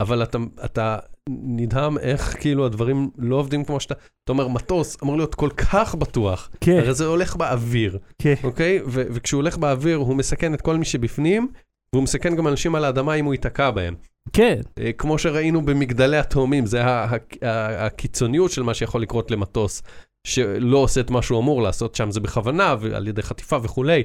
[0.00, 0.96] אבל אתה, אתה
[1.42, 3.94] נדהם איך כאילו הדברים לא עובדים כמו שאתה,
[4.24, 7.98] אתה אומר מטוס אמור להיות כל כך בטוח, כן, הרי זה הולך באוויר.
[8.18, 8.34] כן.
[8.44, 8.80] אוקיי?
[8.86, 11.48] ו- וכשהוא הולך באוויר, הוא מסכן את כל מי שבפנים,
[11.92, 13.94] והוא מסכן גם אנשים על האדמה אם הוא ייתקע בהם.
[14.32, 14.60] כן.
[14.80, 17.16] אה, כמו שראינו במגדלי התאומים, זה ה- ה-
[17.48, 19.82] ה- הקיצוניות של מה שיכול לקרות למטוס,
[20.26, 24.02] שלא עושה את מה שהוא אמור לעשות שם, זה בכוונה, ועל ידי חטיפה וכולי.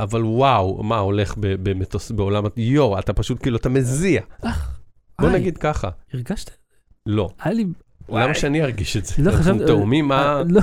[0.00, 4.22] אבל וואו, מה הולך ב- במטוס, בעולם, יואו, אתה פשוט כאילו, אתה מזיע.
[5.20, 6.50] בוא היי, נגיד ככה, הרגשת?
[7.06, 7.28] לא.
[7.42, 7.64] היה לי...
[8.08, 9.14] למה שאני ארגיש את זה?
[9.18, 10.22] לא אנחנו חשבתי- תאומים, מה...
[10.36, 10.60] אה, לא,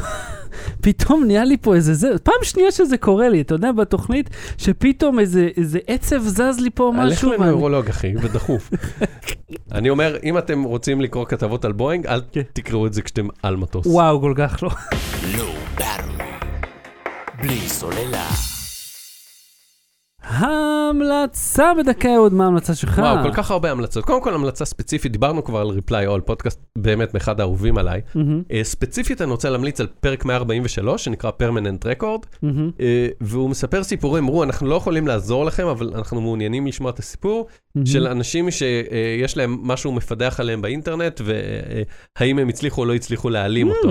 [0.81, 5.19] פתאום נהיה לי פה איזה זה, פעם שנייה שזה קורה לי, אתה יודע, בתוכנית, שפתאום
[5.19, 7.29] איזה איזה עצב זז לי פה לך משהו.
[7.31, 8.69] ואני- לנוירולוג, אחי, ודחוף.
[9.71, 12.41] אני אומר, אם אתם רוצים לקרוא כתבות על בואינג, אל כן.
[12.53, 13.85] תקראו את זה כשאתם על מטוס.
[13.87, 14.69] וואו, כל כך לא.
[17.41, 18.25] בלי סוללה.
[20.29, 22.97] המלצה בדקה עוד, מה ההמלצה שלך?
[22.97, 24.05] וואו, כל כך הרבה המלצות.
[24.05, 28.01] קודם כל, המלצה ספציפית, דיברנו כבר על ריפליי אול, פודקאסט באמת מאחד האהובים עליי.
[28.15, 32.69] מהמם, אה, ספציפית, אני רוצה להמליץ על פרק 143, שנקרא פרמננט רקורד, מהמם,
[33.21, 37.47] והוא מספר סיפורים, אמרו, אנחנו לא יכולים לעזור לכם, אבל אנחנו מעוניינים לשמוע את הסיפור.
[37.85, 43.69] של אנשים שיש להם משהו מפדח עליהם באינטרנט, והאם הם הצליחו או לא הצליחו להעלים
[43.69, 43.89] אותו.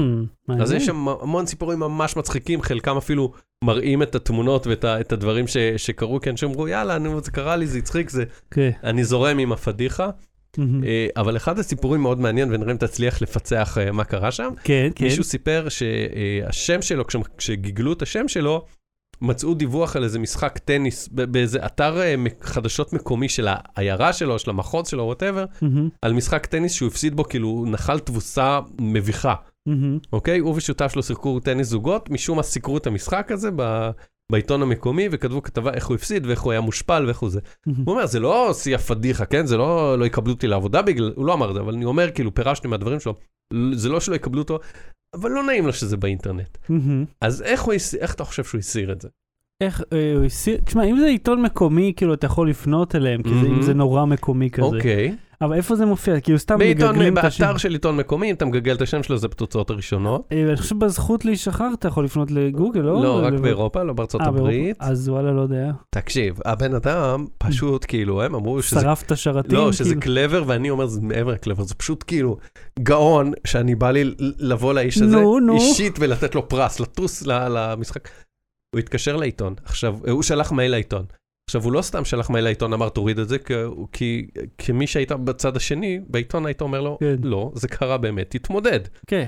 [0.61, 3.33] אז יש שם המון סיפורים ממש מצחיקים, חלקם אפילו
[3.65, 7.67] מראים את התמונות ואת הדברים ש, שקרו, כי אנשים אמרו, יאללה, נו, זה קרה לי,
[7.67, 8.25] זה הצחיק, זה...
[8.51, 10.11] כן, אני זורם עם הפדיחה.
[10.59, 14.51] אה, אבל אחד הסיפורים מאוד מעניין, ונראה אם תצליח לפצח אה, מה קרה שם.
[14.65, 15.05] כן, כן.
[15.05, 18.65] מישהו סיפר שהשם שלו, כש- כשגיגלו את השם שלו,
[19.21, 24.51] מצאו דיווח על איזה משחק טניס באיזה אתר אה, חדשות מקומי של העיירה שלו, של
[24.51, 29.35] המחוז שלו, whatever, מהמם, על משחק טניס שהוא הפסיד בו, כאילו, הוא נחל תבוסה מביכה.
[29.67, 29.99] מהמם.
[30.13, 30.39] אוקיי?
[30.39, 33.91] הוא ושותף שלו שיחקו טניס זוגות, משום מה סיקרו את המשחק הזה ב...
[34.33, 37.41] בעיתון המקומי, וכתבו כתבה איך הוא הפסיד ואיך הוא היה מושפל ואיך הוא זה.
[37.67, 37.85] מהמם.
[37.87, 39.47] הוא אומר, זה לא שיא הפדיחה, כן?
[39.47, 42.11] זה לא, לא יקבלו אותי לעבודה בגלל, הוא לא אמר את זה, אבל אני אומר,
[42.11, 43.15] כאילו, פירשתי מהדברים שלו,
[43.73, 44.59] זה לא שלא יקבלו אותו,
[45.15, 46.59] אבל לא נעים לו שזה באינטרנט.
[46.69, 47.05] מהמם.
[47.21, 49.09] אז איך, הוא, איך אתה חושב שהוא הסיר את זה?
[49.63, 53.29] איך, אה, הוא הסיר, תשמע, אם זה עיתון מקומי, כאילו, אתה יכול לפנות אליהם, כי
[53.41, 53.63] זה- אם.
[53.63, 54.67] זה נורא מקומי כזה.
[54.67, 55.17] אוקיי.
[55.41, 56.21] אבל איפה זה מופיע?
[56.21, 57.45] כאילו, סתם מגגלים את השם.
[57.45, 60.29] באתר של עיתון מקומי, אם אתה מגגל את השם שלו, זה בתוצאות הראשונות.
[60.33, 63.03] אה, אני חושב בזכות להישחרר אתה יכול לפנות לגוגל, לא?
[63.03, 64.27] לא, רק באירופה, לא בארצות אה.
[64.27, 64.77] הברית.
[64.81, 65.71] אז וואלה, לא יודע.
[65.91, 69.55] תקשיב, הבן אדם פשוט, כאילו, הם אמרו שזה שרפת שרתים?
[69.55, 70.01] לא, שזה כאילו.
[70.01, 72.37] קלבר, ואני אומר, זה מעבר לקלבר, זה פשוט כאילו
[72.79, 75.17] גאון, שאני בא לי לבוא לאיש הזה.
[75.53, 78.09] אישית, ולתת לו פרס, לטוס למשחק.
[78.75, 81.05] הוא התקשר לעיתון, עכשיו, הוא שלח מייל לעיתון.
[81.49, 83.37] עכשיו, הוא לא סתם שלח מייל לעיתון, אמר, תוריד את זה,
[83.93, 84.27] כי,
[84.59, 87.17] כמי שהיית בצד השני, בעיתון היית אומר לו, כן.
[87.23, 88.81] לא, זה קרה באמת, תתמודד.
[89.07, 89.25] כן.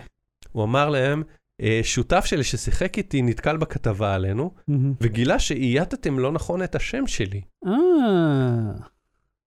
[0.52, 1.22] הוא אמר להם,
[1.62, 4.92] "אה, שותף שלי ששיחק איתי נתקל בכתבה עלינו, מהמם.
[5.00, 7.40] וגילה שאייתתם לא נכון את השם שלי.
[7.66, 7.72] אה.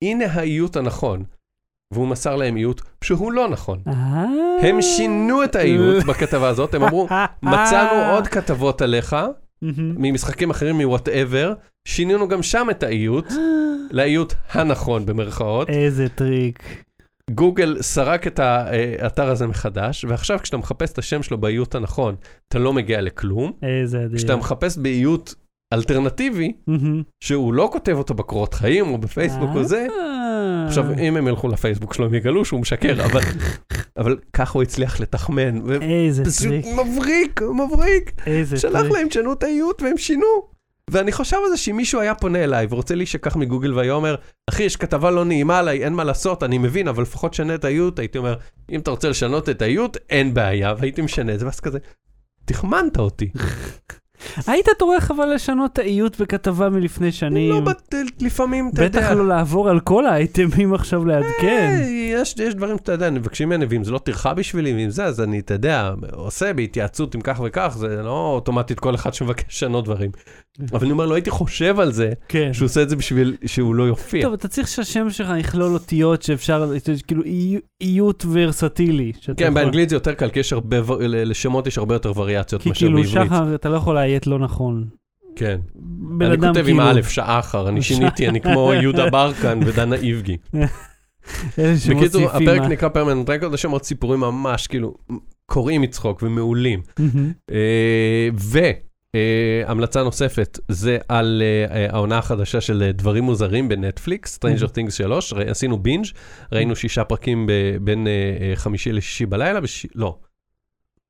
[0.01, 1.23] הנה האיות הנכון.
[1.91, 3.79] והוא מסר להם איות שהוא לא נכון.
[3.87, 4.25] אה.
[4.61, 7.07] הם שינו את האיות בכתבה הזאת, הם אמרו,
[7.43, 9.15] מצאנו עוד כתבות עליך.
[9.77, 11.53] ממשחקים אחרים, מוואטאבר,
[11.87, 13.25] שינינו גם שם את האיות,
[13.91, 15.69] לאיות הנכון במרכאות.
[15.69, 16.83] איזה טריק.
[17.31, 22.15] גוגל סרק את האתר הזה מחדש, ועכשיו כשאתה מחפש את השם שלו באיות הנכון,
[22.47, 23.51] אתה לא מגיע לכלום.
[23.63, 24.17] איזה אדיר.
[24.17, 25.35] כשאתה מחפש באיות
[25.73, 26.53] אלטרנטיבי.
[27.19, 30.67] שהוא לא כותב אותו בקורות חיים או בפייסבוק או זה, אה.
[30.67, 33.21] עכשיו, אם הם ילכו לפייסבוק שלו, הם יגלו שהוא משקר, אבל,
[33.99, 35.71] אבל ככה הוא הצליח לתחמן.
[35.81, 36.65] איזה טריק.
[36.65, 38.11] מבריק, מבריק.
[38.25, 38.93] איזה שלח טריק.
[38.93, 40.52] להם, תשנו את האיות, והם שינו.
[40.89, 44.15] ואני חושב על זה שאם מישהו היה פונה אליי ורוצה להישכח מגוגל והיה אומר,
[44.49, 47.65] אחי, יש כתבה לא נעימה עליי, אין מה לעשות, אני מבין, אבל לפחות שנה את
[47.65, 48.35] האיות, הייתי אומר,
[48.69, 51.79] אם אתה רוצה לשנות את האיות, אין בעיה, והייתי משנה את זה, ואז כזה,
[52.45, 53.29] תחמנת אותי.
[54.47, 57.49] היית טורח אבל לשנות האיות בכתבה מלפני שנים.
[57.51, 58.99] לא, בת- לפעמים, אתה יודע.
[58.99, 61.79] בטח לא לעבור על כל האייטמים עכשיו לעדכן.
[61.81, 65.05] אה, יש, יש דברים, אתה יודע, מבקשים ממני, ואם זה לא טרחה בשבילי, ואם זה,
[65.05, 69.43] אז אני, אתה יודע, עושה בהתייעצות עם כך וכך, זה לא אוטומטית כל אחד שמבקש
[69.47, 70.11] לשנות דברים.
[70.71, 72.53] אבל אני אומר, לא הייתי חושב על זה, כן.
[72.53, 74.21] שהוא עושה את זה בשביל שהוא לא יופיע.
[74.21, 76.71] טוב, אתה צריך שהשם שלך יכלול אותיות שאפשר,
[77.07, 79.11] כאילו אי- איות ורסטילי.
[79.23, 82.69] כן, יכול- באנגלית זה יותר קל, כי יש הרבה, לשמות יש הרבה יותר וריאציות כי
[82.69, 83.27] מאשר כאילו בעברית.
[83.27, 84.85] שחר, אתה לא יכול לאיית לא נכון.
[85.35, 85.59] כן.
[86.17, 86.81] בן אני אדם כותב עם כאילו...
[86.99, 90.37] א', שחר, אני שיניתי, אני כמו יהודה ברקן ודנה איבגי.
[91.89, 92.29] בקיצור.
[92.29, 94.93] הפרק נקרא פרמנט רקורד, יש שם עוד סיפורים ממש, כאילו,
[95.45, 96.81] קורעים מצחוק ומעולים.
[96.99, 97.31] מהמם.
[99.17, 104.91] והמלצה נוספת זה על אה, אה, העונה החדשה של אה, דברים מוזרים בנטפליקס, Stranger Things
[104.91, 106.05] 3, ר- עשינו בינג',
[106.51, 107.49] ראינו שישה פרקים
[107.81, 108.11] בין אה,
[108.41, 109.59] אה, חמישי לשישי בלילה,
[109.95, 110.17] לא.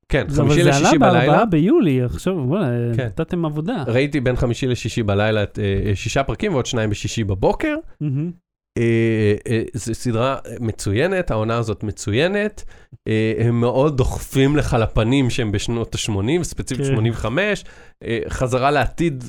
[0.08, 1.18] כן, זה- אבל חמישי זה עלה לשישי בלילה.
[1.26, 2.66] בארבעה ביולי, עכשיו, בוא'נה,
[2.96, 3.06] כן.
[3.06, 3.84] נתתם עבודה.
[3.86, 7.74] ראיתי בין חמישי לשישי בלילה את אה, אה, שישה פרקים ועוד שניים בשישי בבוקר.
[8.00, 8.43] מהמם.
[8.78, 12.64] אה, אה, זו סדרה מצוינת, העונה הזאת מצוינת.
[13.08, 16.92] אה, הם מאוד דוחפים לך לפנים שהם בשנות ה-80, ספציפית כן.
[16.92, 17.64] 85.
[18.04, 19.24] אה, חזרה לעתיד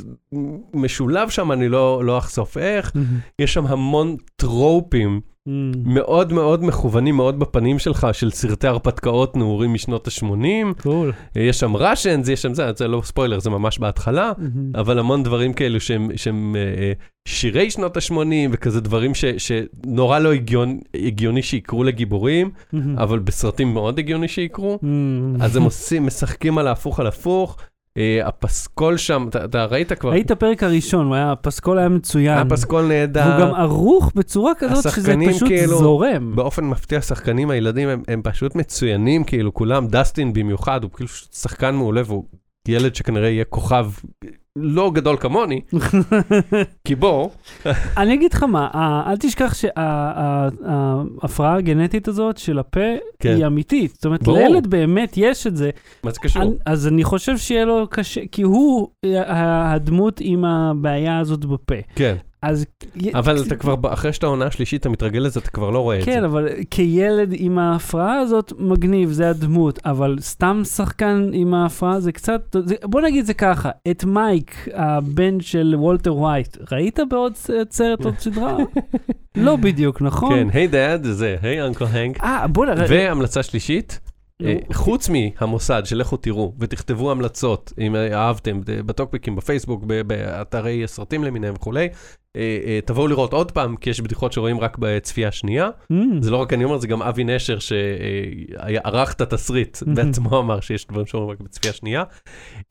[0.73, 2.91] משולב שם, אני לא, לא אחשוף איך.
[3.39, 5.21] יש שם המון טרופים.
[5.85, 10.81] מאוד מאוד מכוונים מאוד בפנים שלך, של סרטי הרפתקאות נעורים משנות ה-80.
[10.81, 11.11] קול.
[11.35, 14.31] יש שם ראשנס, יש שם זה, זה לא ספוילר, זה ממש בהתחלה.
[14.37, 14.71] מהמם.
[14.75, 16.91] אבל המון דברים כאלו שהם, שהם אה, אה,
[17.27, 18.15] שירי שנות ה-80
[18.51, 22.97] וכזה דברים ש, שנורא לא הגיון, הגיוני שיקרו לגיבורים, מהמם.
[22.99, 24.79] אבל בסרטים מאוד הגיוני שיקרו.
[24.81, 25.41] מהמם.
[25.41, 27.57] אז הם עושים, משחקים על ההפוך על הפוך.
[27.97, 30.09] אה, הפסקול שם, אתה, אתה ראית כבר?
[30.11, 32.37] ראית הפרק הראשון, הפסקול היה מצוין.
[32.37, 33.23] הפסקול נהדר.
[33.27, 36.35] והוא גם ערוך בצורה כזאת שזה פשוט כאילו- זורם.
[36.35, 41.75] באופן מפתיע, השחקנים הילדים הם, הם פשוט מצוינים, כאילו כולם, דסטין במיוחד, הוא כאילו שחקן
[41.75, 42.23] מעולה והוא
[42.67, 43.85] ילד שכנראה יהיה כוכב
[44.57, 45.61] לא גדול כמוני,
[46.87, 47.29] כי בוא,
[47.97, 51.15] אני אגיד לך מה, ה- אל תשכח שההפרעה
[51.55, 52.79] הגנטית הזאת של הפה
[53.19, 53.35] כן.
[53.35, 53.91] היא אמיתית.
[53.93, 54.27] זאת אומרת.
[54.27, 55.69] לילד באמת יש את זה.
[56.03, 56.53] מה זה קשור?
[56.65, 58.87] אז אני חושב שיהיה לו קשה, כי הוא
[59.27, 61.75] הדמות עם הבעיה הזאת בפה.
[61.95, 62.15] כן.
[62.41, 62.65] אז...
[63.13, 66.05] אבל אתה כבר, אחרי שאתה עונה השלישית, אתה מתרגל לזה, אתה כבר לא רואה את
[66.05, 66.25] כן, זה.
[66.25, 69.79] אבל כילד עם ההפרעה הזאת, מגניב, זה הדמות.
[69.85, 72.55] אבל סתם שחקן עם ההפרעה זה קצת...
[72.65, 77.33] זה, בוא נגיד זה ככה, את מייק, הבן של וולטר ווייט, ראית בעוד
[77.69, 78.57] סרט, עוד סדרה?
[79.35, 80.35] לא בדיוק, נכון?
[80.35, 82.23] כן, היי דאד, זה, היי אנקל הנק.
[82.23, 82.85] אה, בוא נראה.
[82.89, 83.99] והמלצה שלישית,
[84.73, 91.89] חוץ מהמוסד, שלכו תראו ותכתבו המלצות, אם אהבתם, ב- בטוקבקים, בפייסבוק, באתרי הסרטים למיניהם וכולי,
[92.35, 95.69] אה, אה, תבואו לראות עוד פעם, כי יש בדיחות שרואים רק בצפייה שנייה.
[95.93, 100.59] Mm, זה לא רק אני אומר, זה גם אבי נשר שערך את התסריט, בעצמו אמר
[100.59, 102.03] שיש דברים שאומרים רק בצפייה שנייה.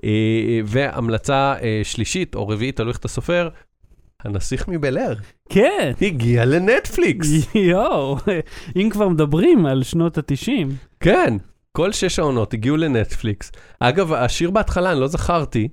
[0.05, 3.49] אה, והמלצה אה, שלישית או רביעית, תלוי איך אתה סופר,
[4.25, 5.15] הנסיך מבל אר
[5.49, 7.29] כן, הגיע לנטפליקס.
[7.71, 8.17] יואו,
[8.77, 10.69] אם כבר מדברים על שנות התשעים.
[11.01, 11.37] כן,
[11.77, 13.53] כל שש העונות הגיעו לנטפליקס.
[13.81, 15.69] אגב, השיר בהתחלה, אני לא זכרתי,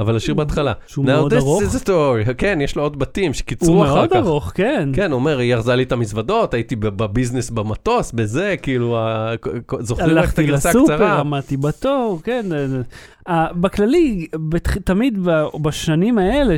[0.00, 0.72] אבל השיר בהתחלה.
[0.86, 1.62] שהוא Now מאוד this ארוך.
[1.62, 2.34] is a story.
[2.38, 4.16] כן, יש לו עוד בתים הוא שקיצרו אחר מאוד כך.
[4.16, 4.88] ארוך, כן.
[4.92, 8.98] כן, הוא אומר, היא ארזה לי את המזוודות, הייתי בביזנס במטוס, בזה, כאילו,
[9.80, 11.20] זוכרים רק את הלכתי הגרסה לסופר, הקצרה.
[11.20, 12.46] עמדתי בתור, כן.
[12.52, 12.66] אה,
[13.28, 14.26] אה, בכללי,
[14.84, 15.18] תמיד
[15.62, 16.54] בשנים האלה,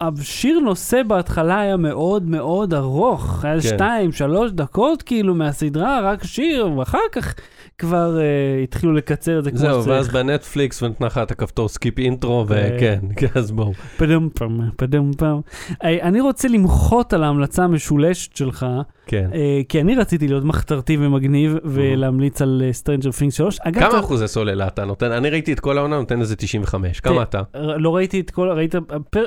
[0.00, 3.60] השיר נושא בהתחלה היה מאוד מאוד ארוך, היה כן.
[3.60, 7.34] שתיים, שלוש דקות כאילו מהסדרה, רק שיר, ואחר כך
[7.78, 10.24] כבר אה, התחילו לקצר את זה כמו זהו, ואז שצריך.
[10.24, 12.54] בנטפליקס ונתנה לך את הכפתור skip intro, כן.
[12.54, 13.72] וכן, כן, אז בואו.
[13.96, 15.40] פדם פם, פדם פם.
[15.84, 18.66] אה, אני רוצה למחות על ההמלצה המשולשת שלך,
[19.06, 19.30] כן.
[19.34, 23.58] אה, כי אני רציתי להיות מחתרתי ומגניב ולהמליץ על אה, Stranger Things 3.
[23.60, 25.12] אגב, כמה אחוזי סוללה אתה נותן?
[25.12, 27.00] אני ראיתי את כל העונה, נותן איזה 95.
[27.00, 27.40] כמה אתה?
[27.54, 28.74] ר- לא ראיתי את כל, ראית,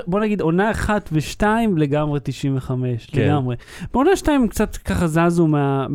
[0.07, 3.21] בוא נגיד עונה אחת ושתיים לגמרי 95, כן.
[3.21, 3.55] לגמרי.
[3.93, 5.87] בעונה שתיים קצת ככה זזו מה...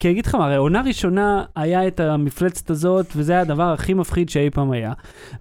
[0.00, 3.94] כי אגיד לך מה, הרי עונה ראשונה היה את המפלצת הזאת, וזה היה הדבר הכי
[3.94, 4.92] מפחיד שאי פעם היה.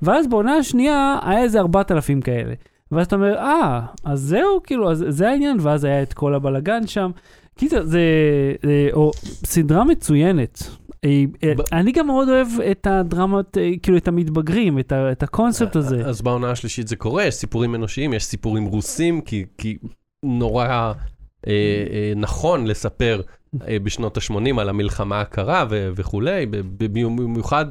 [0.01, 2.53] ואז בעונה השנייה היה איזה 4,000 כאלה.
[2.91, 6.87] ואז אתה אומר, אה, אז זהו, כאילו, אז זה העניין, ואז היה את כל הבלגן
[6.87, 7.11] שם.
[7.57, 7.99] קיצר, זה,
[8.63, 9.11] זה או,
[9.45, 10.63] סדרה מצוינת.
[11.05, 11.23] אה,
[11.71, 16.05] אני גם מאוד אוהב את הדרמות, אה, כאילו, את המתבגרים, את ה- את הקונספט הזה.
[16.05, 19.77] אז בעונה השלישית זה קורה, יש סיפורים אנושיים, יש סיפורים רוסים, כי, כי
[20.23, 20.93] נורא אה,
[21.47, 23.21] אה, נכון לספר
[23.67, 26.45] אה, בשנות ה-80 על המלחמה הקרה ו- וכולי,
[26.77, 27.65] במיוחד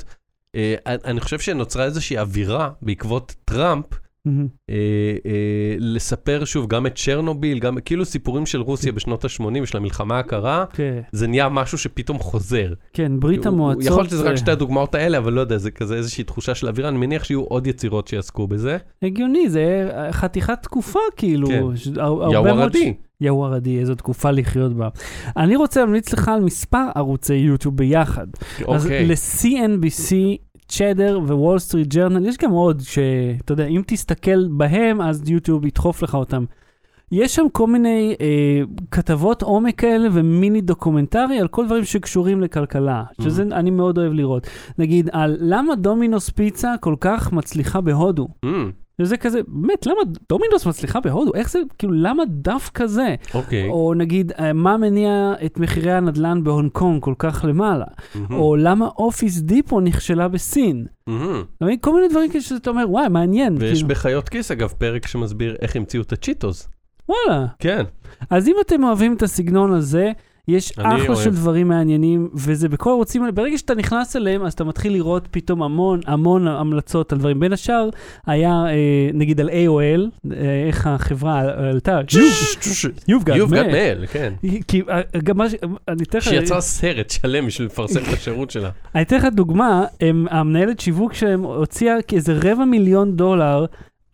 [0.55, 3.87] אה, אני חושב שנוצרה איזושהי אווירה בעקבות טראמפ,
[5.78, 10.65] לספר שוב גם את צ'רנוביל, גם כאילו סיפורים של רוסיה בשנות ה-80 ושל המלחמה הקרה,
[10.73, 12.73] כן, זה נהיה משהו שפתאום חוזר.
[12.93, 13.85] כן, ברית הוא- המועצות.
[13.85, 16.55] יכול להיות שזה רק אה, שתי הדוגמאות האלה, אבל לא יודע, זה כזה איזושהי תחושה
[16.55, 18.77] של אווירה, אני מניח שיהיו עוד יצירות שיעסקו בזה.
[19.03, 21.48] הגיוני, זה חתיכת תקופה כאילו.
[21.48, 21.62] כן.
[22.32, 22.94] יאוורדי.
[23.20, 24.89] יאוורדי, איזו תקופה לחיות בה.
[25.36, 28.27] אני רוצה להמליץ לך על מספר ערוצי יוטיוב ביחד.
[28.69, 29.07] אז אוקיי.
[29.07, 30.15] ל-CNBC,
[30.69, 36.03] צ'דר ווול סטריט ג'רנל, יש גם עוד שאתה יודע, אם תסתכל בהם, אז יוטיוב ידחוף
[36.03, 36.45] לך אותם.
[37.13, 43.05] יש שם כל מיני אה, כתבות עומק כאלה ומיני דוקומנטרי על כל דברים שקשורים לכלכלה,
[43.21, 44.47] שזה אני מאוד אוהב לראות.
[44.79, 48.29] נגיד, על למה דומינוס פיצה כל כך מצליחה בהודו.
[48.45, 48.49] Mm,
[49.01, 51.35] וזה כזה, באמת, למה דומינוס מצליחה בהודו?
[51.35, 53.14] איך זה, כאילו, למה דווקא זה?
[53.35, 53.68] אוקיי.
[53.68, 57.85] או נגיד, אה, מה מניע את מחירי הנדל"ן בהונג קונג כל כך למעלה?
[58.14, 60.86] מהמם, או למה אופיס דיפו נכשלה בסין?
[61.60, 61.77] מבין?
[61.81, 63.56] כל מיני דברים כאלה שאתה אומר, וואי, מעניין.
[63.59, 66.68] ויש כאילו, בחיות כיס, אגב, פרק שמסביר איך המציאו את הצ'יטוס.
[67.09, 67.47] וואלה.
[67.59, 67.85] כן.
[68.31, 70.12] אז אם אתם אוהבים את הסגנון הזה,
[70.48, 71.24] יש אחלה אוהב.
[71.24, 75.28] של דברים מעניינים, וזה בכל הערוצים האלה, ברגע שאתה נכנס אליהם, אז אתה מתחיל לראות
[75.31, 77.40] פתאום המון המון המלצות על דברים.
[77.40, 77.89] בין השאר,
[78.27, 82.01] היה אה, נגיד על AOL, אה, איך החברה עלתה,
[83.10, 84.06] You've got mail.
[84.06, 84.32] כן.
[84.68, 85.55] כי אה, גם מה ש...
[85.89, 86.24] אני אתן לך...
[86.24, 88.70] שיצרה סרט שלם בשביל לפרסם את השירות שלה.
[88.94, 89.85] אני אתן לך דוגמה,
[90.31, 93.66] המנהלת שיווק שלהם הוציאה כאיזה רבע מיליון דולר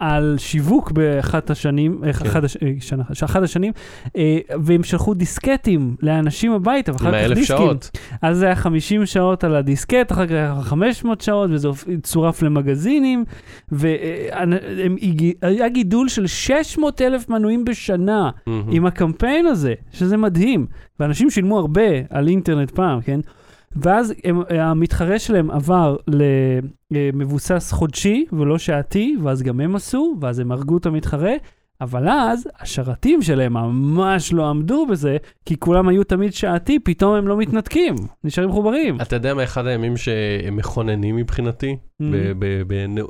[0.02, 2.08] על שיווק באחת השנים, כן.
[2.08, 3.72] אחד, הש, אה, שנה, אחת השנים,
[4.16, 7.44] אה, והם שלחו דיסקטים לאנשים הביתה, ואחר כך דיסקים.
[7.44, 7.90] שעות.
[8.22, 11.68] אז זה היה 50 שעות על הדיסקט, אחר כך היה 500 שעות, וזה
[12.02, 13.24] צורף למגזינים,
[13.72, 18.30] והיה גידול של 600 אלף מנויים בשנה.
[18.46, 18.70] מהמם.
[18.70, 20.66] עם הקמפיין הזה, שזה מדהים.
[21.00, 23.20] ואנשים שילמו הרבה על אינטרנט פעם, כן?
[23.76, 25.96] ואז הם, המתחרה שלהם עבר
[26.90, 31.32] למבוסס חודשי ולא שעתי, ואז גם הם עשו, ואז הם הרגו את המתחרה,
[31.82, 37.28] אבל אז השרתים שלהם ממש לא עמדו בזה, כי כולם היו תמיד שעתי, פתאום הם
[37.28, 37.94] לא מתנתקים,
[38.24, 39.00] נשארים מחוברים.
[39.00, 42.04] אתה יודע מה אחד הימים שהם מכוננים מבחינתי, Mm.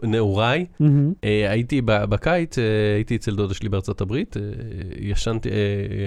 [0.03, 0.67] בנעוריי?
[0.81, 1.13] מהמם.
[1.25, 4.43] אה, הייתי בקיץ, אה, הייתי אצל דודה שלי בארצות הברית, אה,
[4.99, 5.55] ישנתי, אה,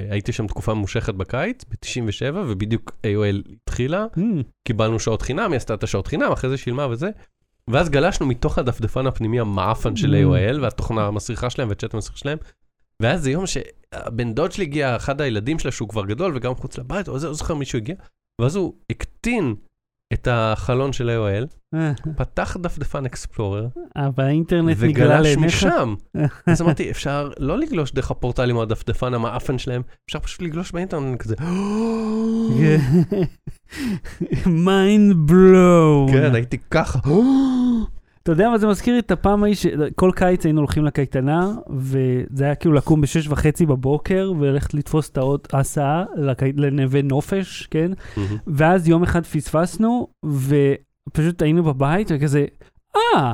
[0.10, 4.42] הייתי שם תקופה ממושכת בקיץ, ב-97, ובדיוק AOL התחילה, מהמם.
[4.68, 7.10] קיבלנו שעות חינם, היא עשתה את השעות חינם, אחרי זה שילמה וזה.
[7.70, 10.18] ואז גלשנו מתוך הדפדפן הפנימי המעפן של Mm.
[10.18, 12.38] AOL, והתוכנה המסריחה שלהם והצ'אט המסריח שלהם.
[13.02, 16.78] ואז זה יום שהבן דוד שלי הגיע, אחד הילדים שלה שהוא כבר גדול וגם חוץ
[16.78, 17.96] לבית, או זה, לא זוכר מישהו הגיע,
[18.42, 19.56] ואז הוא הקטין
[20.14, 25.46] את החלון של AOL, אה, פתח דפדפן אקספלורר, אבל האינטרנט נגלה וגלש לעיניך.
[25.46, 25.96] משם.
[26.52, 31.20] אז אמרתי, אפשר לא לגלוש דרך הפורטלים או הדפדפן המעפן שלהם, אפשר פשוט לגלוש באינטרנט
[31.20, 31.36] כזה.
[34.66, 36.08] mind blow.
[36.12, 37.00] כן, הייתי ככה.
[38.26, 42.44] אתה יודע מה זה מזכיר לי את הפעם ההיא שכל קיץ היינו הולכים לקייטנה, וזה
[42.46, 47.92] היה כאילו לקום בשש וחצי בבוקר וללכת לתפוס את האות הסעה לקי- לנווה נופש, כן?
[48.48, 52.46] ואז יום אחד פספסנו, ופשוט היינו בבית וכזה,
[52.96, 53.34] אה,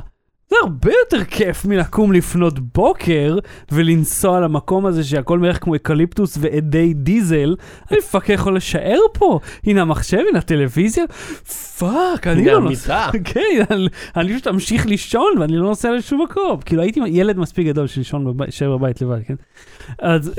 [0.52, 3.38] זה הרבה יותר כיף מלקום לפנות בוקר
[3.72, 7.56] ולנסוע למקום הזה שהכל מריח כמו אקליפטוס ואדי דיזל.
[7.92, 11.04] אני fuck יכול להישאר פה, הנה המחשב, הנה הטלוויזיה,
[11.80, 13.10] fuck, אני לא נוסע.
[13.24, 13.40] כן,
[14.16, 16.60] אני- פשוט אמשיך לישון ואני לא נוסע לשום מקום.
[16.66, 19.36] כאילו הייתי ילד מספיק גדול של לישון בבית, בבית לבד, כן?
[20.00, 20.32] אז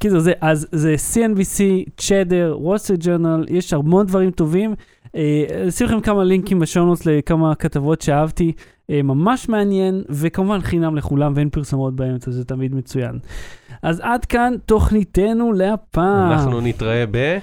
[0.00, 1.62] כאילו זה, אז זה CNBC,
[1.96, 4.74] צ'דר, וול סטריט ג'ורנל, יש המון דברים טובים.
[5.16, 8.52] אה, אשים לכם כמה לינקים בשעונות לכמה כתבות שאהבתי,
[8.90, 13.18] אה, ממש מעניין, וכמובן חינם לכולם ואין פרסומות באמצע, זה תמיד מצוין.
[13.82, 16.32] אז עד כאן תוכניתנו להפעם.
[16.32, 17.38] אנחנו נתראה ב...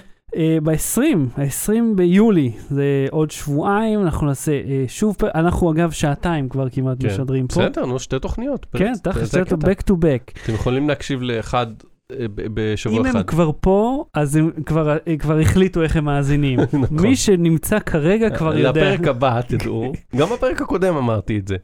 [0.63, 1.01] ב-20,
[1.37, 7.07] ה-20 ביולי, זה עוד שבועיים, אנחנו נעשה אה, שוב, אנחנו אגב שעתיים כבר כמעט כן.
[7.07, 7.67] משדרים פה.
[7.67, 8.65] בסדר, נו, שתי תוכניות.
[8.75, 10.43] כן, תכל'ס, זה back to back.
[10.43, 11.90] אתם יכולים להקשיב לאחד אה,
[12.35, 13.15] בשבוע אם אחד.
[13.15, 16.59] הם כבר פה, אז הם כבר, אה, כבר החליטו איך הם מאזינים.
[16.73, 16.99] נכון.
[17.01, 18.71] מי שנמצא כרגע כבר יודע.
[18.93, 19.91] לפרק הבא, תדעו.
[20.17, 21.55] גם בפרק הקודם אמרתי את זה,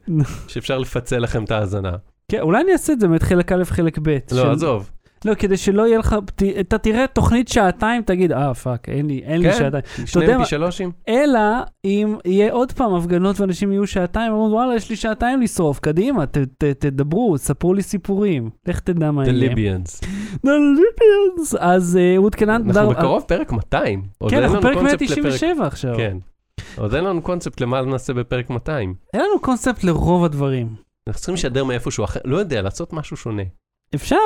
[0.48, 1.92] שאפשר לפצל לכם את ההאזנה.
[2.30, 4.18] כן, אולי אני אעשה את זה באמת חלק א', חלק ב'.
[4.30, 4.90] של- לא, עזוב.
[5.24, 9.20] לא, כדי שלא יהיה לך, ת- אתה תראה תוכנית שעתיים, תגיד, אה, fuck, אין לי,
[9.24, 9.58] אין לי כן.
[9.58, 9.82] שעתיים.
[10.06, 10.90] שניהם מה- פי שלושים?
[11.08, 11.40] אלא
[11.84, 16.26] אם יהיה עוד פעם הפגנות ואנשים יהיו שעתיים, אמרו, וואלה, יש לי שעתיים לשרוף, קדימה,
[16.26, 18.50] ת, ת, תדברו, ספרו לי סיפורים.
[18.66, 19.50] לך תדע מה יהיה.
[19.50, 20.06] The Libyans.
[21.58, 24.02] אז אה, רות קנן, אנחנו בקרוב פרק 200.
[24.18, 25.94] עוד כן, אנחנו פרק קונספט לפרק- 197 עכשיו.
[25.96, 26.16] כן.
[26.76, 28.94] עוד אין לנו קונספט למה נעשה בפרק 200.
[29.14, 30.66] אין לנו קונספט לרוב הדברים.
[31.08, 33.42] אנחנו צריכים לשדר מאיפשהו אחר, לא יודע, לעשות משהו שונה.
[33.94, 34.16] אפשר,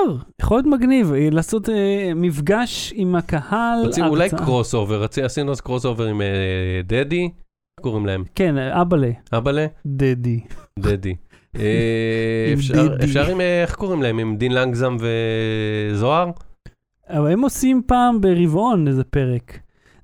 [0.43, 3.79] יכול להיות מגניב, אה, לעשות אה, מפגש עם הקהל.
[3.87, 4.29] רוצים אולי.
[4.31, 6.27] cross over, עשינו אז crossover עם אה,
[6.85, 7.31] דדי,
[7.81, 8.25] קוראים להם?
[8.35, 9.67] כן, אבאלה, אבאלה?
[9.87, 10.41] דדי.
[10.79, 11.15] דדי.
[11.59, 12.55] אה,
[13.05, 14.19] אפשר- עם, אה, איך קוראים להם?
[14.19, 16.31] עם דין לנגזם וזוהר?
[17.11, 19.59] אבל הם עושים פעם ברבעון איזה פרק.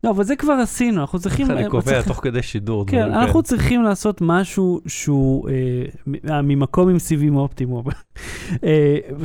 [0.05, 1.47] לא, אבל זה כבר עשינו, אנחנו צריכים...
[1.47, 2.87] איך אני אה, קובע תוך כדי שידור.
[2.87, 3.43] כן, אנחנו כאלה.
[3.43, 5.49] צריכים לעשות משהו שהוא
[6.43, 7.71] ממקום עם סיבים אופטיים.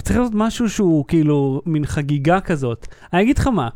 [0.02, 2.88] צריך לעשות משהו שהוא כאילו מין חגיגה כזאת.
[3.14, 3.70] אני אגיד לך מה,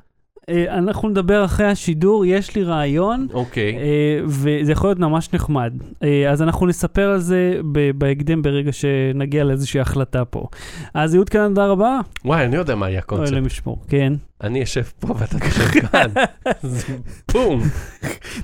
[0.69, 3.27] אנחנו נדבר אחרי השידור, יש לי רעיון.
[3.33, 3.77] אוקיי.
[3.77, 3.81] אה,
[4.25, 5.73] וזה יכול להיות ממש נחמד.
[6.03, 7.59] אה, אז אנחנו נספר על זה
[7.95, 10.47] בהקדם ברגע שנגיע לאיזושהי החלטה פה.
[10.93, 11.99] אז אהוד כאן, תודה רבה.
[12.25, 13.27] וואי, אני יודע מה אוי, הקונספט.
[13.29, 13.81] אלוהים ישמור.
[13.87, 14.13] כן.
[14.43, 16.09] אני אשב פה ואתה תשב כאן.
[17.33, 17.61] בום.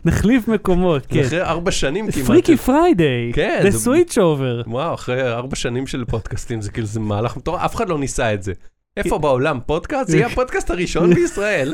[0.06, 1.20] נחליף מקומות, כן.
[1.20, 2.26] אחרי ארבע שנים כמעט.
[2.28, 3.32] Freaky Friday.
[3.34, 4.62] כן, זה- switch over.
[4.68, 8.34] וואו, אחרי ארבע שנים של פודקאסטים, זה כאילו, זה מהלך מטורף, אף אחד לא ניסה
[8.34, 8.54] את זה.
[8.98, 10.10] איפה בעולם פודקאסט?
[10.10, 11.74] זה יהיה הפודקאסט הראשון בישראל,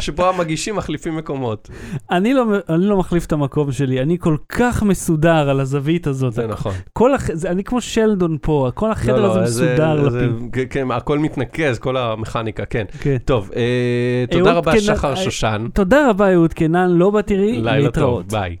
[0.00, 1.68] שבו המגישים מחליפים מקומות.
[2.10, 6.32] אני לא, אני לא מחליף את המקום שלי, אני כל כך מסודר על הזווית הזאת.
[6.32, 6.72] זה נכון.
[6.92, 7.32] כל הח...
[7.32, 10.34] זה, אני כמו שלדון פה, כל החדר לא, הזה לא, זה- מסודר זה- לפי.
[10.52, 12.84] כן, כן, הכל מתנקז, כל המכניקה, כן.
[13.00, 13.16] כן.
[13.24, 15.66] טוב, אה, תודה רבה קנן- שחר אה, שושן.
[15.74, 18.24] תודה רבה, אהוד קנן, לא בתראי, לילה להתראות.
[18.28, 18.56] טוב, ביי.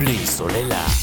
[0.00, 1.01] בלי סוללה.